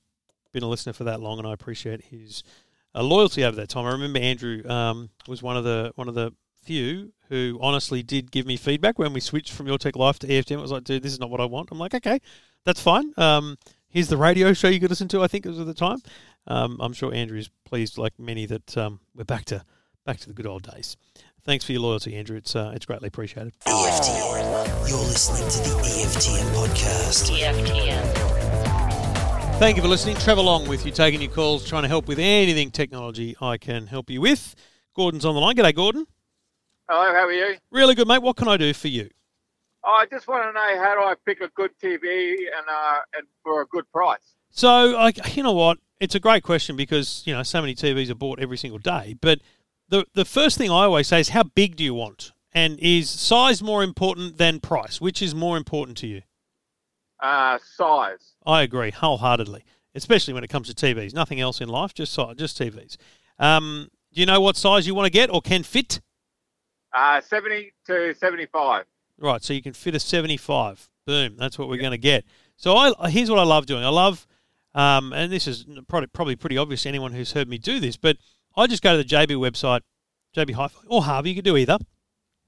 been 0.54 0.62
a 0.62 0.70
listener 0.70 0.94
for 0.94 1.06
that 1.06 1.20
long, 1.22 1.40
and 1.40 1.48
I 1.48 1.54
appreciate 1.54 2.06
his 2.06 2.44
uh, 2.94 3.02
loyalty 3.02 3.44
over 3.44 3.56
that 3.56 3.70
time. 3.70 3.88
I 3.88 3.92
remember 3.92 4.20
Andrew 4.20 4.62
um, 4.70 5.10
was 5.28 5.42
one 5.42 5.58
of 5.58 5.64
the 5.64 5.92
one 5.96 6.08
of 6.08 6.14
the 6.14 6.34
few 6.64 7.12
who 7.30 7.58
honestly 7.60 8.04
did 8.04 8.32
give 8.32 8.46
me 8.46 8.58
feedback 8.58 9.00
when 9.00 9.12
we 9.12 9.20
switched 9.20 9.54
from 9.54 9.66
Your 9.66 9.80
Tech 9.80 9.96
Life 9.96 10.20
to 10.20 10.28
EFTM. 10.28 10.60
It 10.60 10.62
was 10.62 10.72
like, 10.72 10.84
dude, 10.84 11.02
this 11.02 11.14
is 11.14 11.20
not 11.20 11.32
what 11.32 11.42
I 11.42 11.46
want. 11.46 11.70
I'm 11.72 11.80
like, 11.80 11.96
okay, 11.96 12.20
that's 12.64 12.82
fine. 12.82 13.12
Um, 13.18 13.58
here's 13.88 14.08
the 14.08 14.18
radio 14.18 14.54
show 14.54 14.68
you 14.68 14.80
could 14.80 14.92
listen 14.92 15.08
to. 15.08 15.24
I 15.24 15.28
think 15.28 15.48
it 15.48 15.50
was 15.50 15.60
at 15.60 15.66
the 15.66 15.74
time. 15.74 15.98
Um, 16.46 16.78
I'm 16.80 16.94
sure 16.94 17.12
Andrew's 17.12 17.50
pleased, 17.66 17.98
like 17.98 18.14
many, 18.20 18.46
that 18.46 18.78
um, 18.78 19.00
we're 19.16 19.24
back 19.24 19.46
to 19.46 19.64
back 20.10 20.20
to 20.20 20.28
the 20.28 20.34
good 20.34 20.48
old 20.48 20.64
days. 20.64 20.98
Thanks 21.44 21.64
for 21.64 21.72
your 21.72 21.82
loyalty, 21.82 22.16
Andrew. 22.16 22.36
It's 22.36 22.56
uh, 22.56 22.72
it's 22.74 22.88
greatly 22.88 23.10
appreciated. 23.10 23.54
EFTM. 23.68 24.90
You're 24.90 24.98
listening 24.98 25.48
to 25.48 25.60
the 25.70 25.76
EFTM 25.86 26.50
podcast. 26.56 27.30
EFTM. 27.30 28.06
Thank 29.60 29.76
you 29.76 29.84
for 29.84 29.88
listening. 29.88 30.16
Trevor 30.16 30.42
Long 30.42 30.68
with 30.68 30.84
you, 30.84 30.92
taking 30.92 31.22
your 31.22 31.30
calls, 31.30 31.64
trying 31.64 31.84
to 31.84 31.88
help 31.88 32.08
with 32.08 32.18
anything 32.18 32.72
technology 32.72 33.36
I 33.40 33.60
can 33.60 33.86
help 33.86 34.10
you 34.10 34.20
with. 34.20 34.56
Gordon's 34.96 35.26
on 35.26 35.36
the 35.36 35.42
line. 35.42 35.56
G'day, 35.56 35.76
Gordon. 35.76 36.08
Hello, 36.90 37.14
how 37.14 37.28
are 37.28 37.32
you? 37.32 37.58
Really 37.70 37.94
good, 37.94 38.08
mate. 38.08 38.24
What 38.24 38.36
can 38.36 38.48
I 38.48 38.58
do 38.58 38.74
for 38.74 38.88
you? 38.88 39.12
I 39.86 40.08
just 40.12 40.28
want 40.28 40.44
to 40.44 40.52
know 40.54 40.84
how 40.84 40.96
do 40.96 41.02
I 41.02 41.14
pick 41.24 41.40
a 41.42 41.50
good 41.50 41.70
TV 41.80 42.02
and 42.02 42.66
uh, 42.68 43.00
and 43.16 43.28
for 43.44 43.62
a 43.62 43.68
good 43.68 43.86
price? 43.92 44.38
So, 44.50 44.98
I, 44.98 45.14
you 45.34 45.44
know 45.44 45.54
what? 45.54 45.78
It's 46.00 46.16
a 46.16 46.20
great 46.20 46.42
question 46.42 46.76
because 46.76 47.22
you 47.28 47.34
know 47.36 47.44
so 47.44 47.62
many 47.62 47.76
TVs 47.76 48.10
are 48.10 48.16
bought 48.16 48.40
every 48.40 48.58
single 48.58 48.80
day. 48.80 49.16
But 49.22 49.42
the 49.90 50.06
the 50.14 50.26
first 50.26 50.58
thing 50.58 50.70
I 50.70 50.84
always 50.84 51.08
say 51.08 51.20
is 51.20 51.30
how 51.30 51.44
big 51.44 51.76
do 51.76 51.84
you 51.84 51.94
want, 51.94 52.32
and 52.54 52.80
is 52.80 53.10
size 53.10 53.62
more 53.62 53.84
important 53.84 54.38
than 54.38 54.60
price? 54.60 55.02
Which 55.02 55.22
is 55.22 55.36
more 55.36 55.58
important 55.58 55.98
to 56.00 56.08
you? 56.08 56.22
Uh, 57.20 57.58
size. 57.76 58.36
I 58.46 58.62
agree 58.62 58.92
wholeheartedly, 58.92 59.64
especially 59.96 60.34
when 60.34 60.44
it 60.44 60.50
comes 60.50 60.74
to 60.74 60.74
TVs. 60.74 61.14
Nothing 61.14 61.40
else 61.40 61.60
in 61.60 61.70
life, 61.70 61.94
just 61.94 62.14
si- 62.14 62.34
just 62.36 62.58
TVs. 62.58 62.98
Um, 63.38 63.90
do 64.14 64.22
you 64.22 64.26
know 64.26 64.40
what 64.40 64.56
size 64.56 64.88
you 64.88 64.96
want 64.96 65.06
to 65.06 65.12
get 65.12 65.30
or 65.30 65.42
can 65.42 65.64
fit? 65.64 66.02
Uh, 66.94 67.22
70 67.22 67.72
to 67.86 68.16
75. 68.16 68.86
Right, 69.20 69.44
so 69.44 69.54
you 69.54 69.62
can 69.62 69.74
fit 69.74 69.96
a 69.96 70.00
75. 70.00 70.90
Boom, 71.06 71.36
that's 71.38 71.60
what 71.60 71.68
we're 71.68 71.78
going 71.78 71.92
to 71.92 71.98
get. 71.98 72.26
So 72.56 72.76
I 72.76 73.10
here's 73.10 73.30
what 73.30 73.40
I 73.40 73.44
love 73.44 73.66
doing. 73.66 73.84
I 73.84 73.90
love, 73.90 74.26
um, 74.74 75.14
and 75.14 75.32
this 75.32 75.48
is 75.48 75.66
probably, 75.88 76.08
probably 76.08 76.36
pretty 76.36 76.58
obvious 76.58 76.84
to 76.84 76.90
anyone 76.90 77.14
who's 77.14 77.34
heard 77.34 77.48
me 77.48 77.58
do 77.58 77.80
this, 77.80 77.98
but 77.98 78.18
I 78.56 78.68
just 78.68 78.84
go 78.84 78.98
to 78.98 79.04
the 79.04 79.10
JB 79.10 79.36
website, 79.38 79.82
JB 80.36 80.54
Hi-Fi 80.54 80.80
or 80.88 81.04
Harvey. 81.04 81.30
You 81.30 81.36
can 81.36 81.44
do 81.44 81.58
either. 81.58 81.78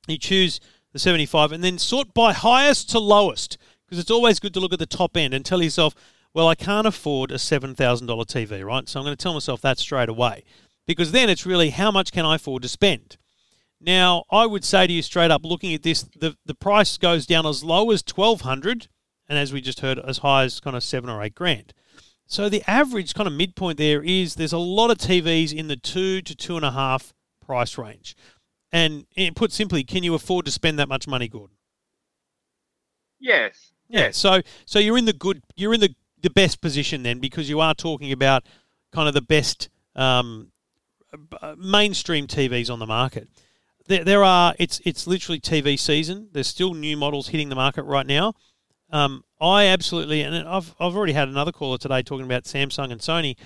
You 0.08 0.18
choose 0.18 0.60
the 0.94 1.00
75 1.00 1.52
and 1.52 1.64
then 1.64 1.78
sort 1.78 2.14
by 2.14 2.34
highest 2.34 2.90
to 2.92 3.00
lowest 3.00 3.58
because 3.86 4.00
it's 4.00 4.12
always 4.12 4.40
good 4.40 4.54
to 4.54 4.60
look 4.60 4.74
at 4.74 4.80
the 4.80 4.86
top 4.86 5.16
end 5.16 5.34
and 5.34 5.46
tell 5.46 5.62
yourself, 5.62 5.96
well, 6.34 6.48
I 6.48 6.56
can't 6.56 6.88
afford 6.88 7.32
a 7.32 7.36
$7,000 7.36 7.76
TV, 7.76 8.66
right? 8.66 8.88
So 8.88 9.00
I'm 9.00 9.06
going 9.06 9.16
to 9.16 9.22
tell 9.22 9.34
myself 9.34 9.62
that 9.62 9.80
straight 9.80 10.10
away 10.10 10.44
because 10.88 11.12
then 11.12 11.30
it's 11.30 11.46
really 11.46 11.70
how 11.70 11.92
much 11.92 12.12
can 12.12 12.26
I 12.26 12.36
afford 12.36 12.64
to 12.64 12.70
spend? 12.70 13.18
Now, 13.80 14.26
I 14.30 14.46
would 14.46 14.64
say 14.64 14.88
to 14.88 14.94
you 14.94 15.02
straight 15.02 15.32
up, 15.32 15.44
looking 15.44 15.74
at 15.74 15.84
this, 15.84 16.04
the, 16.04 16.38
the 16.46 16.54
price 16.54 16.98
goes 16.98 17.26
down 17.26 17.46
as 17.48 17.64
low 17.64 17.90
as 17.92 18.04
twelve 18.04 18.42
hundred, 18.42 18.88
and 19.28 19.40
as 19.40 19.52
we 19.52 19.60
just 19.60 19.80
heard, 19.80 19.98
as 19.98 20.20
high 20.20 20.44
as 20.44 20.60
kind 20.60 20.76
of 20.76 20.84
seven 20.84 21.10
or 21.10 21.24
eight 21.24 21.34
grand. 21.34 21.74
So 22.32 22.48
the 22.48 22.64
average 22.66 23.14
kind 23.14 23.28
of 23.28 23.34
midpoint 23.34 23.78
there 23.78 24.02
is 24.02 24.36
there's 24.36 24.54
a 24.54 24.58
lot 24.58 24.90
of 24.90 24.98
TVs 24.98 25.54
in 25.54 25.68
the 25.68 25.76
two 25.76 26.22
to 26.22 26.34
two 26.34 26.56
and 26.56 26.64
a 26.64 26.72
half 26.72 27.14
price 27.46 27.78
range, 27.78 28.16
and 28.72 29.06
put 29.36 29.52
simply, 29.52 29.84
can 29.84 30.02
you 30.02 30.16
afford 30.16 30.46
to 30.46 30.52
spend 30.52 30.80
that 30.80 30.88
much 30.88 31.10
money, 31.10 31.28
Gordon? 31.28 31.58
Yes. 33.20 33.74
Yeah. 33.90 34.12
So 34.12 34.44
so 34.66 34.80
you're 34.80 34.98
in 34.98 35.04
the 35.04 35.12
good, 35.12 35.44
you're 35.58 35.74
in 35.74 35.82
the 35.82 35.94
the 36.22 36.30
best 36.30 36.62
position 36.62 37.04
then 37.04 37.20
because 37.20 37.50
you 37.50 37.60
are 37.60 37.74
talking 37.74 38.14
about 38.14 38.46
kind 38.94 39.10
of 39.10 39.14
the 39.14 39.22
best 39.22 39.68
um, 39.98 40.54
uh, 41.42 41.56
mainstream 41.58 42.28
TVs 42.28 42.72
on 42.72 42.80
the 42.80 42.88
market. 42.88 43.28
There, 43.88 44.06
there 44.06 44.24
are 44.24 44.56
it's 44.58 44.80
it's 44.86 45.06
literally 45.06 45.42
TV 45.42 45.78
season. 45.78 46.30
There's 46.32 46.48
still 46.48 46.76
new 46.76 46.96
models 46.96 47.28
hitting 47.28 47.50
the 47.50 47.56
market 47.56 47.84
right 47.84 48.08
now. 48.08 48.36
Um, 48.92 49.24
I 49.40 49.66
absolutely 49.66 50.22
and 50.22 50.36
I've 50.48 50.76
I've 50.80 50.96
already 50.96 51.14
had 51.14 51.28
another 51.28 51.52
caller 51.52 51.78
today 51.78 52.04
talking 52.04 52.26
about 52.26 52.44
Samsung 52.44 52.92
and 52.92 53.02
Sony. 53.02 53.38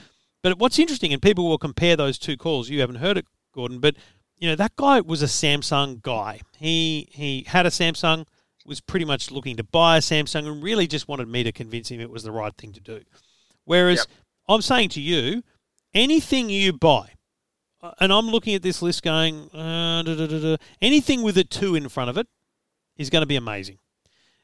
But 0.42 0.60
what's 0.60 0.78
interesting, 0.78 1.14
and 1.14 1.22
people 1.22 1.48
will 1.48 1.58
compare 1.58 1.96
those 1.96 2.18
two 2.18 2.38
calls. 2.38 2.70
You 2.70 2.82
haven't 2.82 2.98
heard 2.98 3.18
it, 3.18 3.26
Gordon, 3.54 3.80
but 3.80 3.96
you 4.38 4.50
know 4.50 4.56
that 4.56 4.76
guy 4.76 5.02
was 5.02 5.22
a 5.22 5.28
Samsung 5.28 6.02
guy. 6.02 6.42
He 6.58 7.08
he 7.12 7.46
had 7.48 7.66
a 7.66 7.70
Samsung, 7.70 8.26
was 8.66 8.82
pretty 8.82 9.06
much 9.06 9.32
looking 9.32 9.56
to 9.58 9.64
buy 9.64 9.98
a 9.98 10.02
Samsung, 10.02 10.48
and 10.48 10.64
really 10.64 10.88
just 10.88 11.08
wanted 11.08 11.28
me 11.28 11.44
to 11.44 11.52
convince 11.52 11.90
him 11.90 12.02
it 12.02 12.10
was 12.10 12.24
the 12.24 12.32
right 12.32 12.54
thing 12.58 12.74
to 12.74 12.82
do. 12.82 13.02
Whereas 13.64 14.00
Yep. 14.00 14.08
I'm 14.48 14.62
saying 14.62 14.90
to 14.90 15.02
you, 15.02 15.44
anything 15.94 16.50
you 16.50 16.74
buy, 16.74 17.14
uh, 17.82 17.92
and 18.00 18.12
I'm 18.12 18.28
looking 18.28 18.56
at 18.56 18.62
this 18.62 18.82
list 18.82 19.04
going, 19.04 19.50
uh, 19.54 20.04
da, 20.04 20.16
da, 20.16 20.28
da, 20.28 20.40
da, 20.40 20.58
anything 20.82 21.22
with 21.22 21.38
a 21.38 21.44
two 21.44 21.76
in 21.76 21.90
front 21.90 22.10
of 22.10 22.18
it 22.18 22.28
is 22.98 23.10
going 23.10 23.22
to 23.22 23.28
be 23.28 23.36
amazing. 23.36 23.78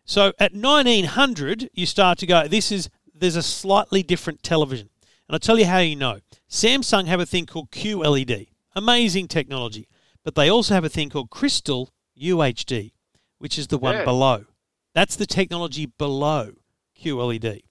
So 0.05 0.33
at 0.39 0.53
1900, 0.53 1.69
you 1.73 1.85
start 1.85 2.17
to 2.19 2.25
go, 2.25 2.47
this 2.47 2.71
is, 2.71 2.89
there's 3.13 3.35
a 3.35 3.43
slightly 3.43 4.03
different 4.03 4.43
television. 4.43 4.89
And 5.27 5.35
I'll 5.35 5.39
tell 5.39 5.59
you 5.59 5.65
how 5.65 5.77
you 5.79 5.95
know. 5.95 6.19
Samsung 6.49 7.05
have 7.05 7.19
a 7.19 7.25
thing 7.25 7.45
called 7.45 7.71
QLED, 7.71 8.49
amazing 8.75 9.27
technology. 9.27 9.87
But 10.23 10.35
they 10.35 10.49
also 10.49 10.73
have 10.73 10.83
a 10.83 10.89
thing 10.89 11.09
called 11.09 11.29
Crystal 11.29 11.91
UHD, 12.19 12.91
which 13.37 13.57
is 13.57 13.67
the 13.67 13.77
one 13.77 13.95
Yeah. 13.95 14.03
below. 14.05 14.45
That's 14.93 15.15
the 15.15 15.25
technology 15.25 15.85
below 15.85 16.53
QLED. 17.01 17.61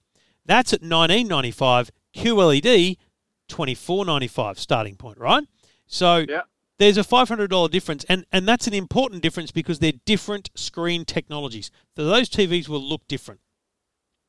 That's 0.45 0.73
at 0.73 0.81
1995. 0.81 1.91
QLED 2.15 2.97
24.95 3.47 4.57
starting 4.57 4.95
point, 4.95 5.17
right? 5.17 5.43
So 5.85 6.25
Yeah. 6.27 6.41
There's 6.81 6.97
a 6.97 7.01
$500 7.01 7.69
difference, 7.69 8.03
and, 8.05 8.25
and 8.31 8.47
that's 8.47 8.65
an 8.65 8.73
important 8.73 9.21
difference 9.21 9.51
because 9.51 9.77
they're 9.77 9.91
different 10.03 10.49
screen 10.55 11.05
technologies. 11.05 11.69
So 11.95 12.05
those 12.05 12.27
TVs 12.27 12.67
will 12.67 12.81
look 12.81 13.07
different. 13.07 13.39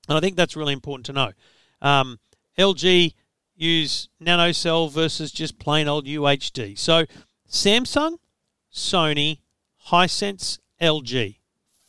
And 0.06 0.18
I 0.18 0.20
think 0.20 0.36
that's 0.36 0.54
really 0.54 0.74
important 0.74 1.06
to 1.06 1.14
know. 1.14 1.32
Um, 1.80 2.18
LG 2.58 3.14
use 3.56 4.10
nanocell 4.22 4.90
versus 4.90 5.32
just 5.32 5.58
plain 5.58 5.88
old 5.88 6.04
UHD. 6.04 6.78
So 6.78 7.06
Samsung, 7.48 8.18
Sony, 8.70 9.38
Hisense, 9.88 10.58
LG. 10.78 11.36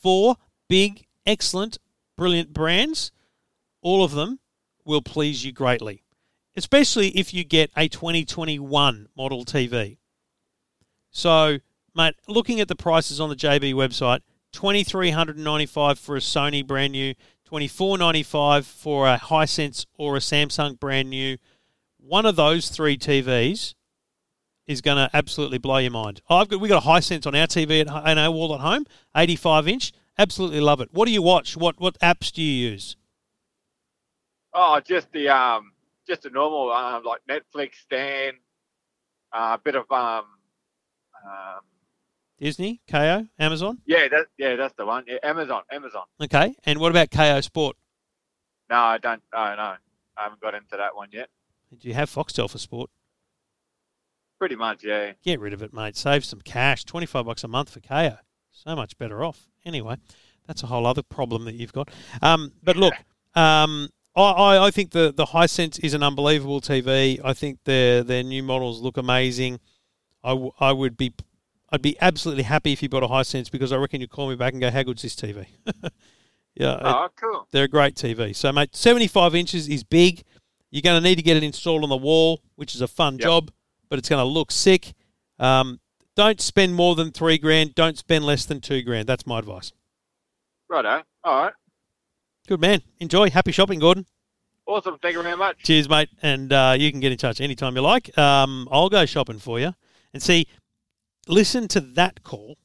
Four 0.02 0.38
big, 0.70 1.06
excellent, 1.26 1.78
brilliant 2.16 2.54
brands. 2.54 3.12
All 3.82 4.06
of 4.06 4.12
them 4.12 4.40
will 4.86 5.02
please 5.02 5.44
you 5.44 5.52
greatly, 5.52 6.04
especially 6.56 7.10
if 7.10 7.34
you 7.34 7.44
get 7.44 7.70
a 7.76 7.90
2021 7.90 9.10
model 9.14 9.44
TV. 9.44 9.98
So, 11.14 11.60
mate, 11.96 12.16
looking 12.28 12.60
at 12.60 12.68
the 12.68 12.76
prices 12.76 13.22
on 13.22 13.30
the 13.30 13.36
JB 13.36 13.76
website, 13.76 14.22
twenty 14.52 14.84
three 14.84 15.12
hundred 15.12 15.36
and 15.36 15.46
ninety 15.46 15.68
five 15.68 16.00
for 16.00 16.16
a 16.18 16.20
Sony 16.20 16.66
brand 16.66 16.92
new, 16.92 17.14
twenty 17.46 17.68
four 17.68 17.98
ninety 18.00 18.24
five 18.24 18.66
for 18.66 19.08
a 19.08 19.18
Hisense 19.18 19.86
or 19.96 20.18
a 20.18 20.20
Samsung 20.20 20.80
brand 20.80 21.12
new. 21.12 21.38
One 21.98 22.26
of 22.26 22.36
those 22.36 22.70
three 22.70 22.98
TVs 22.98 23.76
is 24.66 24.82
going 24.82 24.98
to 24.98 25.10
absolutely 25.16 25.60
blow 25.60 25.78
your 25.78 25.92
mind. 25.92 26.22
I've 26.30 26.50
got 26.50 26.60
we 26.60 26.68
got 26.68 26.84
a 26.84 26.88
Hisense 26.88 27.28
on 27.28 27.36
our 27.36 27.48
TV 27.48 27.82
at 27.82 28.18
our 28.18 28.32
wall 28.32 28.56
at 28.56 28.62
home, 28.62 28.86
eighty 29.16 29.36
five 29.36 29.68
inch. 29.68 29.94
Absolutely 30.18 30.62
love 30.62 30.82
it. 30.82 30.90
What 30.92 31.06
do 31.06 31.12
you 31.12 31.22
watch? 31.22 31.56
What 31.56 31.80
what 31.80 31.98
apps 32.00 32.32
do 32.32 32.42
you 32.42 32.72
use? 32.72 32.98
Oh, 34.52 34.80
just 34.80 35.12
the 35.12 35.30
um, 35.30 35.74
just 36.08 36.24
the 36.24 36.32
normal 36.32 36.72
um, 36.72 37.04
like 37.04 37.22
Netflix, 37.30 37.76
Stan, 37.76 38.34
uh, 39.32 39.58
a 39.60 39.62
bit 39.64 39.76
of 39.76 39.92
um, 39.92 40.26
um, 41.26 41.62
Disney, 42.40 42.82
Kayo, 42.88 43.30
Amazon. 43.40 43.80
yeah, 43.86 44.08
that 44.10 44.26
yeah, 44.38 44.56
that's 44.56 44.74
the 44.76 44.86
one. 44.86 45.04
Yeah, 45.08 45.18
Amazon, 45.24 45.64
Amazon. 45.72 46.04
Okay, 46.22 46.56
and 46.66 46.80
what 46.80 46.92
about 46.92 47.10
Kayo 47.10 47.44
Sport? 47.44 47.78
No, 48.70 48.78
I 48.78 48.98
don't. 48.98 49.22
No, 49.32 49.40
no, 49.56 49.62
I 49.62 49.78
haven't 50.18 50.42
got 50.42 50.56
into 50.56 50.78
that 50.78 50.96
one 50.96 51.10
yet. 51.12 51.30
Do 51.78 51.88
you 51.88 51.94
have 51.94 52.10
Foxtel 52.10 52.50
for 52.50 52.58
sport? 52.58 52.90
Pretty 54.40 54.56
much, 54.56 54.84
yeah. 54.84 55.14
Get 55.24 55.40
rid 55.40 55.54
of 55.54 55.62
it, 55.62 55.74
mate. 55.74 55.96
Save 55.96 56.26
some 56.26 56.42
cash. 56.42 56.84
Twenty 56.84 57.06
five 57.06 57.26
bucks 57.26 57.44
a 57.44 57.48
month 57.48 57.70
for 57.70 57.80
Kayo. 57.80 58.20
So 58.52 58.76
much 58.76 58.98
better 58.98 59.24
off. 59.24 59.48
Anyway, 59.66 59.98
that's 60.48 60.64
a 60.64 60.68
whole 60.68 60.86
other 60.86 61.04
problem 61.04 61.46
that 61.46 61.56
you've 61.56 61.74
got. 61.74 61.90
Um, 62.22 62.52
but 62.62 62.76
look, 62.76 62.94
um, 63.36 63.90
I, 64.16 64.22
I, 64.22 64.66
I 64.68 64.72
think 64.72 64.92
the 64.92 65.14
the 65.16 65.26
Hisense 65.28 65.84
is 65.84 65.94
an 65.94 66.04
unbelievable 66.04 66.62
TV. 66.62 67.20
I 67.24 67.34
think 67.34 67.60
their 67.64 68.04
their 68.04 68.24
new 68.24 68.44
models 68.44 68.82
look 68.82 68.98
amazing. 68.98 69.60
I, 70.24 70.30
w- 70.30 70.52
I 70.60 70.72
would 70.72 70.98
be 70.98 71.14
I'd 71.70 71.82
be 71.82 71.98
absolutely 72.02 72.44
happy 72.44 72.72
if 72.72 72.84
you 72.84 72.90
bought 72.90 73.04
a 73.04 73.08
Hisense 73.08 73.50
because 73.52 73.72
I 73.72 73.78
reckon 73.78 74.00
you'd 74.02 74.10
call 74.12 74.30
me 74.30 74.36
back 74.36 74.54
and 74.54 74.62
go, 74.62 74.70
"How 74.72 74.84
good's 74.84 75.02
this 75.02 75.16
TV?" 75.16 75.46
yeah, 76.56 76.76
it- 76.76 76.82
Oh, 76.84 77.08
cool. 77.20 77.48
they're 77.52 77.64
a 77.66 77.68
great 77.68 77.96
TV. 77.96 78.36
So, 78.36 78.52
mate, 78.52 78.76
75 78.76 79.34
inches 79.36 79.68
is 79.68 79.84
big. 79.84 80.24
You're 80.72 80.82
going 80.82 81.02
to 81.02 81.08
need 81.08 81.16
to 81.16 81.22
get 81.24 81.38
it 81.38 81.44
installed 81.44 81.84
on 81.84 81.90
the 81.90 81.98
wall, 81.98 82.42
which 82.56 82.74
is 82.76 82.82
a 82.82 82.88
fun 82.88 83.14
Yep. 83.16 83.22
job, 83.22 83.52
but 83.90 84.00
it's 84.00 84.10
going 84.10 84.20
to 84.24 84.28
look 84.30 84.52
sick. 84.52 84.94
Um, 85.40 85.80
don't 86.16 86.40
spend 86.42 86.76
more 86.76 86.96
than 86.96 87.12
three 87.12 87.38
grand. 87.38 87.76
Don't 87.76 87.98
spend 87.98 88.24
less 88.26 88.46
than 88.46 88.62
two 88.62 88.82
grand. 88.84 89.08
That's 89.08 89.26
my 89.28 89.40
advice. 89.40 89.72
Righto. 90.70 91.02
All 91.24 91.44
right. 91.44 91.54
Good 92.48 92.60
man. 92.62 92.82
Enjoy. 93.00 93.30
Happy 93.30 93.52
shopping, 93.52 93.80
Gordon. 93.80 94.06
Awesome. 94.66 94.98
Thank 95.02 95.16
you 95.16 95.24
very 95.24 95.38
much. 95.38 95.58
Cheers, 95.64 95.90
mate. 95.90 96.10
And 96.22 96.52
uh, 96.54 96.76
you 96.78 96.90
can 96.92 97.00
get 97.00 97.12
in 97.12 97.18
touch 97.18 97.42
anytime 97.42 97.76
you 97.76 97.82
like. 97.82 98.16
Um, 98.18 98.68
I'll 98.72 98.90
go 98.90 99.06
shopping 99.06 99.40
for 99.40 99.60
you. 99.60 99.74
And 100.14 100.22
see, 100.22 100.48
listen 101.28 101.68
to 101.70 101.82
that 101.82 102.24
call, 102.24 102.58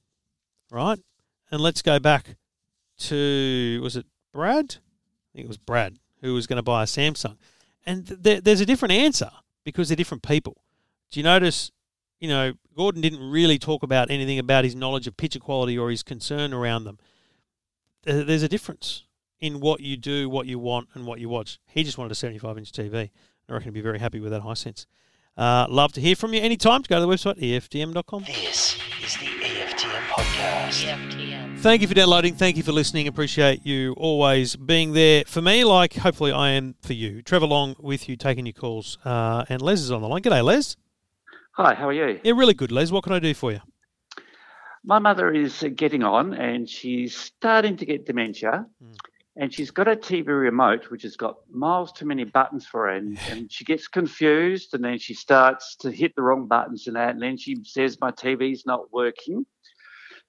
right? 0.71 0.99
And 1.51 1.61
let's 1.61 1.83
go 1.83 1.99
back 1.99 2.37
to, 2.99 3.81
was 3.83 3.97
it 3.97 4.07
Brad? 4.33 4.77
I 4.77 5.29
think 5.35 5.45
it 5.45 5.49
was 5.49 5.59
Brad 5.59 5.99
who 6.21 6.35
was 6.35 6.47
going 6.47 6.57
to 6.57 6.63
buy 6.63 6.83
a 6.83 6.87
Samsung. 6.87 7.37
And 7.87 8.23
th- 8.23 8.43
there's 8.43 8.61
a 8.61 8.67
different 8.67 8.93
answer 8.93 9.31
because 9.65 9.89
they're 9.89 9.97
different 9.97 10.23
people. 10.23 10.57
Do 11.11 11.21
you 11.21 11.25
notice, 11.25 11.71
you 12.21 12.29
know, 12.29 12.53
Gordon 12.77 13.01
didn't 13.01 13.31
really 13.31 13.59
talk 13.59 13.83
about 13.83 14.11
anything 14.11 14.39
about 14.39 14.65
his 14.65 14.75
knowledge 14.75 15.07
of 15.07 15.17
picture 15.17 15.39
quality 15.39 15.79
or 15.79 15.91
his 15.91 16.03
concern 16.03 16.53
around 16.53 16.85
them. 16.85 16.99
There's 18.05 18.43
a 18.43 18.49
difference 18.49 19.05
in 19.41 19.61
what 19.61 19.81
you 19.81 19.97
do, 19.97 20.29
what 20.29 20.47
you 20.47 20.59
want, 20.59 20.89
and 20.95 21.07
what 21.07 21.21
you 21.21 21.29
watch. 21.29 21.59
He 21.67 21.85
just 21.85 21.99
wanted 21.99 22.13
a 22.13 22.17
75 22.17 22.59
inch 22.59 22.73
TV. 22.73 23.11
I 23.49 23.53
reckon 23.53 23.65
he'd 23.65 23.75
be 23.75 23.81
very 23.81 23.99
happy 23.99 24.21
with 24.21 24.33
that 24.33 24.43
Hisense. 24.43 24.87
Uh, 25.39 25.67
love 25.69 25.93
to 25.93 26.01
hear 26.01 26.17
from 26.17 26.35
you 26.35 26.41
anytime. 26.41 26.83
Go 26.83 26.97
to 26.97 27.07
the 27.07 27.07
website, 27.07 27.39
EFTM.com. 27.41 28.25
This 28.25 28.77
is 29.05 29.17
the 29.19 29.27
EFTM 29.27 30.03
podcast. 30.09 30.85
EFTM. 30.85 31.59
Thank 31.61 31.81
you 31.81 31.87
for 31.87 31.95
downloading. 31.95 32.35
Thank 32.35 32.57
you 32.57 32.65
for 32.65 32.73
listening. 32.73 33.07
Appreciate 33.07 33.65
you 33.65 33.93
always 33.93 34.57
being 34.57 34.95
there 34.95 35.23
for 35.27 35.41
me, 35.41 35.63
like 35.63 35.95
hopefully 35.95 36.33
I 36.33 36.51
am 36.51 36.75
for 36.83 36.93
you. 36.93 37.23
Trevor 37.23 37.47
Long 37.47 37.77
with 37.79 38.09
you, 38.09 38.17
taking 38.17 38.47
your 38.47 38.53
calls. 38.53 38.99
Uh, 39.05 39.45
and 39.49 39.63
Les 39.63 39.81
is 39.81 39.93
on 39.93 40.03
the 40.03 40.09
line. 40.09 40.23
G'day, 40.23 40.43
Les. 40.43 40.77
Hi, 41.53 41.75
how 41.75 41.89
are 41.89 41.93
you? 41.93 42.21
Yeah, 42.25 42.33
really 42.33 42.55
good, 42.55 42.73
Les. 42.73 42.91
What 42.91 43.05
can 43.05 43.13
I 43.13 43.21
do 43.21 43.33
for 43.33 43.53
you? 43.53 43.61
My 44.85 44.99
mother 44.99 45.33
is 45.33 45.63
uh, 45.63 45.69
getting 45.69 46.03
on 46.03 46.35
and 46.35 46.69
she's 46.69 47.17
starting 47.17 47.77
to 47.77 47.87
get 47.87 48.07
dementia. 48.07 48.67
And 49.41 49.55
she's 49.55 49.71
got 49.71 49.87
a 49.87 49.95
TV 49.95 50.27
remote 50.27 50.91
which 50.91 51.03
has 51.05 51.17
got 51.17 51.37
miles 51.49 51.93
too 51.93 52.05
many 52.07 52.25
buttons 52.25 52.67
for 52.67 52.87
her. 52.87 52.97
And, 52.97 53.17
and 53.31 53.51
she 53.51 53.65
gets 53.65 53.87
confused 53.87 54.75
and 54.75 54.85
then 54.85 54.99
she 54.99 55.15
starts 55.15 55.77
to 55.77 55.91
hit 55.93 56.15
the 56.17 56.23
wrong 56.23 56.47
buttons 56.49 56.89
and 56.89 56.97
that. 56.97 57.11
And 57.11 57.23
then 57.23 57.37
she 57.37 57.57
says, 57.63 57.99
My 58.01 58.11
TV's 58.11 58.67
not 58.67 58.93
working. 58.93 59.47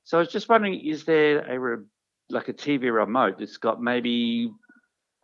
So 0.03 0.17
I 0.17 0.21
was 0.21 0.29
just 0.31 0.47
wondering, 0.47 0.79
is 0.79 1.05
there 1.05 1.39
a 1.39 1.59
re- 1.59 1.83
like 2.29 2.49
a 2.49 2.53
TV 2.53 2.93
remote 2.93 3.39
that's 3.39 3.57
got 3.57 3.81
maybe 3.81 4.51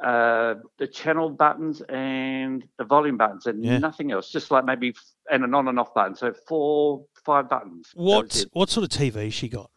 uh, 0.03 0.55
the 0.79 0.88
channel 0.88 1.29
buttons 1.29 1.81
and 1.88 2.65
the 2.79 2.83
volume 2.86 3.17
buttons 3.17 3.45
and 3.45 3.63
Yeah. 3.63 3.77
nothing 3.77 4.11
else, 4.11 4.31
just 4.31 4.49
like 4.49 4.65
maybe 4.65 4.89
f- 4.89 5.11
and 5.31 5.43
an 5.43 5.53
on 5.53 5.67
and 5.67 5.79
off 5.79 5.93
button. 5.93 6.15
So 6.15 6.33
four, 6.47 7.05
five 7.23 7.47
buttons. 7.49 7.91
What 7.93 8.45
what 8.53 8.69
sort 8.71 8.83
of 8.83 8.89
TV 8.89 9.31
she 9.31 9.47
got? 9.47 9.69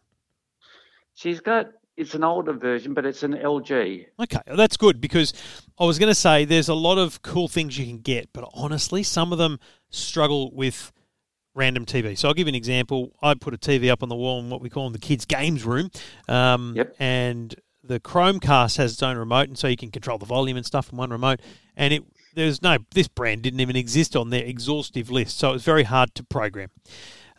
She's 1.14 1.40
got 1.40 1.66
it's 1.98 2.14
an 2.14 2.22
older 2.24 2.52
version, 2.52 2.94
but 2.94 3.04
it's 3.04 3.22
an 3.24 3.34
LG. 3.34 4.06
Okay, 4.20 4.38
that's 4.56 4.76
good 4.76 5.00
because 5.00 5.34
I 5.78 5.84
was 5.84 5.98
going 5.98 6.10
to 6.10 6.14
say 6.14 6.44
there's 6.44 6.68
a 6.68 6.74
lot 6.74 6.96
of 6.96 7.20
cool 7.22 7.48
things 7.48 7.76
you 7.76 7.84
can 7.86 7.98
get, 7.98 8.30
but 8.32 8.48
honestly, 8.54 9.02
some 9.02 9.32
of 9.32 9.38
them 9.38 9.58
struggle 9.90 10.54
with 10.54 10.92
random 11.54 11.84
TV. 11.84 12.16
So 12.16 12.28
I'll 12.28 12.34
give 12.34 12.46
you 12.46 12.52
an 12.52 12.54
example. 12.54 13.12
I 13.20 13.34
put 13.34 13.52
a 13.52 13.58
TV 13.58 13.90
up 13.90 14.04
on 14.04 14.08
the 14.08 14.14
wall 14.14 14.38
in 14.38 14.48
what 14.48 14.60
we 14.60 14.70
call 14.70 14.86
in 14.86 14.92
the 14.92 14.98
kids' 15.00 15.24
games 15.24 15.64
room, 15.64 15.90
um, 16.28 16.74
Yep. 16.76 16.94
and 17.00 17.54
the 17.82 17.98
Chromecast 17.98 18.76
has 18.76 18.92
its 18.92 19.02
own 19.02 19.16
remote, 19.16 19.48
and 19.48 19.58
so 19.58 19.66
you 19.66 19.76
can 19.76 19.90
control 19.90 20.18
the 20.18 20.26
volume 20.26 20.56
and 20.56 20.64
stuff 20.64 20.86
from 20.86 20.98
one 20.98 21.10
remote. 21.10 21.40
And 21.76 21.92
it 21.92 22.04
there's 22.34 22.62
no 22.62 22.78
this 22.94 23.08
brand 23.08 23.42
didn't 23.42 23.58
even 23.58 23.74
exist 23.74 24.14
on 24.14 24.30
their 24.30 24.44
exhaustive 24.44 25.10
list, 25.10 25.38
so 25.38 25.50
it 25.50 25.54
was 25.54 25.64
very 25.64 25.82
hard 25.82 26.14
to 26.14 26.22
program. 26.22 26.68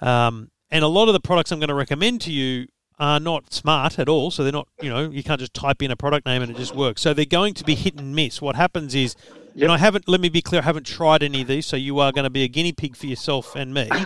Um, 0.01 0.51
and 0.69 0.83
a 0.83 0.87
lot 0.87 1.07
of 1.07 1.13
the 1.13 1.19
products 1.21 1.51
I'm 1.53 1.59
going 1.59 1.69
to 1.69 1.73
recommend 1.73 2.19
to 2.21 2.31
you 2.33 2.67
are 2.99 3.19
not 3.19 3.53
smart 3.53 3.97
at 3.97 4.09
all. 4.09 4.31
So 4.31 4.43
they're 4.43 4.51
not, 4.51 4.67
you 4.81 4.89
know, 4.89 5.09
you 5.09 5.23
can't 5.23 5.39
just 5.39 5.53
type 5.53 5.81
in 5.81 5.91
a 5.91 5.95
product 5.95 6.25
name 6.25 6.41
and 6.41 6.51
it 6.51 6.57
just 6.57 6.75
works. 6.75 7.01
So 7.01 7.13
they're 7.13 7.25
going 7.25 7.53
to 7.55 7.63
be 7.63 7.75
hit 7.75 7.95
and 7.95 8.15
miss. 8.15 8.41
What 8.41 8.55
happens 8.55 8.93
is, 8.93 9.15
and 9.55 9.71
I 9.71 9.77
haven't, 9.77 10.07
let 10.07 10.19
me 10.19 10.29
be 10.29 10.41
clear, 10.41 10.61
I 10.61 10.65
haven't 10.65 10.85
tried 10.85 11.23
any 11.23 11.41
of 11.41 11.47
these. 11.47 11.65
So 11.65 11.77
you 11.77 11.99
are 11.99 12.11
going 12.11 12.23
to 12.23 12.29
be 12.29 12.43
a 12.43 12.47
guinea 12.47 12.73
pig 12.73 12.95
for 12.95 13.05
yourself 13.07 13.55
and 13.55 13.73
me. 13.73 13.89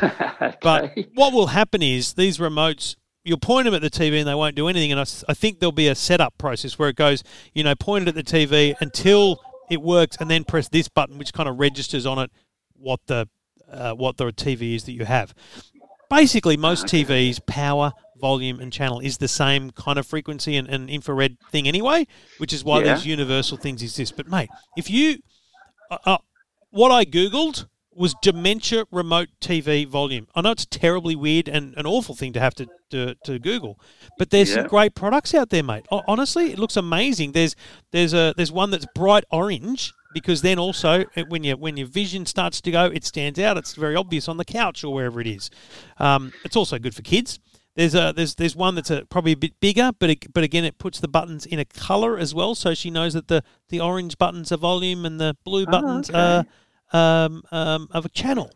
But 0.62 0.98
what 1.16 1.34
will 1.34 1.48
happen 1.48 1.82
is 1.82 2.14
these 2.14 2.38
remotes, 2.38 2.96
you'll 3.26 3.38
point 3.38 3.66
them 3.66 3.74
at 3.74 3.82
the 3.82 3.90
TV 3.90 4.20
and 4.20 4.28
they 4.28 4.36
won't 4.36 4.56
do 4.56 4.70
anything. 4.70 4.92
And 4.92 5.00
I, 5.00 5.06
I 5.28 5.34
think 5.34 5.60
there'll 5.60 5.74
be 5.74 5.90
a 5.90 5.96
setup 5.96 6.38
process 6.38 6.80
where 6.80 6.88
it 6.88 6.96
goes, 6.96 7.24
you 7.54 7.64
know, 7.66 7.76
point 7.76 8.08
it 8.08 8.10
at 8.10 8.16
the 8.16 8.24
TV 8.24 8.74
until 8.80 9.42
it 9.70 9.82
works 9.82 10.16
and 10.20 10.30
then 10.30 10.46
press 10.46 10.70
this 10.70 10.88
button, 10.88 11.18
which 11.18 11.34
kind 11.34 11.50
of 11.50 11.60
registers 11.60 12.06
on 12.06 12.20
it 12.20 12.32
what 12.76 13.02
the, 13.08 13.28
uh, 13.70 13.94
what 13.94 14.16
the 14.18 14.26
TV 14.32 14.76
is 14.76 14.86
that 14.86 14.94
you 14.94 15.04
have 15.04 15.34
basically 16.14 16.58
most 16.58 16.86
TVs 16.86 17.44
power, 17.46 17.92
volume, 18.20 18.60
and 18.60 18.72
channel 18.72 19.00
is 19.00 19.18
the 19.18 19.28
same 19.28 19.72
kind 19.72 19.98
of 20.00 20.06
frequency 20.08 20.56
and, 20.56 20.68
and 20.68 20.90
infrared 20.90 21.38
thing 21.52 21.68
anyway, 21.68 22.06
which 22.38 22.54
is 22.54 22.64
why 22.64 22.82
Yeah. 22.84 22.96
these 22.96 23.06
universal 23.06 23.58
things 23.58 23.82
exist. 23.82 24.16
But 24.16 24.28
mate, 24.28 24.50
if 24.78 24.90
you, 24.90 25.18
uh, 25.92 25.98
uh, 26.06 26.18
what 26.70 26.92
I 26.92 27.06
googled 27.06 27.68
was 27.96 28.16
dementia 28.24 28.86
remote 28.92 29.30
TV 29.40 29.88
volume. 29.88 30.28
I 30.34 30.42
know 30.42 30.50
it's 30.50 30.66
terribly 30.66 31.16
weird 31.16 31.48
and 31.48 31.76
an 31.78 31.86
awful 31.86 32.16
thing 32.16 32.34
to 32.34 32.40
have 32.40 32.56
to 32.56 32.66
to, 32.90 33.14
to 33.26 33.38
Google, 33.40 33.80
but 34.18 34.32
there's 34.32 34.52
some 34.54 34.66
great 34.68 34.96
products 34.96 35.34
out 35.36 35.50
there, 35.52 35.62
mate. 35.64 35.86
Ho- 35.90 36.02
Honestly, 36.08 36.52
it 36.52 36.58
looks 36.60 36.76
amazing. 36.76 37.34
There's 37.34 37.56
there's 37.92 38.14
a 38.16 38.34
there's 38.36 38.52
one 38.52 38.72
that's 38.72 38.88
bright 38.96 39.26
orange 39.32 39.94
because 40.12 40.42
then 40.42 40.58
also 40.58 41.06
when 41.28 41.44
you 41.44 41.56
when 41.56 41.78
your 41.78 41.86
vision 41.88 42.26
starts 42.26 42.62
to 42.62 42.72
go, 42.72 42.86
it 42.86 43.04
stands 43.06 43.38
out. 43.38 43.58
It's 43.58 43.76
very 43.76 43.96
obvious 43.96 44.28
on 44.28 44.38
the 44.38 44.46
couch 44.46 44.84
or 44.84 44.92
wherever 44.92 45.22
it 45.22 45.28
is. 45.28 45.52
Um, 46.00 46.34
it's 46.44 46.56
also 46.56 46.80
good 46.80 46.96
for 46.96 47.04
kids. 47.04 47.40
There's 47.76 47.96
a 47.96 48.14
there's 48.16 48.36
there's 48.36 48.56
one 48.56 48.76
that's 48.76 48.92
a, 48.92 49.06
probably 49.06 49.32
a 49.32 49.38
bit 49.38 49.60
bigger, 49.60 49.92
but 49.98 50.10
it, 50.12 50.32
but 50.32 50.44
again, 50.44 50.64
it 50.64 50.78
puts 50.78 51.00
the 51.00 51.08
buttons 51.08 51.46
in 51.46 51.58
a 51.58 51.66
color 51.66 52.18
as 52.20 52.34
well, 52.36 52.54
so 52.54 52.76
she 52.76 52.92
knows 52.92 53.14
that 53.14 53.28
the, 53.30 53.44
the 53.70 53.80
orange 53.80 54.18
buttons 54.20 54.52
are 54.52 54.58
volume 54.58 55.06
and 55.06 55.20
the 55.20 55.36
blue 55.44 55.66
Oh, 55.68 55.72
buttons 55.72 56.10
okay. 56.10 56.46
are 56.94 57.26
um, 57.26 57.42
um, 57.52 57.88
of 57.92 58.06
a 58.06 58.10
channel. 58.10 58.52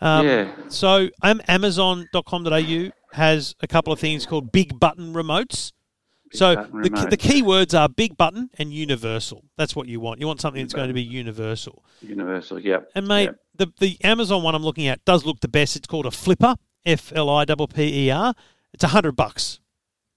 Um, 0.00 0.26
Yeah. 0.26 0.52
So 0.68 1.08
um, 1.22 1.42
Amazon.com.au 1.48 2.90
has 3.12 3.56
a 3.60 3.66
couple 3.66 3.92
of 3.92 3.98
things 3.98 4.24
called 4.24 4.52
big 4.52 4.78
button 4.78 5.12
remotes. 5.14 5.72
so 6.32 6.54
button 6.54 6.82
the, 6.82 6.90
remote. 6.90 7.10
the 7.10 7.16
key 7.16 7.42
words 7.42 7.74
are 7.74 7.88
big 7.88 8.16
button 8.16 8.50
and 8.56 8.72
universal. 8.72 9.44
That's 9.56 9.74
what 9.74 9.88
you 9.88 9.98
want. 9.98 10.20
You 10.20 10.28
want 10.28 10.40
something 10.40 10.62
that's 10.62 10.74
going 10.74 10.86
to 10.88 10.94
be 10.94 11.02
universal. 11.02 11.82
Universal, 12.02 12.60
yep. 12.60 12.88
And 12.94 13.08
mate, 13.08 13.24
yep. 13.24 13.36
the 13.56 13.72
the 13.80 13.96
Amazon 14.04 14.44
one 14.44 14.54
I'm 14.54 14.62
looking 14.62 14.86
at 14.86 15.04
does 15.04 15.26
look 15.26 15.40
the 15.40 15.48
best. 15.48 15.74
It's 15.74 15.88
called 15.88 16.06
a 16.06 16.12
Flipper, 16.12 16.54
F 16.86 17.12
L 17.16 17.28
I 17.28 17.44
P 17.44 17.66
P 17.74 18.06
E 18.06 18.10
R. 18.10 18.32
It's 18.72 18.84
a 18.84 18.88
hundred 18.88 19.12
bucks. 19.16 19.60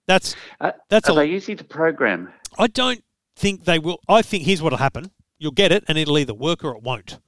That's 0.07 0.35
Uh, 0.59 0.71
that's 0.89 1.09
are 1.09 1.13
a. 1.13 1.15
they 1.15 1.29
easy 1.31 1.55
to 1.55 1.63
program? 1.63 2.31
I 2.57 2.67
don't 2.67 3.03
think 3.35 3.65
they 3.65 3.79
will. 3.79 3.99
I 4.07 4.21
think 4.21 4.43
here's 4.43 4.61
what'll 4.61 4.77
happen. 4.79 5.11
You'll 5.39 5.51
get 5.51 5.71
it, 5.71 5.83
and 5.87 5.97
it'll 5.97 6.17
either 6.17 6.33
work 6.33 6.63
or 6.63 6.75
it 6.75 6.83
won't. 6.83 7.19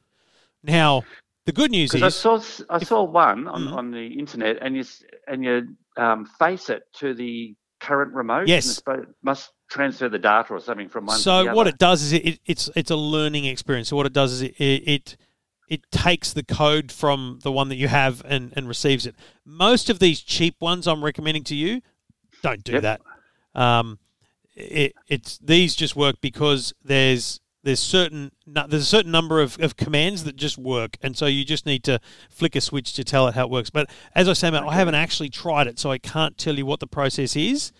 Now, 0.63 1.03
the 1.45 1.51
good 1.51 1.71
news 1.71 1.93
is 1.93 2.03
I 2.03 2.09
saw 2.09 2.39
I 2.69 2.79
saw 2.83 3.03
one 3.03 3.47
on, 3.47 3.61
Mhm. 3.63 3.73
on 3.73 3.91
the 3.91 4.07
internet, 4.19 4.57
and 4.61 4.75
you 4.75 4.83
and 5.27 5.43
you 5.43 5.75
um, 5.97 6.25
face 6.39 6.69
it 6.69 6.83
to 6.99 7.13
the 7.13 7.55
current 7.79 8.13
remote. 8.13 8.47
Yes. 8.47 8.65
it's 8.79 8.81
must 9.23 9.51
transfer 9.69 10.07
the 10.09 10.19
data 10.19 10.53
or 10.53 10.59
something 10.59 10.89
from 10.89 11.05
one. 11.05 11.17
to 11.17 11.23
so 11.23 11.53
what 11.53 11.67
it 11.67 11.77
does 11.77 12.01
is 12.03 12.13
it, 12.13 12.25
it, 12.25 12.39
it's 12.45 12.69
it's 12.75 12.91
a 12.91 12.95
learning 12.95 13.45
experience. 13.45 13.87
So 13.89 13.95
what 13.95 14.05
it 14.05 14.13
does 14.13 14.31
is 14.31 14.41
it 14.43 14.53
it, 14.59 15.17
it 15.67 15.89
takes 15.91 16.33
the 16.33 16.43
code 16.43 16.91
from 16.91 17.39
the 17.43 17.51
one 17.51 17.69
that 17.69 17.75
you 17.75 17.87
have 17.87 18.21
and, 18.25 18.53
and 18.55 18.67
receives 18.67 19.05
it. 19.05 19.15
Most 19.45 19.89
of 19.89 19.99
these 19.99 20.21
cheap 20.21 20.55
ones 20.59 20.87
I'm 20.87 21.03
recommending 21.03 21.43
to 21.45 21.55
you 21.55 21.81
don't 22.41 22.63
do 22.63 22.73
Yep. 22.73 22.81
that. 22.83 23.01
Um, 23.55 23.99
it, 24.55 24.93
it's 25.07 25.37
these 25.39 25.75
just 25.75 25.95
work 25.95 26.17
because 26.21 26.73
there's 26.83 27.39
there's 27.63 27.79
certain 27.79 28.31
there's 28.45 28.83
a 28.83 28.85
certain 28.85 29.11
number 29.11 29.41
of, 29.41 29.59
of 29.59 29.75
commands 29.75 30.23
that 30.25 30.35
just 30.35 30.57
work, 30.57 30.97
and 31.01 31.17
so 31.17 31.25
you 31.25 31.43
just 31.43 31.65
need 31.65 31.83
to 31.85 31.99
flick 32.29 32.55
a 32.55 32.61
switch 32.61 32.93
to 32.93 33.03
tell 33.03 33.27
it 33.27 33.33
how 33.33 33.45
it 33.45 33.49
works. 33.49 33.71
But 33.71 33.89
as 34.13 34.29
I 34.29 34.33
say, 34.33 34.51
mate, 34.51 34.61
I 34.67 34.75
haven't 34.75 34.95
actually 34.95 35.29
tried 35.29 35.65
it, 35.65 35.79
so 35.79 35.89
I 35.91 35.97
can't 35.97 36.37
tell 36.37 36.55
you 36.55 36.65
what 36.65 36.79
the 36.79 36.87
process 36.87 37.35
is. 37.35 37.71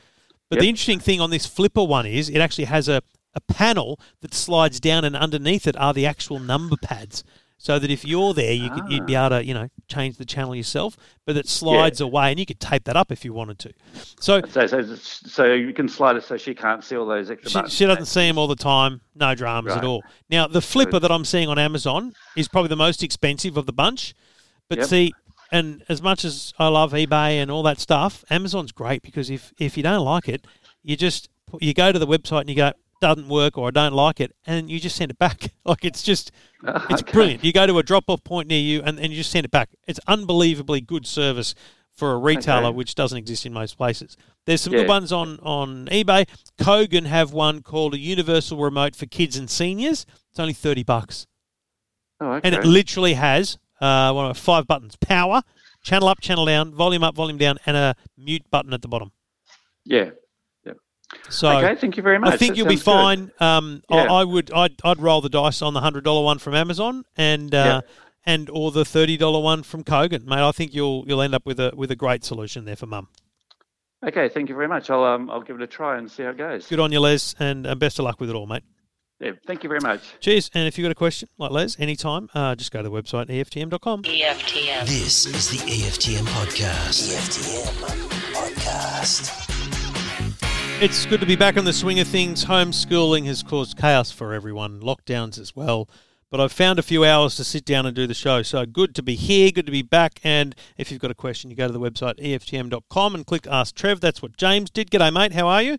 But 0.49 0.59
the 0.59 0.69
interesting 0.69 0.99
thing 0.99 1.21
on 1.21 1.29
this 1.29 1.45
flipper 1.45 1.83
one 1.83 2.05
is 2.07 2.29
it 2.29 2.39
actually 2.39 2.65
has 2.65 2.87
a, 2.89 3.01
a 3.35 3.41
panel 3.41 3.99
that 4.21 4.33
slides 4.33 4.79
down, 4.79 5.05
and 5.05 5.15
underneath 5.15 5.67
it 5.67 5.77
are 5.77 5.93
the 5.93 6.07
actual 6.07 6.39
number 6.39 6.77
pads. 6.81 7.23
So 7.57 7.79
that 7.79 7.89
if 7.89 8.05
you're 8.05 8.33
there, 8.33 8.51
you 8.51 8.69
could, 8.69 8.91
you'd 8.91 9.05
be 9.05 9.15
ah. 9.15 9.27
able 9.27 9.37
to, 9.37 9.45
you 9.45 9.53
know, 9.53 9.69
change 9.87 10.17
the 10.17 10.25
channel 10.25 10.55
yourself. 10.55 10.97
But 11.25 11.37
it 11.37 11.47
slides 11.47 12.01
away, 12.01 12.29
and 12.31 12.39
you 12.39 12.45
could 12.45 12.59
tape 12.59 12.83
that 12.83 12.97
up 12.97 13.11
if 13.11 13.23
you 13.23 13.33
wanted 13.33 13.59
to. 13.59 13.73
So 14.19 14.41
So, 14.49 14.67
so, 14.67 14.95
so 14.95 15.53
you 15.53 15.73
can 15.73 15.87
slide 15.87 16.17
it 16.17 16.23
so 16.23 16.37
she 16.37 16.53
can't 16.53 16.83
see 16.83 16.95
all 16.95 17.05
those 17.05 17.31
extra 17.31 17.49
she, 17.49 17.53
buttons. 17.55 17.73
she 17.73 17.85
doesn't 17.85 18.05
see 18.05 18.27
them 18.27 18.37
all 18.37 18.47
the 18.47 18.55
time. 18.55 19.01
No 19.15 19.33
dramas 19.35 19.73
at 19.73 19.83
all. 19.83 20.03
Now, 20.29 20.47
the 20.47 20.61
flipper 20.61 20.99
that 20.99 21.11
I'm 21.11 21.25
seeing 21.25 21.47
on 21.47 21.57
Amazon 21.57 22.13
is 22.35 22.47
probably 22.47 22.69
the 22.69 22.75
most 22.75 23.01
expensive 23.03 23.57
of 23.57 23.65
the 23.65 23.73
bunch. 23.73 24.13
But 24.67 24.79
Yep. 24.79 24.87
see, 24.87 25.13
and 25.51 25.83
as 25.87 26.01
much 26.01 26.25
as 26.25 26.53
I 26.59 26.67
love 26.67 26.91
eBay 26.91 27.41
and 27.41 27.49
all 27.49 27.63
that 27.63 27.79
stuff, 27.79 28.25
Amazon's 28.29 28.71
great 28.71 29.01
because 29.01 29.29
if, 29.29 29.53
if 29.57 29.77
you 29.77 29.83
don't 29.83 30.03
like 30.03 30.27
it, 30.27 30.45
you 30.83 30.95
just 30.95 31.29
you 31.61 31.73
go 31.73 31.91
to 31.91 31.99
the 31.99 32.07
website 32.07 32.41
and 32.41 32.49
you 32.49 32.55
go 32.55 32.73
doesn't 33.01 33.27
work 33.27 33.57
or 33.57 33.67
I 33.67 33.71
don't 33.71 33.93
like 33.93 34.19
it, 34.19 34.35
and 34.45 34.69
you 34.69 34.79
just 34.79 34.95
send 34.95 35.11
it 35.11 35.17
back. 35.17 35.51
Like 35.67 35.83
it's 35.83 36.03
just 36.03 36.31
it's 36.63 37.01
okay. 37.01 37.11
brilliant. 37.11 37.43
You 37.43 37.51
go 37.51 37.65
to 37.65 37.79
a 37.79 37.83
drop 37.83 38.03
off 38.07 38.23
point 38.23 38.47
near 38.47 38.59
you 38.59 38.83
and, 38.83 38.99
and 38.99 39.11
you 39.11 39.17
just 39.17 39.31
send 39.31 39.45
it 39.45 39.49
back. 39.51 39.69
It's 39.87 39.99
unbelievably 40.07 40.81
good 40.81 41.07
service 41.07 41.55
for 41.91 42.11
a 42.13 42.17
retailer, 42.19 42.67
Okay. 42.67 42.75
which 42.75 42.93
doesn't 42.93 43.17
exist 43.17 43.47
in 43.47 43.53
most 43.53 43.77
places. 43.77 44.15
There's 44.45 44.61
some 44.61 44.73
good 44.73 44.87
ones 44.87 45.11
on, 45.11 45.39
on 45.41 45.87
eBay. 45.87 46.27
Kogan 46.59 47.05
have 47.07 47.33
one 47.33 47.63
called 47.63 47.95
a 47.95 47.97
universal 47.97 48.59
remote 48.59 48.95
for 48.95 49.07
kids 49.07 49.37
and 49.37 49.49
seniors. 49.49 50.05
It's 50.29 50.39
only 50.39 50.53
30 50.53 50.83
bucks. 50.83 51.25
Oh, 52.21 52.33
okay. 52.33 52.41
And 52.47 52.53
it 52.53 52.63
literally 52.63 53.15
has 53.15 53.57
uh, 53.81 54.11
one 54.13 54.29
of 54.29 54.37
five 54.37 54.67
buttons 54.67 54.95
power, 54.97 55.41
channel 55.83 56.09
up, 56.09 56.21
channel 56.21 56.45
down, 56.45 56.75
volume 56.75 57.03
up, 57.03 57.15
volume 57.15 57.39
down, 57.39 57.57
and 57.65 57.75
a 57.75 57.95
mute 58.17 58.43
button 58.51 58.71
at 58.71 58.83
the 58.83 58.87
bottom. 58.87 59.11
yeah. 59.83 60.11
So 61.29 61.49
okay, 61.57 61.75
thank 61.75 61.97
you 61.97 62.03
very 62.03 62.19
much. 62.19 62.33
I 62.33 62.37
think 62.37 62.51
That 62.53 62.57
you'll 62.57 62.67
be 62.67 62.75
fine. 62.75 63.31
Um, 63.39 63.83
I, 63.89 63.95
Yeah. 64.03 64.11
I 64.13 64.23
would, 64.23 64.51
I'd, 64.51 64.73
I'd 64.83 64.99
roll 64.99 65.21
the 65.21 65.29
dice 65.29 65.61
on 65.61 65.73
the 65.73 65.81
hundred 65.81 66.03
dollar 66.03 66.23
one 66.23 66.39
from 66.39 66.55
Amazon 66.55 67.03
and 67.15 67.53
uh, 67.53 67.81
and 68.25 68.49
or 68.49 68.71
the 68.71 68.85
thirty 68.85 69.15
dollar 69.17 69.39
one 69.41 69.63
from 69.63 69.83
Kogan, 69.83 70.25
mate. 70.25 70.39
I 70.39 70.51
think 70.51 70.73
you'll 70.73 71.03
you'll 71.07 71.21
end 71.21 71.35
up 71.35 71.45
with 71.45 71.59
a 71.59 71.71
with 71.75 71.91
a 71.91 71.95
great 71.95 72.23
solution 72.23 72.65
there 72.65 72.75
for 72.75 72.87
mum. 72.87 73.07
Okay, 74.05 74.29
thank 74.29 74.49
you 74.49 74.55
very 74.55 74.67
much. 74.67 74.89
I'll 74.89 75.03
um, 75.03 75.29
I'll 75.29 75.41
give 75.41 75.55
it 75.55 75.61
a 75.61 75.67
try 75.67 75.97
and 75.97 76.11
see 76.11 76.23
how 76.23 76.29
it 76.29 76.37
goes. 76.37 76.67
Good 76.67 76.79
on 76.79 76.91
you, 76.91 76.99
Les, 76.99 77.35
and 77.39 77.65
uh, 77.67 77.75
best 77.75 77.97
of 77.99 78.05
luck 78.05 78.19
with 78.19 78.29
it 78.29 78.35
all, 78.35 78.45
mate. 78.47 78.63
Yeah, 79.19 79.31
thank 79.47 79.63
you 79.63 79.69
very 79.69 79.79
much. 79.79 80.01
Cheers. 80.19 80.51
And 80.53 80.67
if 80.67 80.77
you've 80.77 80.83
got 80.83 80.91
a 80.91 80.95
question 80.95 81.29
like 81.37 81.49
Les, 81.51 81.79
anytime, 81.79 82.29
uh, 82.33 82.53
just 82.55 82.71
go 82.71 82.83
to 82.83 82.89
the 82.89 82.91
website 82.93 83.27
EFTM.com. 83.29 84.03
EFTM. 84.03 84.85
This 84.87 85.25
is 85.25 85.49
the 85.49 85.57
EFTM 85.59 86.25
podcast. 86.25 87.15
EFTM 87.15 88.33
podcast. 88.33 89.44
It's 90.81 91.05
good 91.05 91.21
to 91.21 91.25
be 91.25 91.37
back 91.37 91.55
on 91.57 91.63
the 91.63 91.71
swing 91.71 92.01
of 92.01 92.07
things. 92.07 92.43
Homeschooling 92.45 93.25
has 93.27 93.41
caused 93.41 93.77
chaos 93.77 94.11
for 94.11 94.33
everyone, 94.33 94.81
lockdowns 94.81 95.39
as 95.39 95.55
well. 95.55 95.87
But 96.29 96.41
I've 96.41 96.51
found 96.51 96.79
a 96.79 96.83
few 96.83 97.05
hours 97.05 97.37
to 97.37 97.45
sit 97.45 97.63
down 97.63 97.85
and 97.85 97.95
do 97.95 98.05
the 98.05 98.13
show. 98.13 98.43
So 98.43 98.65
good 98.65 98.93
to 98.95 99.01
be 99.01 99.15
here, 99.15 99.51
good 99.51 99.65
to 99.67 99.71
be 99.71 99.83
back. 99.83 100.19
And 100.21 100.53
if 100.77 100.91
you've 100.91 100.99
got 100.99 101.11
a 101.11 101.15
question, 101.15 101.49
you 101.49 101.55
go 101.55 101.67
to 101.67 101.71
the 101.73 101.79
website 101.79 102.19
EFTM.com 102.19 103.15
and 103.15 103.25
click 103.25 103.47
Ask 103.47 103.73
Trev. 103.73 104.01
That's 104.01 104.21
what 104.21 104.35
James 104.35 104.69
did. 104.69 104.91
G'day, 104.91 105.13
mate. 105.13 105.31
How 105.31 105.47
are 105.47 105.61
you? 105.61 105.77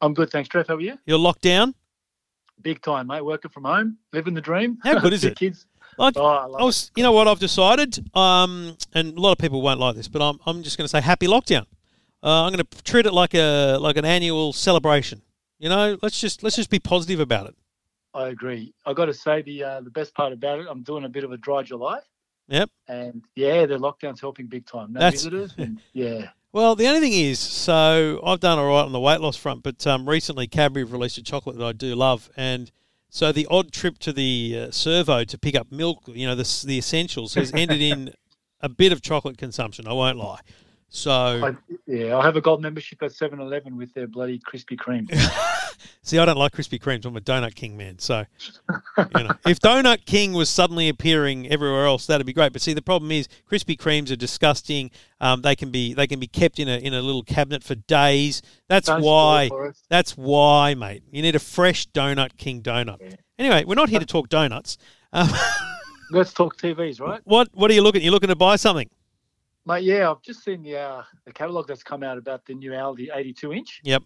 I'm 0.00 0.14
good, 0.14 0.30
thanks, 0.30 0.48
Trev. 0.48 0.66
How 0.68 0.76
are 0.76 0.80
you? 0.80 0.98
You're 1.04 1.18
locked 1.18 1.42
down? 1.42 1.74
Big 2.62 2.80
time, 2.80 3.08
mate. 3.08 3.22
Working 3.24 3.50
from 3.50 3.64
home, 3.64 3.98
living 4.14 4.32
the 4.32 4.40
dream. 4.40 4.78
How 4.82 4.98
good 5.00 5.12
is 5.12 5.22
it? 5.22 5.36
Kids. 5.36 5.66
I, 5.98 6.12
Oh, 6.16 6.24
I 6.24 6.44
I 6.60 6.64
was, 6.64 6.90
you 6.96 7.02
know 7.02 7.12
what 7.12 7.28
I've 7.28 7.40
decided, 7.40 7.98
um, 8.16 8.74
and 8.94 9.18
a 9.18 9.20
lot 9.20 9.32
of 9.32 9.38
people 9.38 9.60
won't 9.60 9.80
like 9.80 9.96
this, 9.96 10.08
but 10.08 10.22
I'm, 10.22 10.38
I'm 10.46 10.62
just 10.62 10.78
going 10.78 10.86
to 10.86 10.88
say 10.88 11.02
happy 11.02 11.26
lockdown. 11.26 11.66
Uh, 12.22 12.44
I'm 12.44 12.52
going 12.52 12.64
to 12.64 12.82
treat 12.82 13.06
it 13.06 13.12
like 13.12 13.34
a 13.34 13.76
like 13.78 13.96
an 13.96 14.04
annual 14.04 14.52
celebration. 14.52 15.22
You 15.58 15.68
know, 15.68 15.96
let's 16.02 16.20
just 16.20 16.42
let's 16.42 16.56
just 16.56 16.70
be 16.70 16.78
positive 16.78 17.20
about 17.20 17.46
it. 17.46 17.54
I 18.12 18.28
agree. 18.28 18.74
I 18.86 18.92
got 18.92 19.06
to 19.06 19.14
say 19.14 19.42
the 19.42 19.62
uh, 19.64 19.80
the 19.80 19.90
best 19.90 20.14
part 20.14 20.32
about 20.32 20.58
it, 20.60 20.66
I'm 20.68 20.82
doing 20.82 21.04
a 21.04 21.08
bit 21.08 21.24
of 21.24 21.32
a 21.32 21.36
dry 21.36 21.62
July, 21.62 22.00
Yep. 22.48 22.70
and 22.88 23.22
yeah, 23.36 23.66
the 23.66 23.78
lockdown's 23.78 24.20
helping 24.20 24.46
big 24.48 24.66
time. 24.66 24.92
No 24.92 25.00
That's- 25.00 25.14
visitors, 25.24 25.54
and 25.58 25.80
yeah. 25.92 26.30
Well, 26.52 26.74
the 26.74 26.88
only 26.88 26.98
thing 27.00 27.12
is, 27.12 27.38
so 27.38 28.20
I've 28.26 28.40
done 28.40 28.58
all 28.58 28.66
right 28.66 28.82
on 28.84 28.90
the 28.90 28.98
weight 28.98 29.20
loss 29.20 29.36
front, 29.36 29.62
but 29.62 29.86
um, 29.86 30.08
recently 30.08 30.48
Cadbury 30.48 30.82
have 30.84 30.90
released 30.92 31.16
a 31.16 31.22
chocolate 31.22 31.56
that 31.58 31.64
I 31.64 31.70
do 31.72 31.94
love, 31.94 32.28
and 32.36 32.72
so 33.08 33.30
the 33.30 33.46
odd 33.48 33.70
trip 33.70 33.98
to 34.00 34.12
the 34.12 34.64
uh, 34.66 34.70
servo 34.72 35.22
to 35.22 35.38
pick 35.38 35.54
up 35.54 35.70
milk, 35.70 36.02
you 36.08 36.26
know, 36.26 36.34
the 36.34 36.64
the 36.66 36.78
essentials, 36.78 37.34
has 37.34 37.52
ended 37.54 37.80
in 37.80 38.12
a 38.60 38.68
bit 38.68 38.90
of 38.90 39.00
chocolate 39.00 39.38
consumption. 39.38 39.86
I 39.86 39.92
won't 39.92 40.18
lie. 40.18 40.40
So 40.92 41.12
I, 41.12 41.56
yeah, 41.86 42.18
I 42.18 42.24
have 42.24 42.34
a 42.34 42.40
gold 42.40 42.60
membership 42.60 43.00
at 43.02 43.12
7-Eleven 43.12 43.76
with 43.76 43.94
their 43.94 44.08
bloody 44.08 44.40
Krispy 44.40 44.76
Kreme. 44.76 45.08
See, 46.02 46.18
I 46.18 46.24
don't 46.24 46.36
like 46.36 46.52
Krispy 46.52 46.80
Kremes. 46.80 47.04
I'm 47.04 47.16
a 47.16 47.20
Donut 47.20 47.54
King 47.54 47.76
man. 47.76 48.00
So, 48.00 48.24
you 48.98 49.22
know, 49.22 49.30
if 49.46 49.60
Donut 49.60 50.04
King 50.04 50.32
was 50.32 50.50
suddenly 50.50 50.88
appearing 50.88 51.48
everywhere 51.48 51.86
else, 51.86 52.06
that'd 52.06 52.26
be 52.26 52.32
great. 52.32 52.52
But 52.52 52.60
see, 52.60 52.72
the 52.72 52.82
problem 52.82 53.12
is 53.12 53.28
Krispy 53.48 53.78
Kremes 53.78 54.10
are 54.10 54.16
disgusting. 54.16 54.90
Um, 55.20 55.42
they 55.42 55.54
can 55.54 55.70
be 55.70 55.94
they 55.94 56.08
can 56.08 56.18
be 56.18 56.26
kept 56.26 56.58
in 56.58 56.68
a 56.68 56.76
in 56.76 56.92
a 56.92 57.00
little 57.00 57.22
cabinet 57.22 57.62
for 57.62 57.76
days. 57.76 58.42
That's 58.68 58.88
Don't 58.88 59.02
why. 59.02 59.48
That's 59.88 60.16
why, 60.16 60.74
mate. 60.74 61.04
You 61.12 61.22
need 61.22 61.36
a 61.36 61.40
fresh 61.40 61.86
Donut 61.88 62.36
King 62.36 62.62
donut. 62.62 63.16
Anyway, 63.38 63.64
we're 63.64 63.74
not 63.74 63.88
here 63.88 64.00
to 64.00 64.06
talk 64.06 64.28
donuts. 64.28 64.76
Um, 65.12 65.28
Let's 66.10 66.32
talk 66.32 66.56
TVs, 66.56 67.00
right? 67.00 67.20
what 67.24 67.48
what 67.52 67.70
are 67.70 67.74
you 67.74 67.82
looking? 67.82 68.02
You're 68.02 68.12
looking 68.12 68.28
to 68.28 68.36
buy 68.36 68.56
something? 68.56 68.90
Mate, 69.70 69.84
yeah, 69.84 70.10
I've 70.10 70.20
just 70.22 70.42
seen 70.42 70.64
the 70.64 70.76
uh, 70.76 71.02
the 71.24 71.32
catalogue 71.32 71.68
that's 71.68 71.84
come 71.84 72.02
out 72.02 72.18
about 72.18 72.44
the 72.44 72.54
new 72.54 72.72
Aldi 72.72 73.08
82 73.14 73.52
inch. 73.52 73.80
Yep. 73.84 74.02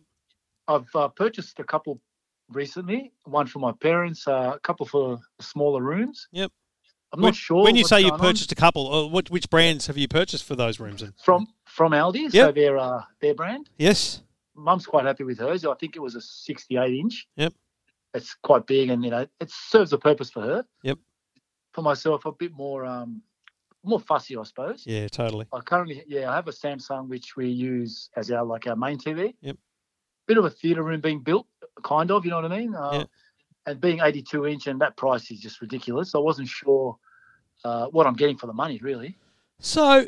I've 0.69 0.95
uh, 0.95 1.09
purchased 1.09 1.59
a 1.59 1.65
couple 1.65 2.03
recently. 2.51 3.12
One 3.25 3.47
for 3.47 3.61
my 3.61 3.73
parents, 3.73 4.29
uh, 4.29 4.53
a 4.57 4.59
couple 4.59 4.85
for 4.85 5.19
smaller 5.41 5.83
rooms. 5.83 6.29
Yep. 6.33 6.53
I'm 7.15 7.23
When- 7.23 7.29
not 7.29 7.35
sure. 7.35 7.65
When 7.65 7.77
you 7.77 7.85
say 7.85 8.01
you 8.01 8.11
going 8.11 8.21
on. 8.21 8.27
purchased 8.27 8.53
a 8.53 8.55
couple, 8.55 8.93
uh, 8.93 9.07
what 9.07 9.31
which 9.31 9.49
brands 9.49 9.87
have 9.87 9.97
you 9.97 10.07
purchased 10.07 10.45
for 10.45 10.55
those 10.55 10.79
rooms? 10.79 11.01
In? 11.01 11.15
from 11.25 11.47
from 11.65 11.93
Aldi, 11.93 12.31
so 12.31 12.53
their 12.53 12.77
uh, 12.77 13.03
their 13.23 13.35
brand. 13.35 13.71
Yes. 13.79 14.23
Mum's 14.55 14.85
quite 14.85 15.07
happy 15.07 15.25
with 15.25 15.39
hers. 15.39 15.65
I 15.65 15.75
think 15.77 15.97
it 15.97 16.01
was 16.01 16.15
a 16.15 16.21
68 16.21 16.93
inch. 16.93 17.27
Yep. 17.37 17.55
It's 18.12 18.35
quite 18.43 18.67
big, 18.67 18.91
and 18.91 19.03
you 19.03 19.11
know 19.11 19.27
it 19.41 19.51
serves 19.51 19.95
a 19.95 19.99
purpose 19.99 20.31
for 20.31 20.43
her. 20.43 20.67
Yep. 20.83 20.99
for 21.73 21.81
myself 21.81 22.27
a 22.27 22.33
bit 22.33 22.53
more 22.53 22.85
um, 22.85 23.23
more 23.85 24.01
fussy, 24.01 24.37
I 24.37 24.43
suppose. 24.45 24.85
Yeah, 24.87 25.09
totally. 25.09 25.47
I 25.53 25.61
currently, 25.61 26.03
yeah, 26.07 26.30
I 26.30 26.35
have 26.35 26.49
a 26.49 26.53
Samsung 26.53 27.09
which 27.09 27.37
we 27.37 27.49
use 27.49 28.11
as 28.16 28.30
our 28.30 28.45
like 28.45 28.66
our 28.66 28.76
main 28.76 28.99
TV. 28.99 29.35
Yep. 29.41 29.57
Bit 30.26 30.39
of 30.39 30.45
a 30.45 30.51
theatre 30.51 30.82
room 30.82 31.01
being 31.01 31.20
built, 31.20 31.47
kind 31.82 32.11
of. 32.11 32.24
You 32.24 32.30
know 32.30 32.41
what 32.41 32.51
I 32.51 32.59
mean? 32.59 32.74
Uh, 32.74 32.91
Yeah. 32.93 33.05
And 33.66 33.80
being 33.80 34.01
82 34.01 34.47
inch 34.47 34.66
and 34.66 34.78
that 34.82 34.95
price 34.97 35.30
is 35.30 35.41
just 35.41 35.62
ridiculous. 35.62 36.14
I 36.14 36.18
wasn't 36.18 36.49
sure 36.49 36.99
uh, 37.64 37.87
what 37.87 38.07
I'm 38.07 38.12
getting 38.14 38.37
for 38.37 38.47
the 38.47 38.53
money, 38.53 38.78
really. 38.82 39.16
So, 39.59 40.05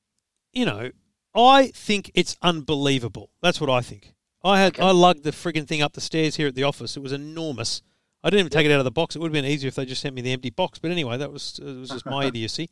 you 0.52 0.64
know, 0.64 0.90
I 1.34 1.68
think 1.68 2.10
it's 2.14 2.36
unbelievable. 2.40 3.30
That's 3.42 3.60
what 3.60 3.68
I 3.68 3.80
think. 3.82 4.14
I 4.42 4.60
had 4.60 4.78
I 4.78 4.90
lugged 4.90 5.24
the 5.24 5.30
frigging 5.30 5.66
thing 5.66 5.80
up 5.82 5.94
the 5.94 6.00
stairs 6.02 6.36
here 6.36 6.48
at 6.48 6.54
the 6.54 6.64
office. 6.64 6.96
It 6.96 7.02
was 7.02 7.12
enormous. 7.12 7.82
I 8.22 8.30
didn't 8.30 8.40
even 8.40 8.50
take 8.50 8.66
it 8.66 8.72
out 8.72 8.78
of 8.78 8.84
the 8.84 8.90
box. 8.90 9.16
It 9.16 9.18
would 9.18 9.28
have 9.28 9.32
been 9.34 9.50
easier 9.50 9.68
if 9.68 9.74
they 9.74 9.84
just 9.84 10.00
sent 10.00 10.14
me 10.14 10.22
the 10.22 10.32
empty 10.32 10.50
box. 10.50 10.78
But 10.78 10.90
anyway, 10.90 11.16
that 11.18 11.32
was 11.32 11.58
it 11.62 11.76
was 11.78 11.90
just 11.90 12.06
my 12.06 12.24
idiocy. 12.26 12.70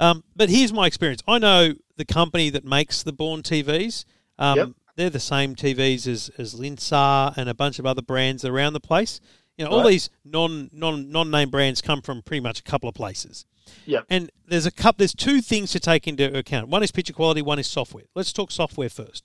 Um, 0.00 0.22
but 0.36 0.48
here's 0.48 0.72
my 0.72 0.86
experience. 0.86 1.22
I 1.26 1.38
know 1.38 1.74
the 1.96 2.04
company 2.04 2.50
that 2.50 2.64
makes 2.64 3.02
the 3.02 3.12
Bauhn 3.12 3.42
TVs. 3.42 4.04
Um, 4.38 4.56
Yep. 4.58 4.68
They're 4.96 5.10
the 5.10 5.20
same 5.20 5.54
TVs 5.54 6.08
as 6.08 6.28
as 6.38 6.54
Linsar 6.54 7.36
and 7.36 7.48
a 7.48 7.54
bunch 7.54 7.78
of 7.78 7.86
other 7.86 8.02
brands 8.02 8.44
around 8.44 8.72
the 8.72 8.80
place. 8.80 9.20
You 9.56 9.64
know, 9.64 9.70
all 9.70 9.82
Right. 9.82 9.90
these 9.90 10.10
non 10.24 10.70
non 10.72 11.12
non 11.12 11.30
name 11.30 11.50
brands 11.50 11.80
come 11.80 12.02
from 12.02 12.20
pretty 12.22 12.40
much 12.40 12.58
a 12.58 12.62
couple 12.64 12.88
of 12.88 12.96
places. 12.96 13.44
Yep. 13.86 14.06
And 14.10 14.30
there's 14.48 14.66
a 14.66 14.72
couple. 14.72 14.98
There's 14.98 15.14
two 15.14 15.40
things 15.40 15.70
to 15.72 15.78
take 15.80 16.08
into 16.08 16.36
account. 16.36 16.68
One 16.68 16.82
is 16.82 16.90
picture 16.90 17.12
quality. 17.12 17.42
One 17.42 17.60
is 17.60 17.68
software. 17.68 18.04
Let's 18.16 18.32
talk 18.32 18.50
software 18.50 18.88
1st 18.88 19.22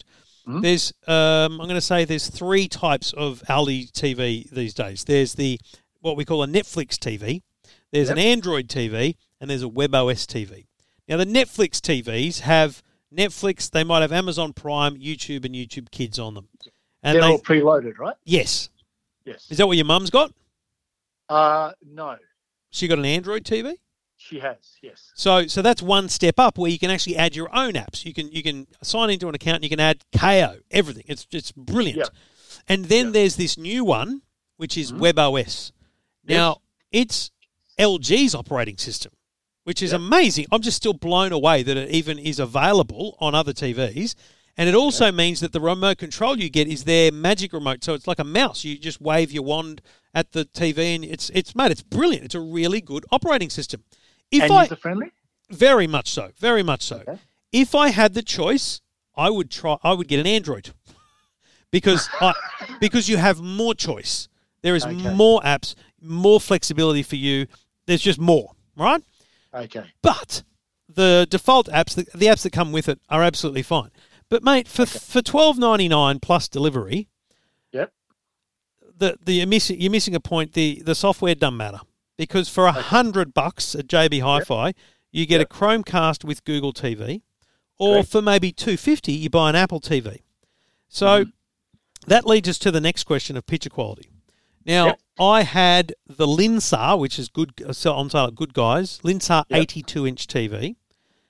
There's 0.61 0.93
um, 1.07 1.53
I'm 1.59 1.67
going 1.67 1.69
to 1.69 1.82
say 1.82 2.05
there's 2.05 2.28
three 2.28 2.67
types 2.67 3.11
of 3.13 3.41
Aldi 3.49 3.91
TV 3.93 4.47
these 4.51 4.74
days. 4.76 5.05
There's 5.05 5.34
the 5.34 5.59
what 6.01 6.17
we 6.17 6.26
call 6.26 6.43
a 6.43 6.47
Netflix 6.47 6.97
TV. 6.99 7.41
There's 7.91 8.09
an 8.09 8.19
Android 8.19 8.67
TV 8.67 9.15
and 9.43 9.49
there's 9.51 9.61
a 9.61 9.67
WebOS 9.67 10.25
TV. 10.25 10.67
Now 11.09 11.17
the 11.17 11.25
Netflix 11.25 11.81
TVs 11.81 12.39
have 12.39 12.81
Netflix. 13.13 13.69
They 13.69 13.83
might 13.83 14.01
have 14.01 14.13
Amazon 14.13 14.53
Prime, 14.53 14.95
YouTube, 14.95 15.43
and 15.43 15.53
YouTube 15.53 15.91
Kids 15.91 16.17
on 16.17 16.33
them. 16.33 16.47
And 17.03 17.15
They're 17.15 17.23
they 17.23 17.27
all 17.27 17.39
preloaded, 17.39 17.97
right? 17.97 18.15
yes. 18.23 18.69
Yes. 19.25 19.45
Is 19.49 19.57
that 19.57 19.67
what 19.67 19.75
your 19.75 19.85
mum's 19.85 20.09
got? 20.09 20.31
Uh, 21.29 21.71
no, 21.85 22.15
She 22.71 22.87
got 22.87 22.99
an 22.99 23.05
Android 23.05 23.43
TV. 23.43 23.73
she 24.15 24.39
has. 24.39 24.55
Yes. 24.81 25.11
So 25.15 25.47
so 25.47 25.61
that's 25.61 25.81
one 25.81 26.07
step 26.09 26.35
up 26.39 26.57
where 26.57 26.71
you 26.71 26.79
can 26.79 26.89
actually 26.89 27.17
add 27.17 27.35
your 27.35 27.53
own 27.53 27.73
apps. 27.73 28.05
You 28.05 28.13
can 28.13 28.31
you 28.31 28.41
can 28.43 28.67
sign 28.81 29.09
into 29.09 29.27
an 29.27 29.35
account 29.35 29.55
and 29.55 29.63
you 29.65 29.69
can 29.69 29.79
add 29.81 30.03
Kayo, 30.13 30.61
everything. 30.71 31.03
It's 31.07 31.27
it's 31.31 31.51
brilliant. 31.51 31.97
Yeah. 31.99 32.05
And 32.69 32.85
then 32.85 33.11
there's 33.11 33.35
this 33.35 33.57
new 33.57 33.83
one 33.83 34.21
which 34.55 34.77
is 34.77 34.91
Mm-hmm. 34.93 35.03
WebOS. 35.03 35.71
Now, 36.25 36.61
it's 36.91 37.31
LG's 37.77 38.33
operating 38.35 38.77
system, 38.77 39.11
which 39.64 39.82
is 39.82 39.93
amazing. 39.93 40.45
I'm 40.51 40.61
just 40.61 40.78
still 40.78 40.93
blown 40.93 41.32
away 41.32 41.64
that 41.64 41.78
it 41.78 41.89
even 41.89 42.20
is 42.20 42.39
available 42.39 43.18
on 43.20 43.34
other 43.36 43.53
TVs. 43.53 44.16
And 44.55 44.70
it 44.70 44.76
also 44.76 45.11
means 45.11 45.39
that 45.39 45.51
the 45.51 45.59
remote 45.59 45.97
control 45.97 46.38
you 46.38 46.49
get 46.49 46.68
is 46.68 46.84
their 46.84 47.11
magic 47.11 47.53
remote. 47.53 47.84
So 47.84 47.95
it's 47.95 48.07
like 48.07 48.20
a 48.20 48.24
mouse. 48.24 48.64
You 48.64 48.78
just 48.78 49.01
wave 49.01 49.32
your 49.32 49.43
wand 49.43 49.82
at 50.14 50.32
the 50.34 50.45
TV 50.45 50.93
and 50.95 51.03
it's 51.03 51.32
it's 51.32 51.55
mate, 51.55 51.72
it's 51.72 51.82
brilliant. 51.82 52.26
It's 52.26 52.36
a 52.36 52.39
really 52.39 52.80
good 52.80 53.03
operating 53.11 53.49
system. 53.49 53.84
If 54.30 54.43
and 54.43 54.51
I 54.53 54.64
user 54.64 54.76
friendly. 54.76 55.11
very 55.49 55.88
much 55.88 56.11
so, 56.11 56.32
very 56.38 56.61
much 56.61 56.84
so. 56.84 57.03
If 57.51 57.74
I 57.74 57.89
had 57.89 58.14
the 58.14 58.22
choice, 58.22 58.82
I 59.16 59.32
would 59.32 59.49
try. 59.49 59.78
I 59.84 59.93
would 59.93 60.07
get 60.07 60.20
an 60.20 60.28
Android 60.28 60.70
because 61.72 62.07
I, 62.22 62.34
because 62.80 63.09
you 63.09 63.18
have 63.18 63.41
more 63.41 63.74
choice. 63.74 64.28
There 64.61 64.76
is 64.76 64.86
Okay. 64.86 65.14
more 65.16 65.41
apps, 65.41 65.74
more 66.01 66.39
flexibility 66.39 67.01
for 67.03 67.16
you. 67.16 67.47
There's 67.88 68.01
just 68.01 68.20
more, 68.20 68.51
right? 68.78 69.01
Okay. 69.54 69.86
But 70.01 70.43
the 70.89 71.28
default 71.30 71.68
apps, 71.68 71.95
the, 71.95 72.06
the 72.18 72.26
apps 72.28 72.43
that 72.43 72.51
come 72.51 72.72
with 72.72 72.89
it, 72.89 72.99
are 73.10 73.24
absolutely 73.24 73.64
fine. 73.64 73.89
But 74.30 74.43
mate, 74.43 74.68
for 74.68 74.86
for 74.86 75.22
twelve 75.22 75.58
ninety 75.58 75.88
nine 75.88 76.20
plus 76.20 76.47
delivery, 76.47 77.08
Yep. 77.72 77.91
the 78.97 79.18
the 79.24 79.34
you're 79.34 79.47
missing 79.47 79.80
you're 79.80 79.91
missing 79.91 80.16
a 80.16 80.20
point. 80.20 80.54
The 80.54 80.82
the 80.84 80.95
software 80.95 81.36
doesn't 81.36 81.58
matter 81.58 81.80
because 82.18 82.49
for 82.49 82.66
a 82.66 82.72
hundred 82.72 83.34
bucks 83.34 83.76
at 83.76 83.88
JB 83.88 84.22
Hi-Fi, 84.22 84.74
you 85.12 85.26
get 85.26 85.41
a 85.41 85.45
Chromecast 85.45 86.24
with 86.24 86.43
Google 86.45 86.74
TV, 86.74 87.22
or 87.78 87.95
Correct. 87.95 88.10
for 88.10 88.22
maybe 88.22 88.51
two 88.51 88.78
fifty, 88.78 89.12
you 89.14 89.30
buy 89.30 89.49
an 89.49 89.56
Apple 89.56 89.80
TV. 89.80 90.22
So 90.88 91.26
mm. 91.26 91.32
that 92.08 92.26
leads 92.26 92.49
us 92.49 92.58
to 92.60 92.72
the 92.72 92.82
next 92.82 93.04
question 93.04 93.38
of 93.38 93.45
picture 93.45 93.70
quality. 93.70 94.10
Now, 94.66 94.86
Yep. 94.88 94.99
I 95.20 95.43
had 95.43 95.93
the 96.07 96.26
Linsar, 96.28 96.97
which 96.97 97.20
is 97.20 97.30
good 97.30 97.53
uh, 97.66 97.74
so 97.74 97.93
on 97.93 98.09
sale 98.09 98.26
at 98.26 98.36
Good 98.36 98.53
Guys, 98.53 98.99
Linsar 99.03 99.43
Yep. 99.49 99.59
82 99.61 100.07
inch 100.07 100.28
TV 100.28 100.76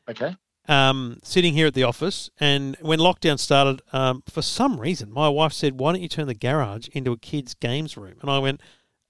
Okay. 0.09 0.35
um, 0.67 1.19
sitting 1.23 1.53
here 1.53 1.67
at 1.67 1.73
the 1.73 1.83
office, 1.83 2.29
and 2.39 2.77
when 2.81 2.99
lockdown 2.99 3.39
started, 3.39 3.81
um, 3.91 4.23
for 4.29 4.41
some 4.41 4.79
reason, 4.79 5.11
my 5.11 5.27
wife 5.29 5.53
said, 5.53 5.79
"Why 5.79 5.91
don't 5.93 6.01
you 6.01 6.07
turn 6.07 6.27
the 6.27 6.33
garage 6.33 6.87
into 6.93 7.11
a 7.11 7.17
kids' 7.17 7.53
games 7.53 7.97
room?" 7.97 8.15
And 8.21 8.29
I 8.29 8.39
went, 8.39 8.61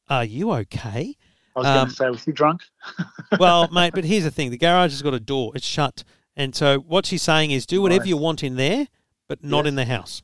"Are 0.09 0.24
you 0.26 0.51
okay?" 0.53 1.15
I 1.55 1.59
was 1.59 1.65
going 1.67 1.78
Um, 1.78 1.89
to 1.89 1.95
say, 1.95 2.09
was 2.09 2.26
you 2.26 2.34
drunk? 2.34 2.61
well, 3.39 3.67
mate, 3.71 3.93
but 3.93 4.03
here's 4.05 4.24
the 4.24 4.32
thing: 4.32 4.49
the 4.51 4.57
garage 4.57 4.91
has 4.91 5.01
got 5.03 5.13
a 5.13 5.19
door; 5.19 5.51
it's 5.55 5.65
shut, 5.67 6.03
and 6.36 6.55
so 6.55 6.80
what 6.80 7.05
she's 7.05 7.21
saying 7.21 7.51
is, 7.51 7.65
do 7.67 7.82
whatever 7.82 8.01
Right. 8.01 8.09
you 8.09 8.17
want 8.17 8.43
in 8.43 8.55
there, 8.55 8.88
but 9.28 9.43
not 9.43 9.65
Yes. 9.65 9.67
in 9.69 9.76
the 9.76 9.86
house. 9.86 10.21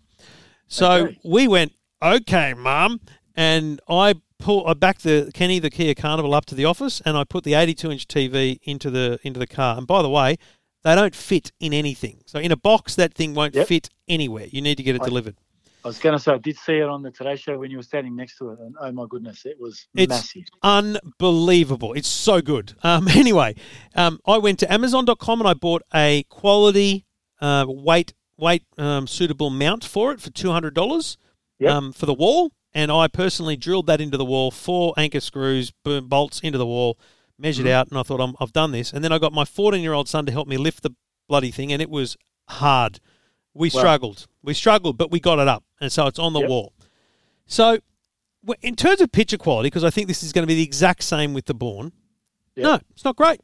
So 0.67 0.91
Okay. 1.07 1.19
we 1.23 1.47
went, 1.47 1.73
"Okay, 2.01 2.53
mum," 2.55 3.01
and 3.39 3.79
I 3.87 4.15
pull, 4.37 4.67
I 4.67 4.73
backed 4.73 5.03
the 5.03 5.31
Kenny 5.33 5.59
the 5.59 5.69
Kia 5.69 5.95
Carnival 5.95 6.33
up 6.33 6.45
to 6.47 6.55
the 6.55 6.65
office, 6.65 7.01
and 7.05 7.15
I 7.17 7.23
put 7.23 7.43
the 7.45 7.53
82 7.53 7.89
inch 7.91 8.07
TV 8.07 8.59
into 8.63 8.89
the 8.91 9.17
into 9.23 9.39
the 9.39 9.47
car. 9.47 9.77
And 9.77 9.87
by 9.87 10.01
the 10.01 10.09
way, 10.09 10.35
they 10.83 10.93
don't 10.95 11.15
fit 11.15 11.51
in 11.59 11.73
anything. 11.73 12.21
So 12.25 12.37
in 12.39 12.51
a 12.51 12.57
box, 12.57 12.95
that 12.95 13.13
thing 13.13 13.33
won't 13.33 13.55
Yep. 13.55 13.67
fit 13.67 13.89
anywhere. 14.07 14.47
You 14.51 14.61
need 14.61 14.75
to 14.75 14.83
get 14.83 14.95
it 14.95 15.01
I- 15.01 15.05
delivered. 15.05 15.35
I 15.85 15.87
was 15.87 15.97
going 15.99 16.11
to 16.17 16.19
say, 16.21 16.33
I 16.33 16.37
did 16.37 16.57
see 16.57 16.73
it 16.73 16.89
on 16.89 17.03
the 17.03 17.11
Today 17.11 17.37
Show 17.37 17.57
when 17.57 17.71
you 17.71 17.77
were 17.77 17.83
standing 17.83 18.13
next 18.13 18.37
to 18.39 18.49
it, 18.49 18.59
and 18.59 18.75
oh 18.81 18.91
my 18.91 19.05
goodness, 19.09 19.45
it 19.45 19.55
was 19.57 19.87
It's 19.95 20.09
massive. 20.09 20.43
unbelievable. 20.61 21.93
It's 21.93 22.07
so 22.07 22.41
good. 22.41 22.73
Um, 22.83 23.07
anyway, 23.23 23.55
um, 23.95 24.19
I 24.27 24.37
went 24.39 24.59
to 24.59 24.71
Amazon.com 24.71 25.39
and 25.39 25.47
I 25.47 25.53
bought 25.53 25.83
a 25.93 26.23
quality 26.29 27.05
uh, 27.39 27.65
weight 27.67 28.13
weight 28.37 28.63
um, 28.77 29.07
suitable 29.07 29.49
mount 29.49 29.83
for 29.85 30.11
it 30.11 30.19
for 30.21 30.29
two 30.31 30.51
hundred 30.51 30.73
dollars 30.73 31.17
Yep. 31.59 31.71
um, 31.71 31.91
for 31.93 32.05
the 32.05 32.13
wall, 32.13 32.51
and 32.73 32.91
I 32.91 33.07
personally 33.07 33.55
drilled 33.57 33.87
that 33.87 34.01
into 34.01 34.17
the 34.17 34.25
wall, 34.25 34.51
four 34.51 34.93
anchor 34.97 35.19
screws, 35.19 35.71
boom, 35.83 36.07
bolts 36.07 36.39
into 36.41 36.57
the 36.57 36.65
wall, 36.65 36.97
measured 37.37 37.65
Mm-hmm. 37.65 37.73
out, 37.73 37.87
and 37.89 37.97
I 37.97 38.03
thought 38.03 38.19
I'm, 38.21 38.35
I've 38.39 38.53
done 38.53 38.71
this. 38.71 38.91
And 38.93 39.03
then 39.03 39.11
I 39.11 39.17
got 39.17 39.33
my 39.33 39.45
fourteen 39.45 39.81
year 39.81 39.93
old 39.93 40.07
son 40.07 40.25
to 40.25 40.31
help 40.31 40.47
me 40.47 40.57
lift 40.57 40.83
the 40.83 40.91
bloody 41.27 41.51
thing, 41.51 41.71
and 41.71 41.81
it 41.81 41.89
was 41.89 42.17
hard. 42.47 42.99
We 43.53 43.67
Wow. 43.69 43.79
struggled. 43.79 44.27
We 44.43 44.53
struggled, 44.53 44.97
but 44.97 45.11
we 45.11 45.19
got 45.19 45.39
it 45.39 45.47
up, 45.47 45.63
and 45.81 45.91
so 45.91 46.07
it's 46.07 46.19
on 46.19 46.33
the 46.33 46.39
Yep. 46.41 46.49
wall. 46.49 46.73
So, 47.47 47.79
in 48.61 48.75
terms 48.75 49.01
of 49.01 49.11
picture 49.11 49.37
quality, 49.37 49.67
because 49.67 49.83
I 49.83 49.89
think 49.89 50.07
this 50.07 50.23
is 50.23 50.31
going 50.31 50.43
to 50.43 50.47
be 50.47 50.55
the 50.55 50.63
exact 50.63 51.03
same 51.03 51.33
with 51.33 51.45
the 51.45 51.53
Bauhn. 51.55 51.91
Yep. 52.55 52.63
No, 52.63 52.79
it's 52.91 53.03
not 53.03 53.15
great. 53.15 53.41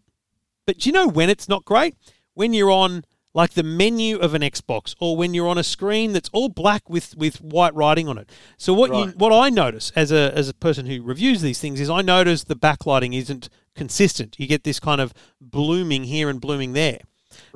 But 0.65 0.78
do 0.80 0.89
you 0.89 0.93
know 0.93 1.07
when 1.07 1.30
it's 1.30 1.49
not 1.49 1.65
great? 1.65 1.95
When 2.34 2.53
you're 2.53 2.71
on 2.71 3.03
like 3.36 3.51
the 3.51 3.63
menu 3.63 4.17
of 4.17 4.33
an 4.33 4.41
Xbox, 4.41 4.95
or 4.99 5.17
when 5.17 5.33
you're 5.33 5.49
on 5.49 5.57
a 5.57 5.63
screen 5.63 6.13
that's 6.13 6.29
all 6.31 6.47
black 6.47 6.89
with, 6.89 7.15
with 7.17 7.41
white 7.41 7.75
writing 7.75 8.07
on 8.07 8.17
it. 8.17 8.31
So 8.57 8.73
what 8.73 8.95
you 8.95 9.11
what 9.17 9.33
I 9.33 9.49
notice 9.49 9.91
as 9.95 10.11
a 10.11 10.31
as 10.33 10.47
a 10.49 10.53
person 10.53 10.86
who 10.86 11.03
reviews 11.03 11.41
these 11.41 11.59
things 11.59 11.81
is 11.81 11.89
I 11.89 12.01
notice 12.01 12.45
the 12.45 12.55
backlighting 12.55 13.13
isn't 13.15 13.49
consistent. 13.75 14.39
You 14.39 14.47
get 14.47 14.63
this 14.63 14.79
kind 14.79 15.01
of 15.01 15.13
blooming 15.41 16.05
here 16.05 16.29
and 16.29 16.39
blooming 16.39 16.73
there. 16.73 17.01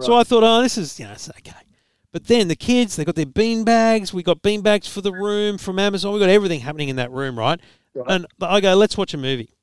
So 0.02 0.16
I 0.18 0.24
thought, 0.24 0.44
oh, 0.44 0.62
this 0.62 0.78
is 0.78 1.00
you 1.00 1.06
know, 1.06 1.14
it's 1.14 1.30
okay. 1.30 1.54
But 2.12 2.28
then 2.28 2.50
the 2.50 2.56
kids, 2.56 2.96
they 2.96 3.06
got 3.06 3.16
their 3.16 3.26
bean 3.26 3.64
bags. 3.64 4.14
We 4.14 4.22
got 4.22 4.42
bean 4.42 4.62
bags 4.62 4.88
for 4.88 5.00
the 5.00 5.14
room 5.14 5.58
from 5.58 5.80
Amazon. 5.80 6.14
We 6.14 6.20
got 6.20 6.30
everything 6.30 6.60
happening 6.60 6.90
in 6.90 6.98
that 6.98 7.12
room, 7.12 7.40
right? 7.40 7.62
Right. 7.94 8.06
And 8.10 8.26
I 8.42 8.60
go, 8.60 8.76
let's 8.76 8.98
watch 8.98 9.14
a 9.14 9.18
movie. 9.18 9.54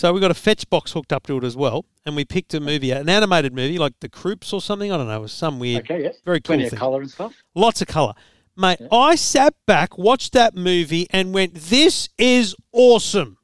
So 0.00 0.14
we 0.14 0.20
got 0.22 0.30
a 0.30 0.34
fetch 0.34 0.66
box 0.70 0.92
hooked 0.92 1.12
up 1.12 1.26
to 1.26 1.36
it 1.36 1.44
as 1.44 1.58
well, 1.58 1.84
and 2.06 2.16
we 2.16 2.24
picked 2.24 2.54
a 2.54 2.60
movie, 2.60 2.90
an 2.90 3.10
animated 3.10 3.52
movie 3.52 3.76
like 3.76 3.92
The 4.00 4.08
Croods 4.08 4.50
or 4.50 4.62
something. 4.62 4.90
I 4.90 4.96
don't 4.96 5.06
know, 5.08 5.18
it 5.18 5.20
was 5.20 5.30
some 5.30 5.58
weird, 5.58 5.82
Okay, 5.84 6.04
yes. 6.04 6.16
very 6.24 6.40
cool 6.40 6.54
Plenty 6.54 6.70
thing. 6.70 6.72
of 6.72 6.78
colour 6.78 7.02
and 7.02 7.10
stuff. 7.10 7.34
Lots 7.54 7.82
of 7.82 7.88
color, 7.88 8.14
mate. 8.56 8.78
I 8.90 9.14
sat 9.14 9.52
back, 9.66 9.98
watched 9.98 10.32
that 10.32 10.54
movie, 10.54 11.06
and 11.10 11.34
went, 11.34 11.52
"This 11.54 12.08
is 12.16 12.56
awesome, 12.72 13.36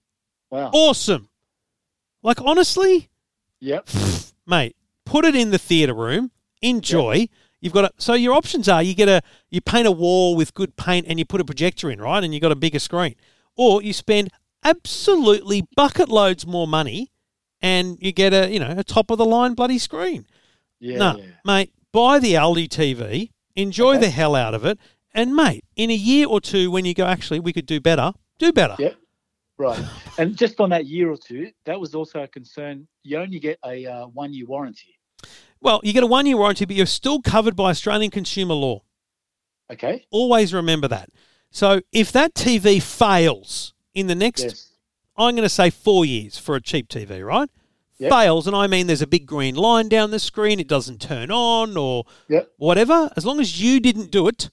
Wow. 0.51 0.71
awesome." 0.73 1.29
Like 2.23 2.41
honestly, 2.41 3.11
Yep. 3.61 3.91
mate, 4.47 4.77
put 5.05 5.27
it 5.27 5.37
in 5.37 5.51
the 5.51 5.59
theater 5.59 5.93
room, 5.93 6.31
enjoy. 6.63 7.29
You've 7.61 7.75
got 7.75 7.85
a, 7.85 7.91
so 7.99 8.15
your 8.15 8.33
options 8.33 8.67
are 8.67 8.83
you 8.83 8.95
get 8.95 9.11
a 9.11 9.21
you 9.51 9.61
paint 9.61 9.87
a 9.87 9.93
wall 9.93 10.35
with 10.35 10.55
good 10.55 10.75
paint 10.77 11.05
and 11.07 11.19
you 11.19 11.27
put 11.27 11.43
a 11.43 11.45
projector 11.45 11.91
in, 11.91 12.01
right? 12.01 12.25
And 12.25 12.33
you 12.33 12.41
got 12.41 12.51
a 12.51 12.57
bigger 12.57 12.79
screen. 12.79 13.15
Or 13.59 13.83
you 13.83 13.93
spend 13.93 14.31
absolutely 14.67 15.67
bucket 15.77 16.09
loads 16.09 16.47
more 16.47 16.67
money 16.67 17.13
and 17.63 17.97
you 18.01 18.13
get 18.13 18.33
a, 18.33 18.51
you 18.51 18.59
know, 18.59 18.75
a 18.77 18.85
top 18.85 19.11
of 19.11 19.19
the 19.19 19.25
line 19.25 19.55
bloody 19.55 19.79
screen. 19.79 20.27
Yeah. 20.81 20.99
no, 20.99 21.17
yeah. 21.19 21.25
mate, 21.45 21.73
buy 21.93 22.19
the 22.19 22.35
Aldi 22.35 22.69
TV, 22.69 23.31
enjoy 23.55 23.93
Okay. 23.93 24.01
the 24.01 24.11
hell 24.11 24.35
out 24.35 24.55
of 24.55 24.65
it, 24.65 24.79
and 25.15 25.35
mate, 25.35 25.65
in 25.75 25.91
a 25.91 25.95
year 25.95 26.27
or 26.27 26.41
two 26.41 26.71
when 26.71 26.85
you 26.85 26.93
go 26.93 27.07
actually 27.07 27.41
we 27.41 27.53
could 27.53 27.65
do 27.67 27.81
better, 27.81 28.13
do 28.39 28.53
better. 28.53 28.77
Yep. 28.79 28.97
Right. 29.59 29.85
And 30.19 30.35
just 30.35 30.61
on 30.61 30.71
that 30.71 30.87
year 30.87 31.11
or 31.11 31.19
two, 31.19 31.51
that 31.67 31.79
was 31.79 31.95
also 31.95 32.23
a 32.23 32.29
concern. 32.29 32.89
You 33.03 33.19
only 33.19 33.39
get 33.39 33.59
a 33.65 33.85
uh, 33.87 34.07
one 34.07 34.33
year 34.33 34.47
warranty. 34.47 34.99
Well, 35.61 35.81
you 35.85 35.93
get 35.93 36.03
a 36.03 36.07
one 36.07 36.25
year 36.25 36.39
warranty, 36.39 36.65
but 36.65 36.75
you're 36.75 36.87
still 36.87 37.21
covered 37.21 37.55
by 37.55 37.69
Australian 37.69 38.11
consumer 38.11 38.55
law. 38.55 38.81
Okay. 39.71 40.07
Always 40.11 40.55
remember 40.55 40.89
that. 40.89 41.11
So 41.51 41.83
if 41.93 42.13
that 42.13 42.33
TV 42.35 42.83
fails 42.83 43.75
in 43.97 44.07
the 44.07 44.15
next, 44.15 44.43
Yes. 44.45 44.69
I'm 45.17 45.35
going 45.35 45.43
to 45.43 45.49
say 45.49 45.71
four 45.71 46.05
years 46.05 46.39
for 46.39 46.55
a 46.55 46.61
cheap 46.61 46.89
TV, 46.89 47.25
right? 47.27 47.49
Yep. 47.99 48.13
Fails, 48.13 48.47
and 48.47 48.55
I 48.55 48.67
mean 48.67 48.87
there's 48.87 49.01
a 49.01 49.07
big 49.07 49.25
green 49.27 49.55
line 49.55 49.89
down 49.89 50.11
the 50.11 50.19
screen, 50.19 50.61
it 50.61 50.69
doesn't 50.69 51.01
turn 51.01 51.31
on 51.31 51.77
or 51.79 52.05
Yep. 52.29 52.51
whatever. 52.59 53.11
As 53.17 53.25
long 53.25 53.41
as 53.41 53.61
you 53.61 53.81
didn't 53.81 54.11
do 54.11 54.29
it, 54.29 54.51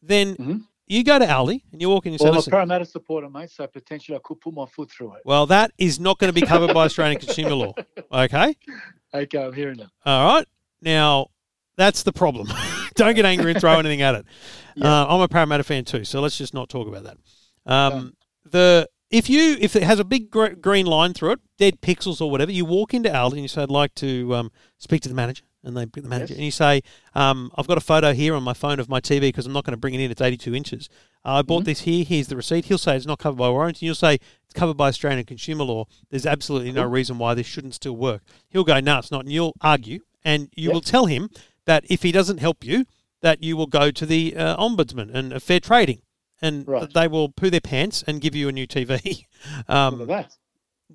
then 0.00 0.64
you 0.86 1.04
go 1.04 1.18
to 1.18 1.26
Aldi 1.26 1.60
and 1.72 1.80
you 1.82 1.90
walk 1.90 2.06
in 2.06 2.12
and 2.14 2.20
say, 2.20 2.24
Well, 2.24 2.34
I'm 2.34 2.38
a 2.40 2.50
Parramatta 2.50 2.86
supporter, 2.86 3.28
mate, 3.28 3.50
so 3.50 3.66
potentially 3.66 4.16
I 4.16 4.20
could 4.24 4.40
put 4.40 4.54
my 4.54 4.64
foot 4.66 4.90
through 4.90 5.16
it. 5.16 5.22
well, 5.26 5.44
that 5.46 5.72
is 5.76 6.00
not 6.00 6.18
going 6.18 6.32
to 6.32 6.40
be 6.40 6.46
covered 6.46 6.72
by 6.72 6.84
Australian 6.86 7.20
consumer 7.20 7.54
law. 7.54 7.74
Okay? 8.12 8.56
Okay, 9.12 9.38
I'm 9.44 9.52
hearing 9.52 9.76
them. 9.76 9.90
All 10.06 10.34
right. 10.34 10.46
Now, 10.80 11.26
that's 11.76 12.02
the 12.02 12.12
problem. 12.12 12.48
Don't 12.94 13.14
get 13.14 13.26
angry 13.26 13.50
and 13.50 13.60
throw 13.60 13.78
anything 13.78 14.00
at 14.00 14.14
it. 14.14 14.26
Uh, 14.80 15.06
I'm 15.06 15.20
a 15.20 15.28
Parramatta 15.28 15.64
fan 15.64 15.84
too, 15.84 16.04
so 16.04 16.20
let's 16.22 16.38
just 16.38 16.54
not 16.54 16.70
talk 16.70 16.88
about 16.88 17.04
that. 17.04 17.18
Um, 17.66 18.14
the 18.52 18.88
if 19.10 19.30
you 19.30 19.56
if 19.60 19.76
it 19.76 19.82
has 19.84 19.98
a 20.00 20.04
big 20.04 20.30
green 20.30 20.86
line 20.86 21.14
through 21.14 21.32
it, 21.32 21.40
dead 21.58 21.80
pixels 21.80 22.20
or 22.20 22.30
whatever, 22.30 22.50
you 22.50 22.64
walk 22.64 22.92
into 22.94 23.08
Aldi 23.08 23.32
and 23.32 23.42
you 23.42 23.48
say, 23.48 23.62
"I'd 23.62 23.70
like 23.70 23.94
to 23.96 24.34
um, 24.34 24.52
speak 24.78 25.02
to 25.02 25.08
the 25.08 25.14
manager," 25.14 25.44
and 25.62 25.76
they 25.76 25.84
bring 25.84 26.02
the 26.02 26.08
manager, 26.08 26.32
Yes. 26.32 26.38
and 26.38 26.44
you 26.44 26.50
say, 26.50 26.82
um, 27.14 27.50
"I've 27.56 27.68
got 27.68 27.78
a 27.78 27.80
photo 27.82 28.12
here 28.12 28.34
on 28.34 28.42
my 28.42 28.52
phone 28.52 28.80
of 28.80 28.88
my 28.88 29.00
TV 29.00 29.20
because 29.20 29.46
I'm 29.46 29.52
not 29.52 29.64
going 29.64 29.72
to 29.74 29.76
bring 29.78 29.94
it 29.94 30.00
in. 30.00 30.10
It's 30.10 30.20
82 30.20 30.54
inches. 30.54 30.88
Uh, 31.24 31.34
I 31.34 31.42
bought 31.42 31.64
this 31.64 31.80
here. 31.82 32.04
Here's 32.04 32.26
the 32.28 32.36
receipt." 32.36 32.64
He'll 32.66 32.78
say 32.78 32.96
it's 32.96 33.06
not 33.06 33.18
covered 33.20 33.38
by 33.38 33.48
warranty. 33.48 33.86
You'll 33.86 33.94
say 33.94 34.14
it's 34.14 34.54
covered 34.54 34.76
by 34.76 34.88
Australian 34.88 35.24
consumer 35.24 35.64
law. 35.64 35.84
There's 36.10 36.26
absolutely 36.26 36.72
no 36.72 36.84
reason 36.84 37.18
why 37.18 37.34
this 37.34 37.46
shouldn't 37.46 37.74
still 37.74 37.96
work. 37.96 38.22
He'll 38.48 38.64
go, 38.64 38.80
"No, 38.80 38.98
it's 38.98 39.12
not," 39.12 39.20
and 39.24 39.32
you'll 39.32 39.54
argue, 39.60 40.00
and 40.24 40.48
you 40.56 40.66
Yep. 40.70 40.74
will 40.74 40.80
tell 40.80 41.06
him 41.06 41.30
that 41.64 41.84
if 41.88 42.02
he 42.02 42.10
doesn't 42.10 42.38
help 42.38 42.64
you, 42.64 42.86
that 43.22 43.42
you 43.42 43.56
will 43.56 43.66
go 43.66 43.90
to 43.92 44.04
the 44.06 44.36
uh, 44.36 44.56
ombudsman 44.56 45.12
and 45.14 45.32
uh, 45.32 45.38
fair 45.38 45.58
trading, 45.60 46.00
and 46.42 46.66
Right. 46.68 46.92
they 46.92 47.08
will 47.08 47.28
poo 47.30 47.50
their 47.50 47.60
pants 47.60 48.02
and 48.06 48.20
give 48.20 48.34
you 48.34 48.48
a 48.48 48.52
new 48.52 48.66
TV 48.66 49.24
um, 49.68 50.08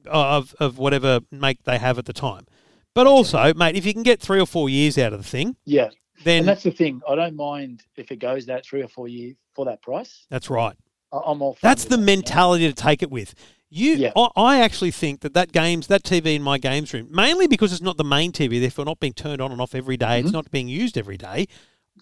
of 0.05 0.55
of 0.59 0.77
whatever 0.77 1.19
make 1.31 1.63
they 1.63 1.77
have 1.77 1.97
at 1.97 2.05
the 2.05 2.13
time. 2.13 2.45
But 2.93 3.07
also, 3.07 3.53
mate, 3.53 3.75
if 3.75 3.85
you 3.85 3.93
can 3.93 4.03
get 4.03 4.19
three 4.19 4.39
or 4.39 4.45
four 4.45 4.69
years 4.69 4.97
out 4.97 5.13
of 5.13 5.19
the 5.21 5.27
thing, 5.27 5.55
Yeah. 5.65 5.89
then 6.23 6.39
and 6.39 6.47
that's 6.47 6.63
the 6.63 6.71
thing. 6.71 7.01
I 7.07 7.15
don't 7.15 7.35
mind 7.35 7.83
if 7.95 8.11
it 8.11 8.17
goes 8.17 8.45
that 8.47 8.65
three 8.65 8.81
or 8.81 8.87
four 8.87 9.07
years 9.07 9.35
for 9.55 9.65
that 9.65 9.81
price. 9.81 10.25
that's 10.29 10.49
right. 10.49 10.75
I- 11.13 11.21
I'm 11.25 11.41
all. 11.41 11.57
That's 11.61 11.85
the 11.85 11.97
that, 11.97 12.03
mentality 12.03 12.67
to 12.67 12.73
take 12.73 13.01
it 13.03 13.09
with. 13.11 13.33
You, 13.73 13.93
Yeah. 13.95 14.11
I, 14.17 14.27
I 14.35 14.59
actually 14.61 14.91
think 14.91 15.21
that 15.21 15.33
that 15.33 15.53
games, 15.53 15.87
that 15.87 16.03
TV 16.03 16.35
in 16.35 16.41
my 16.43 16.57
games 16.57 16.93
room, 16.93 17.07
mainly 17.09 17.47
because 17.47 17.71
it's 17.71 17.81
not 17.81 17.95
the 17.97 18.03
main 18.03 18.33
TV, 18.33 18.59
therefore 18.59 18.83
not 18.85 18.99
being 18.99 19.13
turned 19.13 19.41
on 19.41 19.51
and 19.51 19.61
off 19.61 19.73
every 19.75 19.95
day, 19.97 20.05
Mm-hmm. 20.17 20.25
it's 20.27 20.33
not 20.33 20.51
being 20.51 20.67
used 20.67 20.97
every 20.97 21.15
day. 21.17 21.47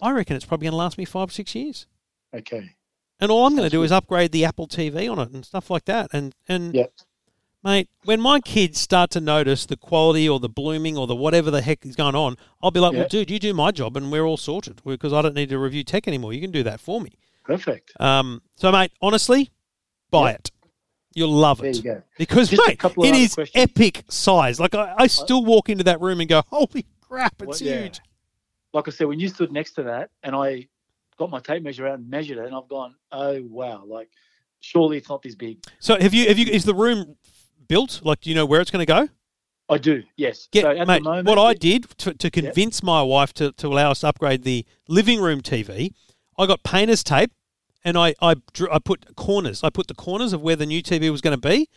I 0.02 0.10
reckon 0.10 0.34
it's 0.36 0.44
probably 0.44 0.64
going 0.66 0.72
to 0.72 0.76
last 0.78 0.98
me 0.98 1.04
five 1.04 1.28
or 1.28 1.32
six 1.32 1.54
years. 1.54 1.86
Okay. 2.34 2.70
And 3.20 3.30
all 3.30 3.46
I'm 3.46 3.54
going 3.54 3.66
to 3.68 3.70
do 3.70 3.82
is 3.82 3.92
upgrade 3.92 4.32
the 4.32 4.44
Apple 4.44 4.66
TV 4.66 5.10
on 5.10 5.18
it 5.18 5.30
and 5.32 5.44
stuff 5.44 5.70
like 5.70 5.84
that. 5.84 6.10
And 6.12 6.34
and 6.48 6.74
mate, 7.62 7.88
when 8.04 8.20
my 8.20 8.40
kids 8.40 8.80
start 8.80 9.10
to 9.10 9.20
notice 9.20 9.66
the 9.66 9.76
quality 9.76 10.28
or 10.28 10.40
the 10.40 10.48
blooming 10.48 10.96
or 10.96 11.06
the 11.06 11.14
whatever 11.16 11.50
the 11.50 11.60
heck 11.60 11.84
is 11.84 11.96
going 11.96 12.14
on, 12.14 12.36
I'll 12.62 12.70
be 12.70 12.80
like, 12.80 12.94
well, 12.94 13.08
dude, 13.08 13.30
you 13.30 13.38
do 13.38 13.52
my 13.54 13.70
job 13.70 13.96
and 13.96 14.10
we're 14.10 14.24
all 14.24 14.36
sorted 14.38 14.80
because 14.84 15.12
I 15.12 15.22
don't 15.22 15.34
need 15.34 15.50
to 15.50 15.58
review 15.58 15.84
tech 15.84 16.08
anymore. 16.08 16.32
You 16.32 16.40
can 16.40 16.50
do 16.50 16.62
that 16.62 16.80
for 16.80 17.00
me. 17.00 17.12
Perfect. 17.44 17.92
Um, 18.00 18.42
so, 18.56 18.70
mate, 18.72 18.92
honestly, 19.02 19.50
buy 20.10 20.30
Yeah. 20.30 20.34
it. 20.36 20.50
You'll 21.12 21.32
love 21.32 21.58
There 21.60 21.70
it. 21.70 21.76
you 21.76 21.82
go. 21.82 22.02
Because, 22.18 22.48
Just 22.50 22.62
mate, 22.66 22.78
it 22.84 23.14
is 23.16 23.34
questions. 23.34 23.62
epic 23.70 24.04
size. 24.08 24.60
Like, 24.60 24.74
I, 24.76 24.94
I 24.96 25.06
still 25.08 25.44
walk 25.44 25.68
into 25.68 25.82
that 25.84 26.00
room 26.00 26.20
and 26.20 26.28
go, 26.28 26.42
holy 26.48 26.86
crap, 27.00 27.34
it's 27.42 27.60
Well, 27.60 27.72
huge. 27.80 28.00
Like 28.72 28.86
I 28.86 28.92
said, 28.92 29.08
when 29.08 29.18
you 29.18 29.26
stood 29.28 29.50
next 29.50 29.72
to 29.72 29.82
that, 29.82 30.10
and 30.22 30.36
I 30.36 30.68
got 31.20 31.30
my 31.30 31.38
tape 31.38 31.62
measure 31.62 31.86
out 31.86 31.98
and 31.98 32.08
measured 32.08 32.38
it, 32.38 32.46
and 32.46 32.54
I've 32.54 32.68
gone, 32.68 32.94
oh 33.12 33.42
wow, 33.42 33.84
like 33.86 34.08
surely 34.60 34.96
it's 34.96 35.08
not 35.08 35.22
this 35.22 35.34
big. 35.34 35.58
So, 35.78 36.00
have 36.00 36.14
you, 36.14 36.26
have 36.28 36.38
you, 36.38 36.46
is 36.46 36.64
the 36.64 36.74
room 36.74 37.16
built? 37.68 38.00
Like, 38.02 38.22
do 38.22 38.30
you 38.30 38.34
know 38.34 38.46
where 38.46 38.60
it's 38.62 38.70
going 38.70 38.84
to 38.84 38.92
go? 38.92 39.08
I 39.68 39.76
do, 39.78 40.02
yes. 40.16 40.48
Yeah, 40.52 40.62
so 40.62 40.70
at 40.70 40.88
mate, 40.88 41.04
the 41.04 41.10
moment, 41.10 41.28
what 41.28 41.38
I 41.38 41.52
did 41.54 41.84
to, 41.98 42.14
to 42.14 42.30
convince 42.30 42.82
my 42.82 43.02
wife 43.02 43.32
to, 43.34 43.52
to 43.52 43.68
allow 43.68 43.92
us 43.92 44.00
to 44.00 44.08
upgrade 44.08 44.42
the 44.42 44.64
living 44.88 45.20
room 45.20 45.42
TV, 45.42 45.92
I 46.38 46.46
got 46.46 46.64
painter's 46.64 47.04
tape 47.04 47.30
and 47.84 47.96
I, 47.96 48.14
I, 48.20 48.34
drew, 48.52 48.68
I 48.72 48.78
put 48.80 49.14
corners. 49.14 49.62
I 49.62 49.70
put 49.70 49.86
the 49.86 49.94
corners 49.94 50.32
of 50.32 50.40
where 50.40 50.56
the 50.56 50.66
new 50.66 50.82
TV 50.82 51.10
was 51.12 51.20
going 51.20 51.38
to 51.38 51.48
be. 51.48 51.68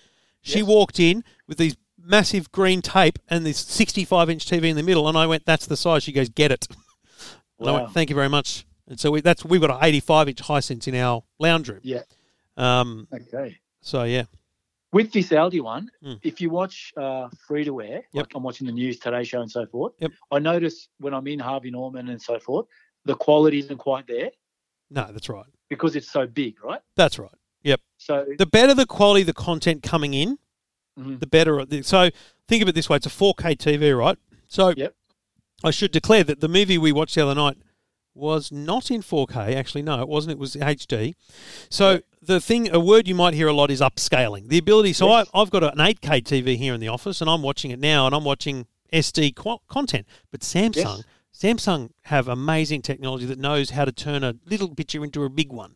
She 0.41 0.59
Yes. 0.59 0.67
walked 0.67 0.99
in 0.99 1.23
with 1.47 1.57
these 1.59 1.75
massive 2.01 2.51
green 2.51 2.81
tape 2.81 3.19
and 3.29 3.45
this 3.45 3.59
65 3.59 4.29
inch 4.29 4.45
TV 4.47 4.69
in 4.69 4.75
the 4.75 4.83
middle, 4.83 5.07
and 5.07 5.17
I 5.17 5.27
went, 5.27 5.45
"That's 5.45 5.65
the 5.67 5.77
size." 5.77 6.03
She 6.03 6.11
goes, 6.11 6.29
"Get 6.29 6.51
it." 6.51 6.67
Wow. 7.59 7.75
went, 7.75 7.93
"Thank 7.93 8.09
you 8.09 8.15
very 8.15 8.27
much." 8.27 8.65
And 8.87 8.99
so 8.99 9.11
we, 9.11 9.21
that's 9.21 9.45
we've 9.45 9.61
got 9.61 9.71
an 9.71 9.77
85 9.81 10.29
inch 10.29 10.41
Hisense 10.41 10.87
in 10.87 10.95
our 10.95 11.23
lounge 11.39 11.69
room. 11.69 11.79
Yeah. 11.83 12.01
Um. 12.57 13.07
Okay. 13.13 13.57
So 13.81 14.03
yeah. 14.03 14.23
With 14.91 15.11
this 15.11 15.29
Aldi 15.29 15.61
one, 15.61 15.89
Mm. 16.05 16.19
if 16.21 16.39
you 16.39 16.49
watch 16.51 16.93
uh, 16.97 17.27
free 17.47 17.63
to 17.63 17.73
wear, 17.73 18.03
like 18.13 18.27
I'm 18.35 18.43
watching 18.43 18.67
the 18.67 18.73
news, 18.73 18.99
Today 18.99 19.23
Show, 19.23 19.41
and 19.41 19.49
so 19.49 19.65
forth, 19.65 19.93
Yep. 19.99 20.11
I 20.31 20.37
notice 20.39 20.87
when 20.99 21.13
I'm 21.15 21.25
in 21.27 21.39
Harvey 21.39 21.71
Norman 21.71 22.09
and 22.09 22.21
so 22.21 22.37
forth, 22.39 22.67
the 23.05 23.15
quality 23.15 23.57
isn't 23.59 23.77
quite 23.77 24.05
there 24.05 24.29
No, 24.91 25.09
that's 25.11 25.29
right. 25.29 25.45
because 25.69 25.95
it's 25.95 26.11
so 26.11 26.27
big, 26.27 26.63
right? 26.63 26.79
That's 26.95 27.17
right. 27.17 27.31
Yep. 27.63 27.81
So 27.97 28.25
The 28.37 28.45
better 28.45 28.75
the 28.75 28.85
quality 28.85 29.21
of 29.21 29.27
the 29.27 29.33
content 29.33 29.81
coming 29.81 30.13
in, 30.13 30.37
Mhm. 30.99 31.19
the 31.19 31.27
better. 31.27 31.65
So 31.81 32.09
think 32.47 32.61
of 32.61 32.67
it 32.69 32.75
this 32.75 32.87
way: 32.87 32.97
it's 32.97 33.07
a 33.07 33.09
4K 33.09 33.55
TV, 33.55 33.97
right? 33.97 34.17
So 34.47 34.73
Yep. 34.77 34.93
I 35.63 35.71
should 35.71 35.91
declare 35.91 36.23
that 36.25 36.39
the 36.39 36.47
movie 36.49 36.77
we 36.77 36.91
watched 36.91 37.15
the 37.15 37.21
other 37.25 37.33
night 37.33 37.57
was 38.15 38.51
not 38.51 38.91
in 38.91 39.01
4K. 39.01 39.55
Actually, 39.55 39.81
no, 39.81 39.99
it 40.01 40.07
wasn't. 40.07 40.33
It 40.33 40.39
was 40.39 40.55
HD. 40.55 41.13
So 41.69 42.01
the 42.21 42.39
thing, 42.39 42.73
a 42.73 42.79
word 42.79 43.07
you 43.07 43.15
might 43.15 43.33
hear 43.33 43.47
a 43.47 43.53
lot 43.53 43.71
is 43.71 43.81
upscaling. 43.81 44.49
The 44.49 44.57
ability. 44.57 44.93
So 44.93 45.07
Yes. 45.09 45.29
I, 45.33 45.41
I've 45.41 45.49
got 45.49 45.63
an 45.63 45.77
8K 45.79 46.23
TV 46.23 46.57
here 46.57 46.73
in 46.73 46.79
the 46.79 46.87
office, 46.87 47.21
and 47.21 47.29
I'm 47.29 47.41
watching 47.41 47.71
it 47.71 47.79
now, 47.79 48.05
and 48.05 48.15
I'm 48.15 48.23
watching 48.23 48.67
SD 48.91 49.35
qu- 49.35 49.59
content. 49.67 50.05
But 50.31 50.41
Samsung, 50.41 51.03
Samsung 51.33 51.89
have 52.03 52.27
amazing 52.27 52.81
technology 52.81 53.25
that 53.25 53.39
knows 53.39 53.71
how 53.71 53.85
to 53.85 53.91
turn 53.91 54.23
a 54.23 54.35
little 54.45 54.73
picture 54.73 55.03
into 55.03 55.23
a 55.23 55.29
big 55.29 55.51
one. 55.51 55.75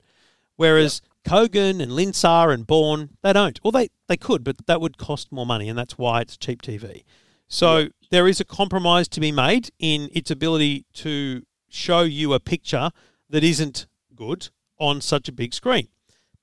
Whereas 0.56 1.02
Kogan 1.26 1.82
and 1.82 1.92
Linsar 1.92 2.54
and 2.54 2.66
Bauhn, 2.66 3.10
they 3.22 3.34
don't. 3.34 3.60
Or 3.64 3.72
they, 3.72 3.90
they 4.08 4.18
could, 4.18 4.44
but 4.44 4.66
that 4.68 4.80
would 4.82 4.98
cost 4.98 5.32
more 5.32 5.46
money, 5.46 5.68
and 5.70 5.78
that's 5.78 5.98
why 5.98 6.22
it's 6.22 6.38
cheap 6.38 6.62
TV. 6.62 7.04
So 7.48 7.90
there 8.12 8.28
is 8.28 8.40
a 8.40 8.46
compromise 8.46 9.08
to 9.10 9.20
be 9.20 9.32
made 9.32 9.70
in 9.80 10.10
its 10.14 10.32
ability 10.32 10.86
to 10.96 11.44
show 11.78 12.02
you 12.02 12.34
a 12.34 12.40
picture 12.40 12.90
that 13.30 13.44
isn't 13.44 13.88
good 14.16 14.50
on 14.80 15.00
such 15.02 15.28
a 15.28 15.32
big 15.32 15.54
screen. 15.54 15.88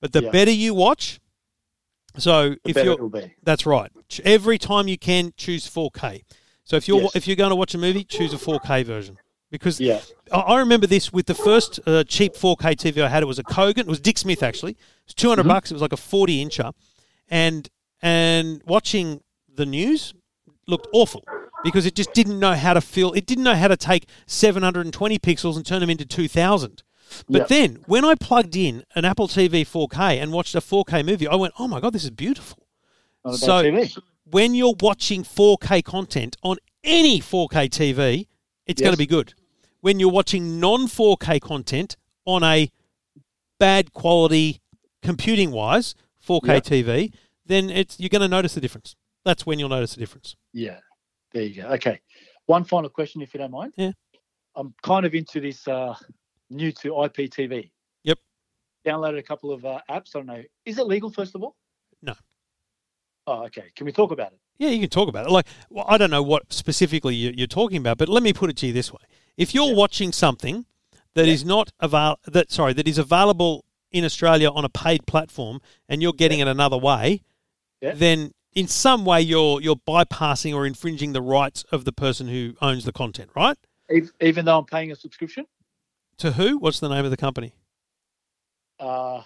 But 0.01 0.13
the 0.13 0.23
Yeah. 0.23 0.31
better 0.31 0.51
you 0.51 0.73
watch, 0.73 1.19
so 2.17 2.51
the 2.51 2.59
if 2.65 2.75
you're 2.77 2.97
that's 3.43 3.65
right. 3.65 3.91
Every 4.23 4.57
time 4.57 4.87
you 4.87 4.97
can 4.97 5.33
choose 5.35 5.67
4K. 5.67 6.23
So 6.63 6.75
if 6.77 6.87
you're 6.87 7.01
Yes. 7.01 7.15
if 7.15 7.27
you're 7.27 7.35
going 7.35 7.49
to 7.51 7.55
watch 7.55 7.73
a 7.75 7.77
movie, 7.77 8.03
choose 8.03 8.33
a 8.33 8.37
4K 8.37 8.83
version 8.83 9.17
because 9.51 9.79
Yeah. 9.79 10.01
I, 10.31 10.57
remember 10.57 10.87
this 10.87 11.11
with 11.13 11.25
the 11.27 11.35
first 11.35 11.79
uh, 11.85 12.03
cheap 12.05 12.33
4K 12.35 12.75
TV 12.75 13.01
I 13.03 13.09
had. 13.09 13.21
It 13.23 13.27
was 13.27 13.39
a 13.39 13.43
Kogan. 13.43 13.79
It 13.79 13.87
was 13.87 13.99
Dick 13.99 14.17
Smith 14.17 14.41
actually. 14.41 14.71
It 14.73 14.77
was 15.07 15.13
200 15.13 15.43
Mhm. 15.45 15.49
bucks. 15.49 15.71
It 15.71 15.75
was 15.75 15.81
like 15.81 15.93
a 15.93 15.97
40 15.97 16.43
incher, 16.43 16.71
and 17.29 17.69
and 18.01 18.61
watching 18.65 19.21
the 19.53 19.65
news 19.65 20.13
looked 20.67 20.87
awful 20.91 21.23
because 21.63 21.85
it 21.85 21.95
just 21.95 22.13
didn't 22.13 22.39
know 22.39 22.53
how 22.53 22.73
to 22.73 22.81
fill. 22.81 23.13
It 23.13 23.25
didn't 23.25 23.43
know 23.43 23.55
how 23.55 23.67
to 23.67 23.77
take 23.77 24.07
720 24.27 25.19
pixels 25.19 25.55
and 25.55 25.65
turn 25.65 25.79
them 25.81 25.89
into 25.89 26.05
2000. 26.05 26.83
But 27.29 27.41
Yep. 27.41 27.47
then 27.49 27.75
when 27.87 28.03
I 28.03 28.15
plugged 28.15 28.55
in 28.55 28.83
an 28.95 29.05
Apple 29.05 29.27
TV 29.27 29.63
4K 29.63 30.19
and 30.19 30.31
watched 30.31 30.55
a 30.55 30.61
4K 30.61 31.03
movie, 31.03 31.27
I 31.27 31.35
went, 31.35 31.53
"Oh 31.59 31.67
my 31.67 31.79
god, 31.79 31.93
this 31.93 32.03
is 32.03 32.09
beautiful." 32.09 32.67
Not 33.23 33.29
a 33.31 33.33
bad 33.33 33.39
So 33.45 33.63
TV. 33.63 33.97
when 34.25 34.55
you're 34.55 34.75
watching 34.79 35.23
4K 35.23 35.81
content 35.83 36.35
on 36.43 36.57
any 36.83 37.19
4K 37.19 37.69
TV, 37.69 38.27
it's 38.65 38.81
going 38.81 38.93
to 38.93 38.97
be 38.97 39.05
good. 39.05 39.33
When 39.81 39.99
you're 39.99 40.11
watching 40.11 40.59
non 40.59 40.87
4K 40.87 41.39
content 41.39 41.95
on 42.25 42.43
a 42.43 42.71
bad 43.59 43.93
quality 43.93 44.61
computing 45.03 45.51
wise 45.51 45.93
4K 46.19 46.55
Yep. 46.55 46.63
TV, 46.63 47.13
then 47.45 47.69
it's 47.69 47.99
you're 47.99 48.09
going 48.09 48.21
to 48.23 48.27
notice 48.27 48.55
the 48.55 48.61
difference. 48.61 48.95
That's 49.23 49.45
when 49.45 49.59
you'll 49.59 49.69
notice 49.69 49.93
the 49.93 49.99
difference. 49.99 50.35
Yeah. 50.55 50.79
There 51.33 51.43
you 51.43 51.61
go. 51.61 51.67
Okay. 51.73 51.99
One 52.45 52.63
final 52.63 52.89
question, 52.89 53.21
if 53.21 53.33
you 53.33 53.39
don't 53.39 53.51
mind. 53.51 53.73
Yeah. 53.75 53.91
I'm 54.55 54.73
kind 54.83 55.05
of 55.05 55.13
into 55.13 55.41
this 55.41 55.67
uh, 55.67 55.93
new 56.49 56.71
to 56.71 56.89
IPTV. 56.91 57.69
Yep. 58.05 58.19
Downloaded 58.87 59.19
a 59.19 59.23
couple 59.23 59.51
of 59.51 59.65
uh, 59.65 59.81
apps. 59.91 60.15
I 60.15 60.19
don't 60.19 60.27
know. 60.27 60.41
Is 60.65 60.77
it 60.79 60.87
legal, 60.87 61.11
first 61.11 61.35
of 61.35 61.43
all? 61.43 61.55
No. 62.01 62.13
Oh, 63.27 63.43
okay. 63.47 63.65
Can 63.75 63.85
we 63.85 63.91
talk 63.91 64.11
about 64.11 64.31
it? 64.31 64.39
Yeah, 64.57 64.69
you 64.69 64.79
can 64.79 64.89
talk 64.89 65.09
about 65.09 65.25
it. 65.25 65.31
Like, 65.31 65.47
well, 65.69 65.83
I 65.89 65.97
don't 65.97 66.09
know 66.11 66.23
what 66.23 66.53
specifically 66.53 67.15
you- 67.15 67.33
you're 67.35 67.47
talking 67.47 67.77
about, 67.77 67.97
but 67.97 68.07
let 68.07 68.23
me 68.23 68.31
put 68.31 68.49
it 68.49 68.55
to 68.57 68.67
you 68.67 68.71
this 68.73 68.93
way: 68.93 69.01
if 69.35 69.53
you're 69.53 69.75
watching 69.75 70.13
something 70.13 70.65
that 71.15 71.27
is 71.27 71.43
not 71.43 71.71
avail 71.81 72.17
that 72.25 72.49
sorry 72.51 72.71
that 72.73 72.87
is 72.87 72.97
available 72.97 73.65
in 73.91 74.05
Australia 74.05 74.49
on 74.49 74.63
a 74.63 74.69
paid 74.69 75.05
platform, 75.07 75.59
and 75.89 76.01
you're 76.01 76.13
getting 76.13 76.39
it 76.39 76.47
another 76.47 76.77
way, 76.77 77.21
Yeah. 77.81 77.95
then 77.95 78.31
in 78.55 78.67
some 78.67 79.05
way 79.05 79.21
you're 79.21 79.61
you're 79.61 79.75
bypassing 79.75 80.55
or 80.55 80.65
infringing 80.65 81.13
the 81.13 81.21
rights 81.21 81.63
of 81.71 81.85
the 81.85 81.91
person 81.91 82.27
who 82.27 82.55
owns 82.61 82.85
the 82.85 82.93
content, 82.93 83.29
right? 83.35 83.57
Ev- 83.89 84.11
Even 84.21 84.45
though 84.45 84.57
I'm 84.59 84.65
paying 84.65 84.91
a 84.91 84.95
subscription, 84.95 85.45
To 86.17 86.31
who? 86.31 86.57
What's 86.57 86.79
the 86.79 86.89
name 86.89 87.05
of 87.05 87.11
the 87.11 87.17
company? 87.17 87.53
uh, 88.79 89.21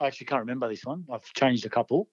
I 0.00 0.06
actually 0.06 0.26
can't 0.26 0.40
remember 0.40 0.68
this 0.68 0.84
one. 0.84 1.04
I've 1.12 1.24
changed 1.32 1.64
a 1.66 1.68
couple. 1.70 2.08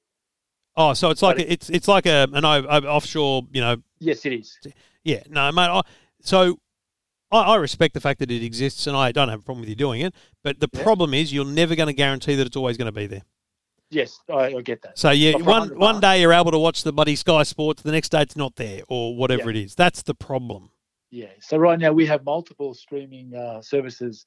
Oh, 0.78 0.94
so 0.94 1.10
it's 1.10 1.22
like 1.22 1.40
it's 1.40 1.70
it's 1.70 1.88
like 1.88 2.06
a 2.06 2.28
an 2.34 2.46
offshore, 2.46 3.44
you 3.52 3.62
know. 3.62 3.78
Yes, 4.00 4.26
it 4.26 4.34
is. 4.34 4.58
Yeah, 5.04 5.24
no, 5.30 5.52
mate. 5.52 5.70
I, 5.70 5.82
so 6.22 6.60
I, 7.32 7.40
I 7.42 7.56
respect 7.56 7.94
the 7.94 8.02
fact 8.02 8.20
that 8.20 8.30
it 8.32 8.44
exists, 8.44 8.86
and 8.88 8.96
I 8.98 9.12
don't 9.12 9.30
have 9.30 9.40
a 9.40 9.44
problem 9.44 9.62
with 9.62 9.70
you 9.70 9.76
doing 9.76 10.02
it. 10.02 10.14
But 10.44 10.60
the 10.60 10.70
Yeah. 10.74 10.84
problem 10.84 11.14
is, 11.14 11.32
you're 11.32 11.46
never 11.46 11.76
going 11.76 11.88
to 11.88 11.94
guarantee 11.94 12.36
that 12.36 12.46
it's 12.48 12.58
always 12.58 12.78
going 12.78 12.88
to 12.88 12.92
be 12.92 13.08
there. 13.08 13.24
Yes, 13.92 14.20
I, 14.30 14.56
I 14.56 14.62
get 14.62 14.82
that. 14.82 14.98
So 14.98 15.12
yeah, 15.12 15.36
one 15.38 15.78
one 15.78 16.00
day 16.00 16.20
you're 16.22 16.34
able 16.34 16.52
to 16.52 16.60
watch 16.60 16.84
the 16.84 16.92
buddy 16.92 17.16
Sky 17.16 17.44
Sports, 17.44 17.84
the 17.84 17.92
next 17.92 18.10
day 18.10 18.22
it's 18.24 18.36
not 18.36 18.56
there, 18.56 18.82
or 18.88 19.16
whatever 19.16 19.52
Yeah. 19.52 19.62
it 19.62 19.66
is. 19.66 19.76
That's 19.76 20.02
the 20.02 20.16
problem. 20.16 20.72
Yeah. 21.12 21.28
So 21.40 21.58
right 21.58 21.80
now 21.80 21.94
we 21.94 22.06
have 22.08 22.24
multiple 22.26 22.74
streaming 22.74 23.34
uh, 23.36 23.62
services 23.62 24.26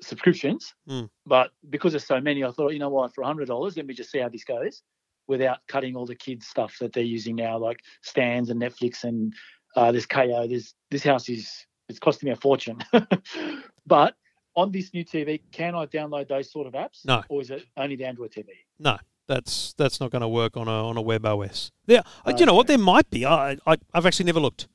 subscriptions, 0.00 0.74
Mm. 0.88 1.08
but 1.26 1.50
because 1.70 1.92
there's 1.92 2.06
so 2.06 2.20
many, 2.20 2.44
I 2.44 2.50
thought, 2.52 2.72
you 2.72 2.78
know 2.78 2.88
what, 2.88 3.14
for 3.14 3.24
hundred 3.24 3.48
dollars, 3.48 3.76
let 3.76 3.86
me 3.86 3.94
just 3.94 4.10
see 4.10 4.18
how 4.18 4.28
this 4.28 4.44
goes, 4.44 4.82
without 5.26 5.58
cutting 5.66 5.96
all 5.96 6.06
the 6.06 6.14
kids 6.14 6.46
stuff 6.46 6.76
that 6.80 6.92
they're 6.92 7.02
using 7.02 7.34
now, 7.36 7.58
like 7.58 7.80
stands 8.02 8.50
and 8.50 8.60
Netflix 8.60 9.02
and 9.04 9.34
uh, 9.76 9.90
there's 9.90 10.06
Kayo. 10.06 10.48
There's 10.48 10.74
this 10.90 11.02
house 11.02 11.28
is 11.28 11.50
it's 11.88 11.98
costing 11.98 12.28
me 12.28 12.32
a 12.32 12.36
fortune. 12.36 12.78
but 13.86 14.14
on 14.58 14.72
this 14.72 14.92
new 14.92 15.04
TV, 15.04 15.40
can 15.52 15.74
I 15.74 15.86
download 15.86 16.28
those 16.28 16.50
sort 16.50 16.66
of 16.66 16.72
apps? 16.74 17.04
No. 17.04 17.22
Or 17.28 17.40
is 17.40 17.50
it 17.50 17.64
only 17.76 17.96
the 17.96 18.04
Android 18.04 18.32
TV? 18.32 18.48
No, 18.78 18.96
that's 19.26 19.72
that's 19.74 20.00
not 20.00 20.10
going 20.10 20.22
to 20.22 20.28
work 20.28 20.56
on 20.56 20.66
a 20.68 20.88
on 20.88 20.96
a 20.96 21.02
web 21.02 21.24
OS. 21.24 21.70
Yeah, 21.86 22.02
uh, 22.26 22.32
you 22.36 22.44
know 22.46 22.54
what? 22.54 22.66
There 22.66 22.78
might 22.78 23.08
be. 23.10 23.24
I, 23.24 23.56
I 23.66 23.76
I've 23.94 24.04
actually 24.06 24.26
never 24.26 24.40
looked. 24.40 24.66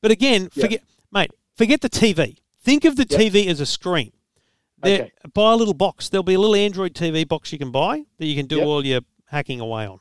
But 0.00 0.10
again, 0.10 0.48
Yeah. 0.54 0.62
forget, 0.62 0.82
mate. 1.12 1.30
Forget 1.56 1.80
the 1.80 1.90
TV. 1.90 2.38
Think 2.64 2.84
of 2.84 2.96
the. 2.96 3.04
TV 3.04 3.46
as 3.48 3.60
a 3.60 3.66
screen. 3.66 4.12
There, 4.82 5.02
Okay. 5.02 5.12
Buy 5.34 5.52
a 5.52 5.56
little 5.56 5.74
box. 5.74 6.08
There'll 6.08 6.22
be 6.24 6.34
a 6.34 6.38
little 6.40 6.56
Android 6.56 6.94
TV 6.94 7.26
box 7.28 7.52
you 7.52 7.58
can 7.58 7.70
buy 7.70 8.04
that 8.18 8.26
you 8.26 8.34
can 8.36 8.46
do 8.46 8.56
Yep. 8.56 8.66
all 8.66 8.84
your 8.86 9.00
hacking 9.26 9.60
away 9.60 9.86
on, 9.86 10.00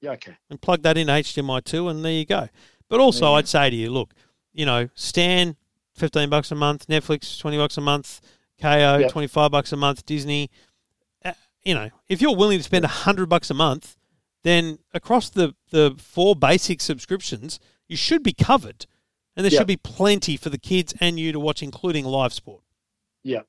Yeah. 0.00 0.12
Okay. 0.12 0.36
and 0.50 0.60
plug 0.60 0.82
that 0.82 0.96
in 0.96 1.08
HDMI 1.08 1.60
two, 1.60 1.88
and 1.88 2.04
there 2.04 2.12
you 2.12 2.24
go. 2.24 2.48
But 2.88 3.00
also, 3.00 3.26
you 3.30 3.32
I'd 3.34 3.48
say 3.48 3.70
to 3.70 3.76
you, 3.76 3.90
look, 3.90 4.12
you 4.52 4.64
know, 4.66 4.88
Stan, 4.94 5.56
fifteen 5.94 6.28
bucks 6.30 6.50
a 6.50 6.54
month, 6.54 6.86
Netflix, 6.88 7.38
twenty 7.38 7.56
bucks 7.56 7.76
a 7.76 7.80
month, 7.80 8.20
Kayo, 8.60 9.00
Yep. 9.00 9.10
twenty 9.10 9.26
five 9.28 9.50
bucks 9.50 9.72
a 9.72 9.76
month, 9.76 10.04
Disney. 10.06 10.50
Uh, 11.24 11.32
you 11.64 11.74
know, 11.74 11.90
if 12.08 12.20
you're 12.22 12.34
willing 12.36 12.58
to 12.58 12.64
spend 12.64 12.84
a 12.84 12.88
hundred 12.88 13.28
bucks 13.28 13.50
a 13.50 13.54
month, 13.54 13.96
then 14.44 14.78
across 14.94 15.28
the 15.30 15.54
the 15.70 15.94
four 15.98 16.34
basic 16.34 16.80
subscriptions, 16.80 17.58
you 17.88 17.96
should 17.96 18.22
be 18.22 18.32
covered, 18.32 18.86
and 19.36 19.44
there 19.44 19.52
Yep. 19.52 19.60
should 19.60 19.66
be 19.66 19.76
plenty 19.76 20.36
for 20.36 20.48
the 20.50 20.58
kids 20.58 20.94
and 21.00 21.18
you 21.20 21.32
to 21.32 21.40
watch, 21.40 21.62
including 21.62 22.04
live 22.04 22.32
sport. 22.32 22.62
Yeah. 23.22 23.42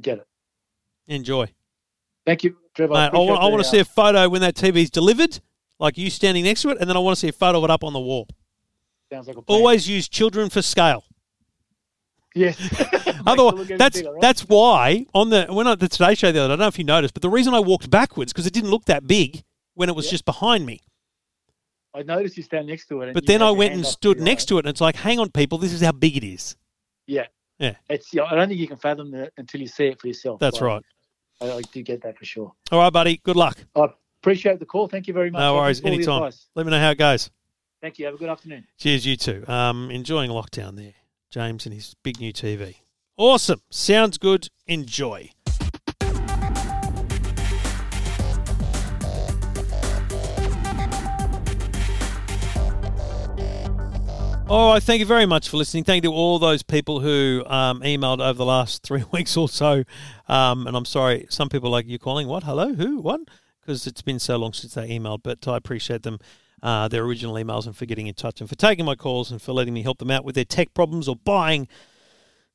Get 0.00 0.18
it. 0.18 0.26
Enjoy. 1.06 1.46
Thank 2.26 2.42
you, 2.42 2.56
Trevor. 2.74 2.94
Mate, 2.94 3.10
I 3.12 3.18
want, 3.18 3.42
I 3.42 3.46
want 3.48 3.62
to 3.62 3.68
uh, 3.68 3.70
see 3.70 3.78
a 3.78 3.84
photo 3.84 4.28
when 4.28 4.40
that 4.40 4.54
TV's 4.54 4.90
delivered, 4.90 5.40
like 5.78 5.98
you 5.98 6.08
standing 6.10 6.42
next 6.44 6.62
to 6.62 6.70
it, 6.70 6.78
and 6.80 6.88
then 6.88 6.96
I 6.96 7.00
want 7.00 7.16
to 7.16 7.20
see 7.20 7.28
a 7.28 7.32
photo 7.32 7.58
of 7.58 7.64
it 7.64 7.70
up 7.70 7.84
on 7.84 7.92
the 7.92 8.00
wall. 8.00 8.26
Sounds 9.12 9.28
like 9.28 9.36
a 9.36 9.42
plan. 9.42 9.58
Always 9.58 9.86
use 9.88 10.08
children 10.08 10.48
for 10.48 10.62
scale. 10.62 11.04
Yes. 12.34 12.58
Otherwise, 13.26 13.68
that's 13.78 14.02
that's 14.20 14.42
why 14.42 15.06
on 15.14 15.30
the 15.30 15.46
when 15.50 15.66
I 15.66 15.74
the 15.76 15.88
Today 15.88 16.14
Show 16.14 16.32
the 16.32 16.40
other, 16.40 16.48
day, 16.48 16.54
I 16.54 16.56
don't 16.56 16.58
know 16.60 16.66
if 16.66 16.78
you 16.78 16.84
noticed, 16.84 17.14
but 17.14 17.22
the 17.22 17.30
reason 17.30 17.54
I 17.54 17.60
walked 17.60 17.90
backwards 17.90 18.32
because 18.32 18.46
it 18.46 18.52
didn't 18.52 18.70
look 18.70 18.84
that 18.86 19.06
big 19.06 19.44
when 19.74 19.88
it 19.88 19.94
was 19.94 20.06
Yeah. 20.06 20.10
just 20.12 20.24
behind 20.24 20.66
me. 20.66 20.80
I 21.94 22.02
noticed 22.02 22.36
you 22.36 22.42
stand 22.42 22.66
next 22.66 22.86
to 22.88 23.02
it. 23.02 23.14
But 23.14 23.26
then 23.26 23.40
I 23.40 23.52
went 23.52 23.72
and 23.72 23.86
stood 23.86 24.18
to 24.18 24.24
next 24.24 24.46
to 24.46 24.56
it, 24.56 24.66
and 24.66 24.68
it's 24.70 24.80
like, 24.80 24.96
hang 24.96 25.20
on, 25.20 25.30
people, 25.30 25.58
this 25.58 25.72
is 25.72 25.80
how 25.80 25.92
big 25.92 26.16
it 26.16 26.24
is. 26.24 26.56
Yeah. 27.06 27.26
Yeah. 27.60 27.76
It's. 27.88 28.10
I 28.12 28.34
don't 28.34 28.48
think 28.48 28.58
you 28.58 28.66
can 28.66 28.78
fathom 28.78 29.14
it 29.14 29.32
until 29.36 29.60
you 29.60 29.68
see 29.68 29.86
it 29.86 30.00
for 30.00 30.08
yourself. 30.08 30.40
That's 30.40 30.60
right. 30.60 30.82
I, 31.40 31.52
I 31.52 31.60
do 31.72 31.82
get 31.82 32.02
that 32.02 32.18
for 32.18 32.24
sure. 32.24 32.52
All 32.72 32.80
right, 32.80 32.92
buddy. 32.92 33.18
Good 33.18 33.36
luck. 33.36 33.58
I 33.76 33.86
appreciate 34.20 34.58
the 34.58 34.66
call. 34.66 34.88
Thank 34.88 35.06
you 35.06 35.14
very 35.14 35.30
much. 35.30 35.38
No 35.38 35.54
worries. 35.54 35.84
Anytime. 35.84 36.32
Let 36.56 36.66
me 36.66 36.70
know 36.72 36.80
how 36.80 36.90
it 36.90 36.98
goes. 36.98 37.30
Thank 37.80 37.98
you. 37.98 38.06
Have 38.06 38.14
a 38.14 38.18
good 38.18 38.28
afternoon. 38.30 38.66
Cheers, 38.78 39.06
you 39.06 39.16
too. 39.16 39.44
Um, 39.46 39.90
enjoying 39.90 40.30
lockdown 40.30 40.74
there, 40.76 40.94
James 41.34 41.66
and 41.66 41.74
his 41.74 41.96
big 42.04 42.20
new 42.20 42.32
TV. 42.32 42.76
Awesome. 43.16 43.60
Sounds 43.68 44.18
good. 44.18 44.50
Enjoy. 44.68 45.30
All 54.46 54.74
right, 54.74 54.80
thank 54.80 55.00
you 55.00 55.06
very 55.06 55.26
much 55.26 55.48
for 55.48 55.56
listening. 55.56 55.82
Thank 55.82 56.04
you 56.04 56.10
to 56.10 56.14
all 56.14 56.38
those 56.38 56.62
people 56.62 57.00
who 57.00 57.42
um, 57.46 57.80
emailed 57.80 58.24
over 58.24 58.34
the 58.34 58.44
last 58.44 58.82
three 58.84 59.02
weeks 59.10 59.36
or 59.36 59.48
so. 59.48 59.82
Um, 60.28 60.68
and 60.68 60.76
I'm 60.76 60.84
sorry, 60.84 61.26
some 61.30 61.48
people 61.48 61.68
like 61.68 61.88
you 61.88 61.98
calling 61.98 62.28
what? 62.28 62.44
Hello, 62.44 62.74
who, 62.74 63.00
what? 63.00 63.22
Because 63.60 63.88
it's 63.88 64.02
been 64.02 64.20
so 64.20 64.36
long 64.36 64.52
since 64.52 64.74
they 64.74 64.88
emailed. 64.88 65.24
But 65.24 65.48
I 65.48 65.56
appreciate 65.56 66.04
them, 66.04 66.20
uh, 66.64 66.88
their 66.88 67.04
original 67.04 67.34
emails, 67.34 67.66
and 67.66 67.76
for 67.76 67.84
getting 67.84 68.06
in 68.06 68.14
touch 68.14 68.40
and 68.40 68.48
for 68.48 68.56
taking 68.56 68.86
my 68.86 68.94
calls 68.94 69.30
and 69.30 69.40
for 69.40 69.52
letting 69.52 69.74
me 69.74 69.82
help 69.82 69.98
them 69.98 70.10
out 70.10 70.24
with 70.24 70.34
their 70.34 70.46
tech 70.46 70.72
problems 70.72 71.06
or 71.06 71.14
buying 71.14 71.68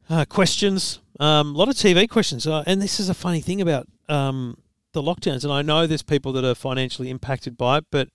uh, 0.10 0.26
questions. 0.26 1.00
Um, 1.20 1.54
a 1.54 1.58
lot 1.58 1.70
of 1.70 1.76
TV 1.76 2.10
questions. 2.10 2.48
Uh, 2.48 2.64
and 2.66 2.82
this 2.82 3.00
is 3.00 3.08
a 3.08 3.14
funny 3.14 3.40
thing 3.40 3.62
about 3.62 3.88
um, 4.10 4.58
the 4.94 5.04
lockdowns. 5.04 5.44
And 5.44 5.54
I 5.54 5.62
know 5.62 5.86
there's 5.86 6.02
people 6.02 6.34
that 6.34 6.44
are 6.44 6.56
financially 6.56 7.12
impacted 7.12 7.56
by 7.56 7.78
it, 7.78 7.86
but 7.92 8.10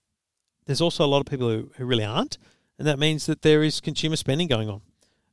there's 0.66 0.80
also 0.80 1.04
a 1.04 1.06
lot 1.06 1.20
of 1.20 1.26
people 1.26 1.48
who, 1.48 1.70
who 1.76 1.84
really 1.84 2.04
aren't. 2.04 2.38
And 2.76 2.88
that 2.88 2.98
means 2.98 3.26
that 3.26 3.42
there 3.42 3.62
is 3.62 3.80
consumer 3.80 4.16
spending 4.16 4.48
going 4.48 4.68
on. 4.68 4.82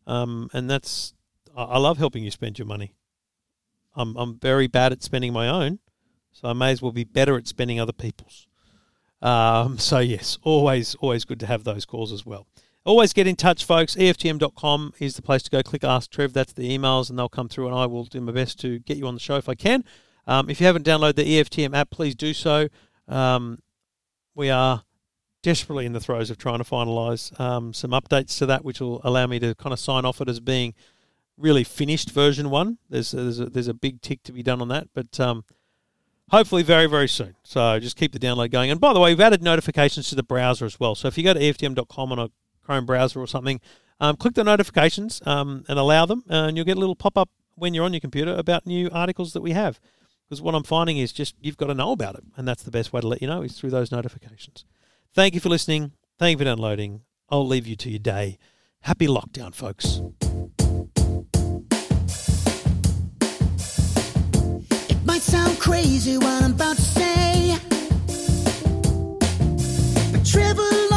Um, 0.05 0.49
and 0.53 0.69
that's, 0.69 1.15
I 1.57 1.63
I 1.63 1.77
love 1.79 1.97
helping 1.97 2.23
you 2.23 2.29
spend 2.29 2.59
your 2.59 2.67
money. 2.67 2.93
I'm, 3.95 4.15
I'm 4.15 4.37
very 4.37 4.67
bad 4.67 4.91
at 4.91 5.01
spending 5.01 5.33
my 5.33 5.47
own, 5.47 5.79
so 6.31 6.49
I 6.49 6.53
may 6.53 6.71
as 6.71 6.81
well 6.81 6.91
be 6.91 7.03
better 7.03 7.35
at 7.35 7.47
spending 7.47 7.79
other 7.79 7.91
people's. 7.91 8.47
Um, 9.21 9.77
so, 9.77 9.99
yes, 9.99 10.37
always, 10.43 10.95
always 10.95 11.25
good 11.25 11.39
to 11.41 11.47
have 11.47 11.63
those 11.63 11.85
calls 11.85 12.11
as 12.11 12.25
well. 12.25 12.47
Always 12.83 13.13
get 13.13 13.27
in 13.27 13.35
touch, 13.35 13.63
folks. 13.63 13.95
EFTM.com 13.95 14.93
is 14.99 15.15
the 15.15 15.21
place 15.21 15.43
to 15.43 15.51
go. 15.51 15.61
Click 15.61 15.83
Ask 15.83 16.09
Trev. 16.09 16.33
That's 16.33 16.53
the 16.53 16.75
emails, 16.75 17.09
and 17.09 17.19
they'll 17.19 17.29
come 17.29 17.47
through, 17.47 17.67
and 17.67 17.75
I 17.75 17.85
will 17.85 18.05
do 18.05 18.19
my 18.21 18.31
best 18.31 18.59
to 18.61 18.79
get 18.79 18.97
you 18.97 19.05
on 19.05 19.13
the 19.13 19.19
show 19.19 19.35
if 19.35 19.47
I 19.47 19.53
can. 19.53 19.83
Um, 20.25 20.49
if 20.49 20.59
you 20.59 20.65
haven't 20.65 20.85
downloaded 20.85 21.15
the 21.15 21.39
EFTM 21.39 21.75
app, 21.75 21.91
please 21.91 22.15
do 22.15 22.33
so. 22.33 22.69
Um, 23.07 23.59
we 24.33 24.49
are 24.49 24.83
desperately 25.43 25.85
in 25.85 25.93
the 25.93 25.99
throes 25.99 26.29
of 26.29 26.37
trying 26.37 26.59
to 26.59 26.63
finalise 26.63 27.39
um, 27.39 27.73
some 27.73 27.91
updates 27.91 28.37
to 28.39 28.45
that, 28.47 28.65
which 28.65 28.79
will 28.79 29.01
allow 29.03 29.27
me 29.27 29.39
to 29.39 29.53
kind 29.55 29.73
of 29.73 29.79
sign 29.79 30.05
off 30.05 30.21
it 30.21 30.29
as 30.29 30.39
being 30.39 30.73
really 31.37 31.63
finished 31.63 32.11
version 32.11 32.49
one. 32.49 32.77
There's 32.89 33.11
there's 33.11 33.39
a, 33.39 33.45
there's 33.45 33.67
a 33.67 33.73
big 33.73 34.01
tick 34.01 34.23
to 34.23 34.31
be 34.31 34.43
done 34.43 34.61
on 34.61 34.67
that, 34.69 34.87
but 34.93 35.19
um, 35.19 35.43
hopefully 36.31 36.63
very 36.63 36.87
very 36.87 37.07
soon. 37.07 37.35
So 37.43 37.79
just 37.79 37.95
keep 37.97 38.11
the 38.11 38.19
download 38.19 38.51
going. 38.51 38.71
And 38.71 38.79
by 38.79 38.93
the 38.93 38.99
way, 38.99 39.11
we've 39.11 39.21
added 39.21 39.43
notifications 39.43 40.09
to 40.09 40.15
the 40.15 40.23
browser 40.23 40.65
as 40.65 40.79
well. 40.79 40.95
So 40.95 41.07
if 41.07 41.17
you 41.17 41.23
go 41.23 41.33
to 41.33 41.39
EFTM.com 41.39 42.11
on 42.11 42.19
a 42.19 42.29
Chrome 42.63 42.85
browser 42.85 43.19
or 43.19 43.27
something, 43.27 43.59
um, 43.99 44.15
click 44.15 44.33
the 44.33 44.43
notifications 44.43 45.21
um, 45.25 45.63
and 45.67 45.77
allow 45.77 46.05
them, 46.05 46.23
uh, 46.29 46.45
and 46.47 46.57
you'll 46.57 46.65
get 46.65 46.77
a 46.77 46.79
little 46.79 46.95
pop 46.95 47.17
up 47.17 47.29
when 47.55 47.73
you're 47.73 47.85
on 47.85 47.93
your 47.93 47.99
computer 47.99 48.33
about 48.33 48.65
new 48.65 48.89
articles 48.91 49.33
that 49.33 49.41
we 49.41 49.51
have. 49.51 49.79
Because 50.27 50.41
what 50.41 50.55
I'm 50.55 50.63
finding 50.63 50.97
is 50.97 51.11
just 51.11 51.35
you've 51.41 51.57
got 51.57 51.67
to 51.67 51.73
know 51.73 51.91
about 51.91 52.15
it, 52.15 52.23
and 52.37 52.47
that's 52.47 52.63
the 52.63 52.71
best 52.71 52.93
way 52.93 53.01
to 53.01 53.07
let 53.07 53.21
you 53.21 53.27
know 53.27 53.41
is 53.41 53.59
through 53.59 53.71
those 53.71 53.91
notifications. 53.91 54.65
Thank 55.13 55.33
you 55.33 55.39
for 55.39 55.49
listening. 55.49 55.91
Thank 56.17 56.33
you 56.33 56.37
for 56.37 56.45
downloading. 56.45 57.01
I'll 57.29 57.45
leave 57.45 57.67
you 57.67 57.75
to 57.75 57.89
your 57.89 57.99
day. 57.99 58.37
Happy 58.81 59.07
lockdown, 59.07 59.53
folks. 59.53 60.01
Might 65.11 65.21
sound 65.21 65.59
crazy 65.59 66.17
what 66.17 66.41
I'm 66.41 66.51
about 66.51 66.77
to 66.77 66.81
say, 66.81 67.57
but 70.13 70.25
Trevor 70.25 70.90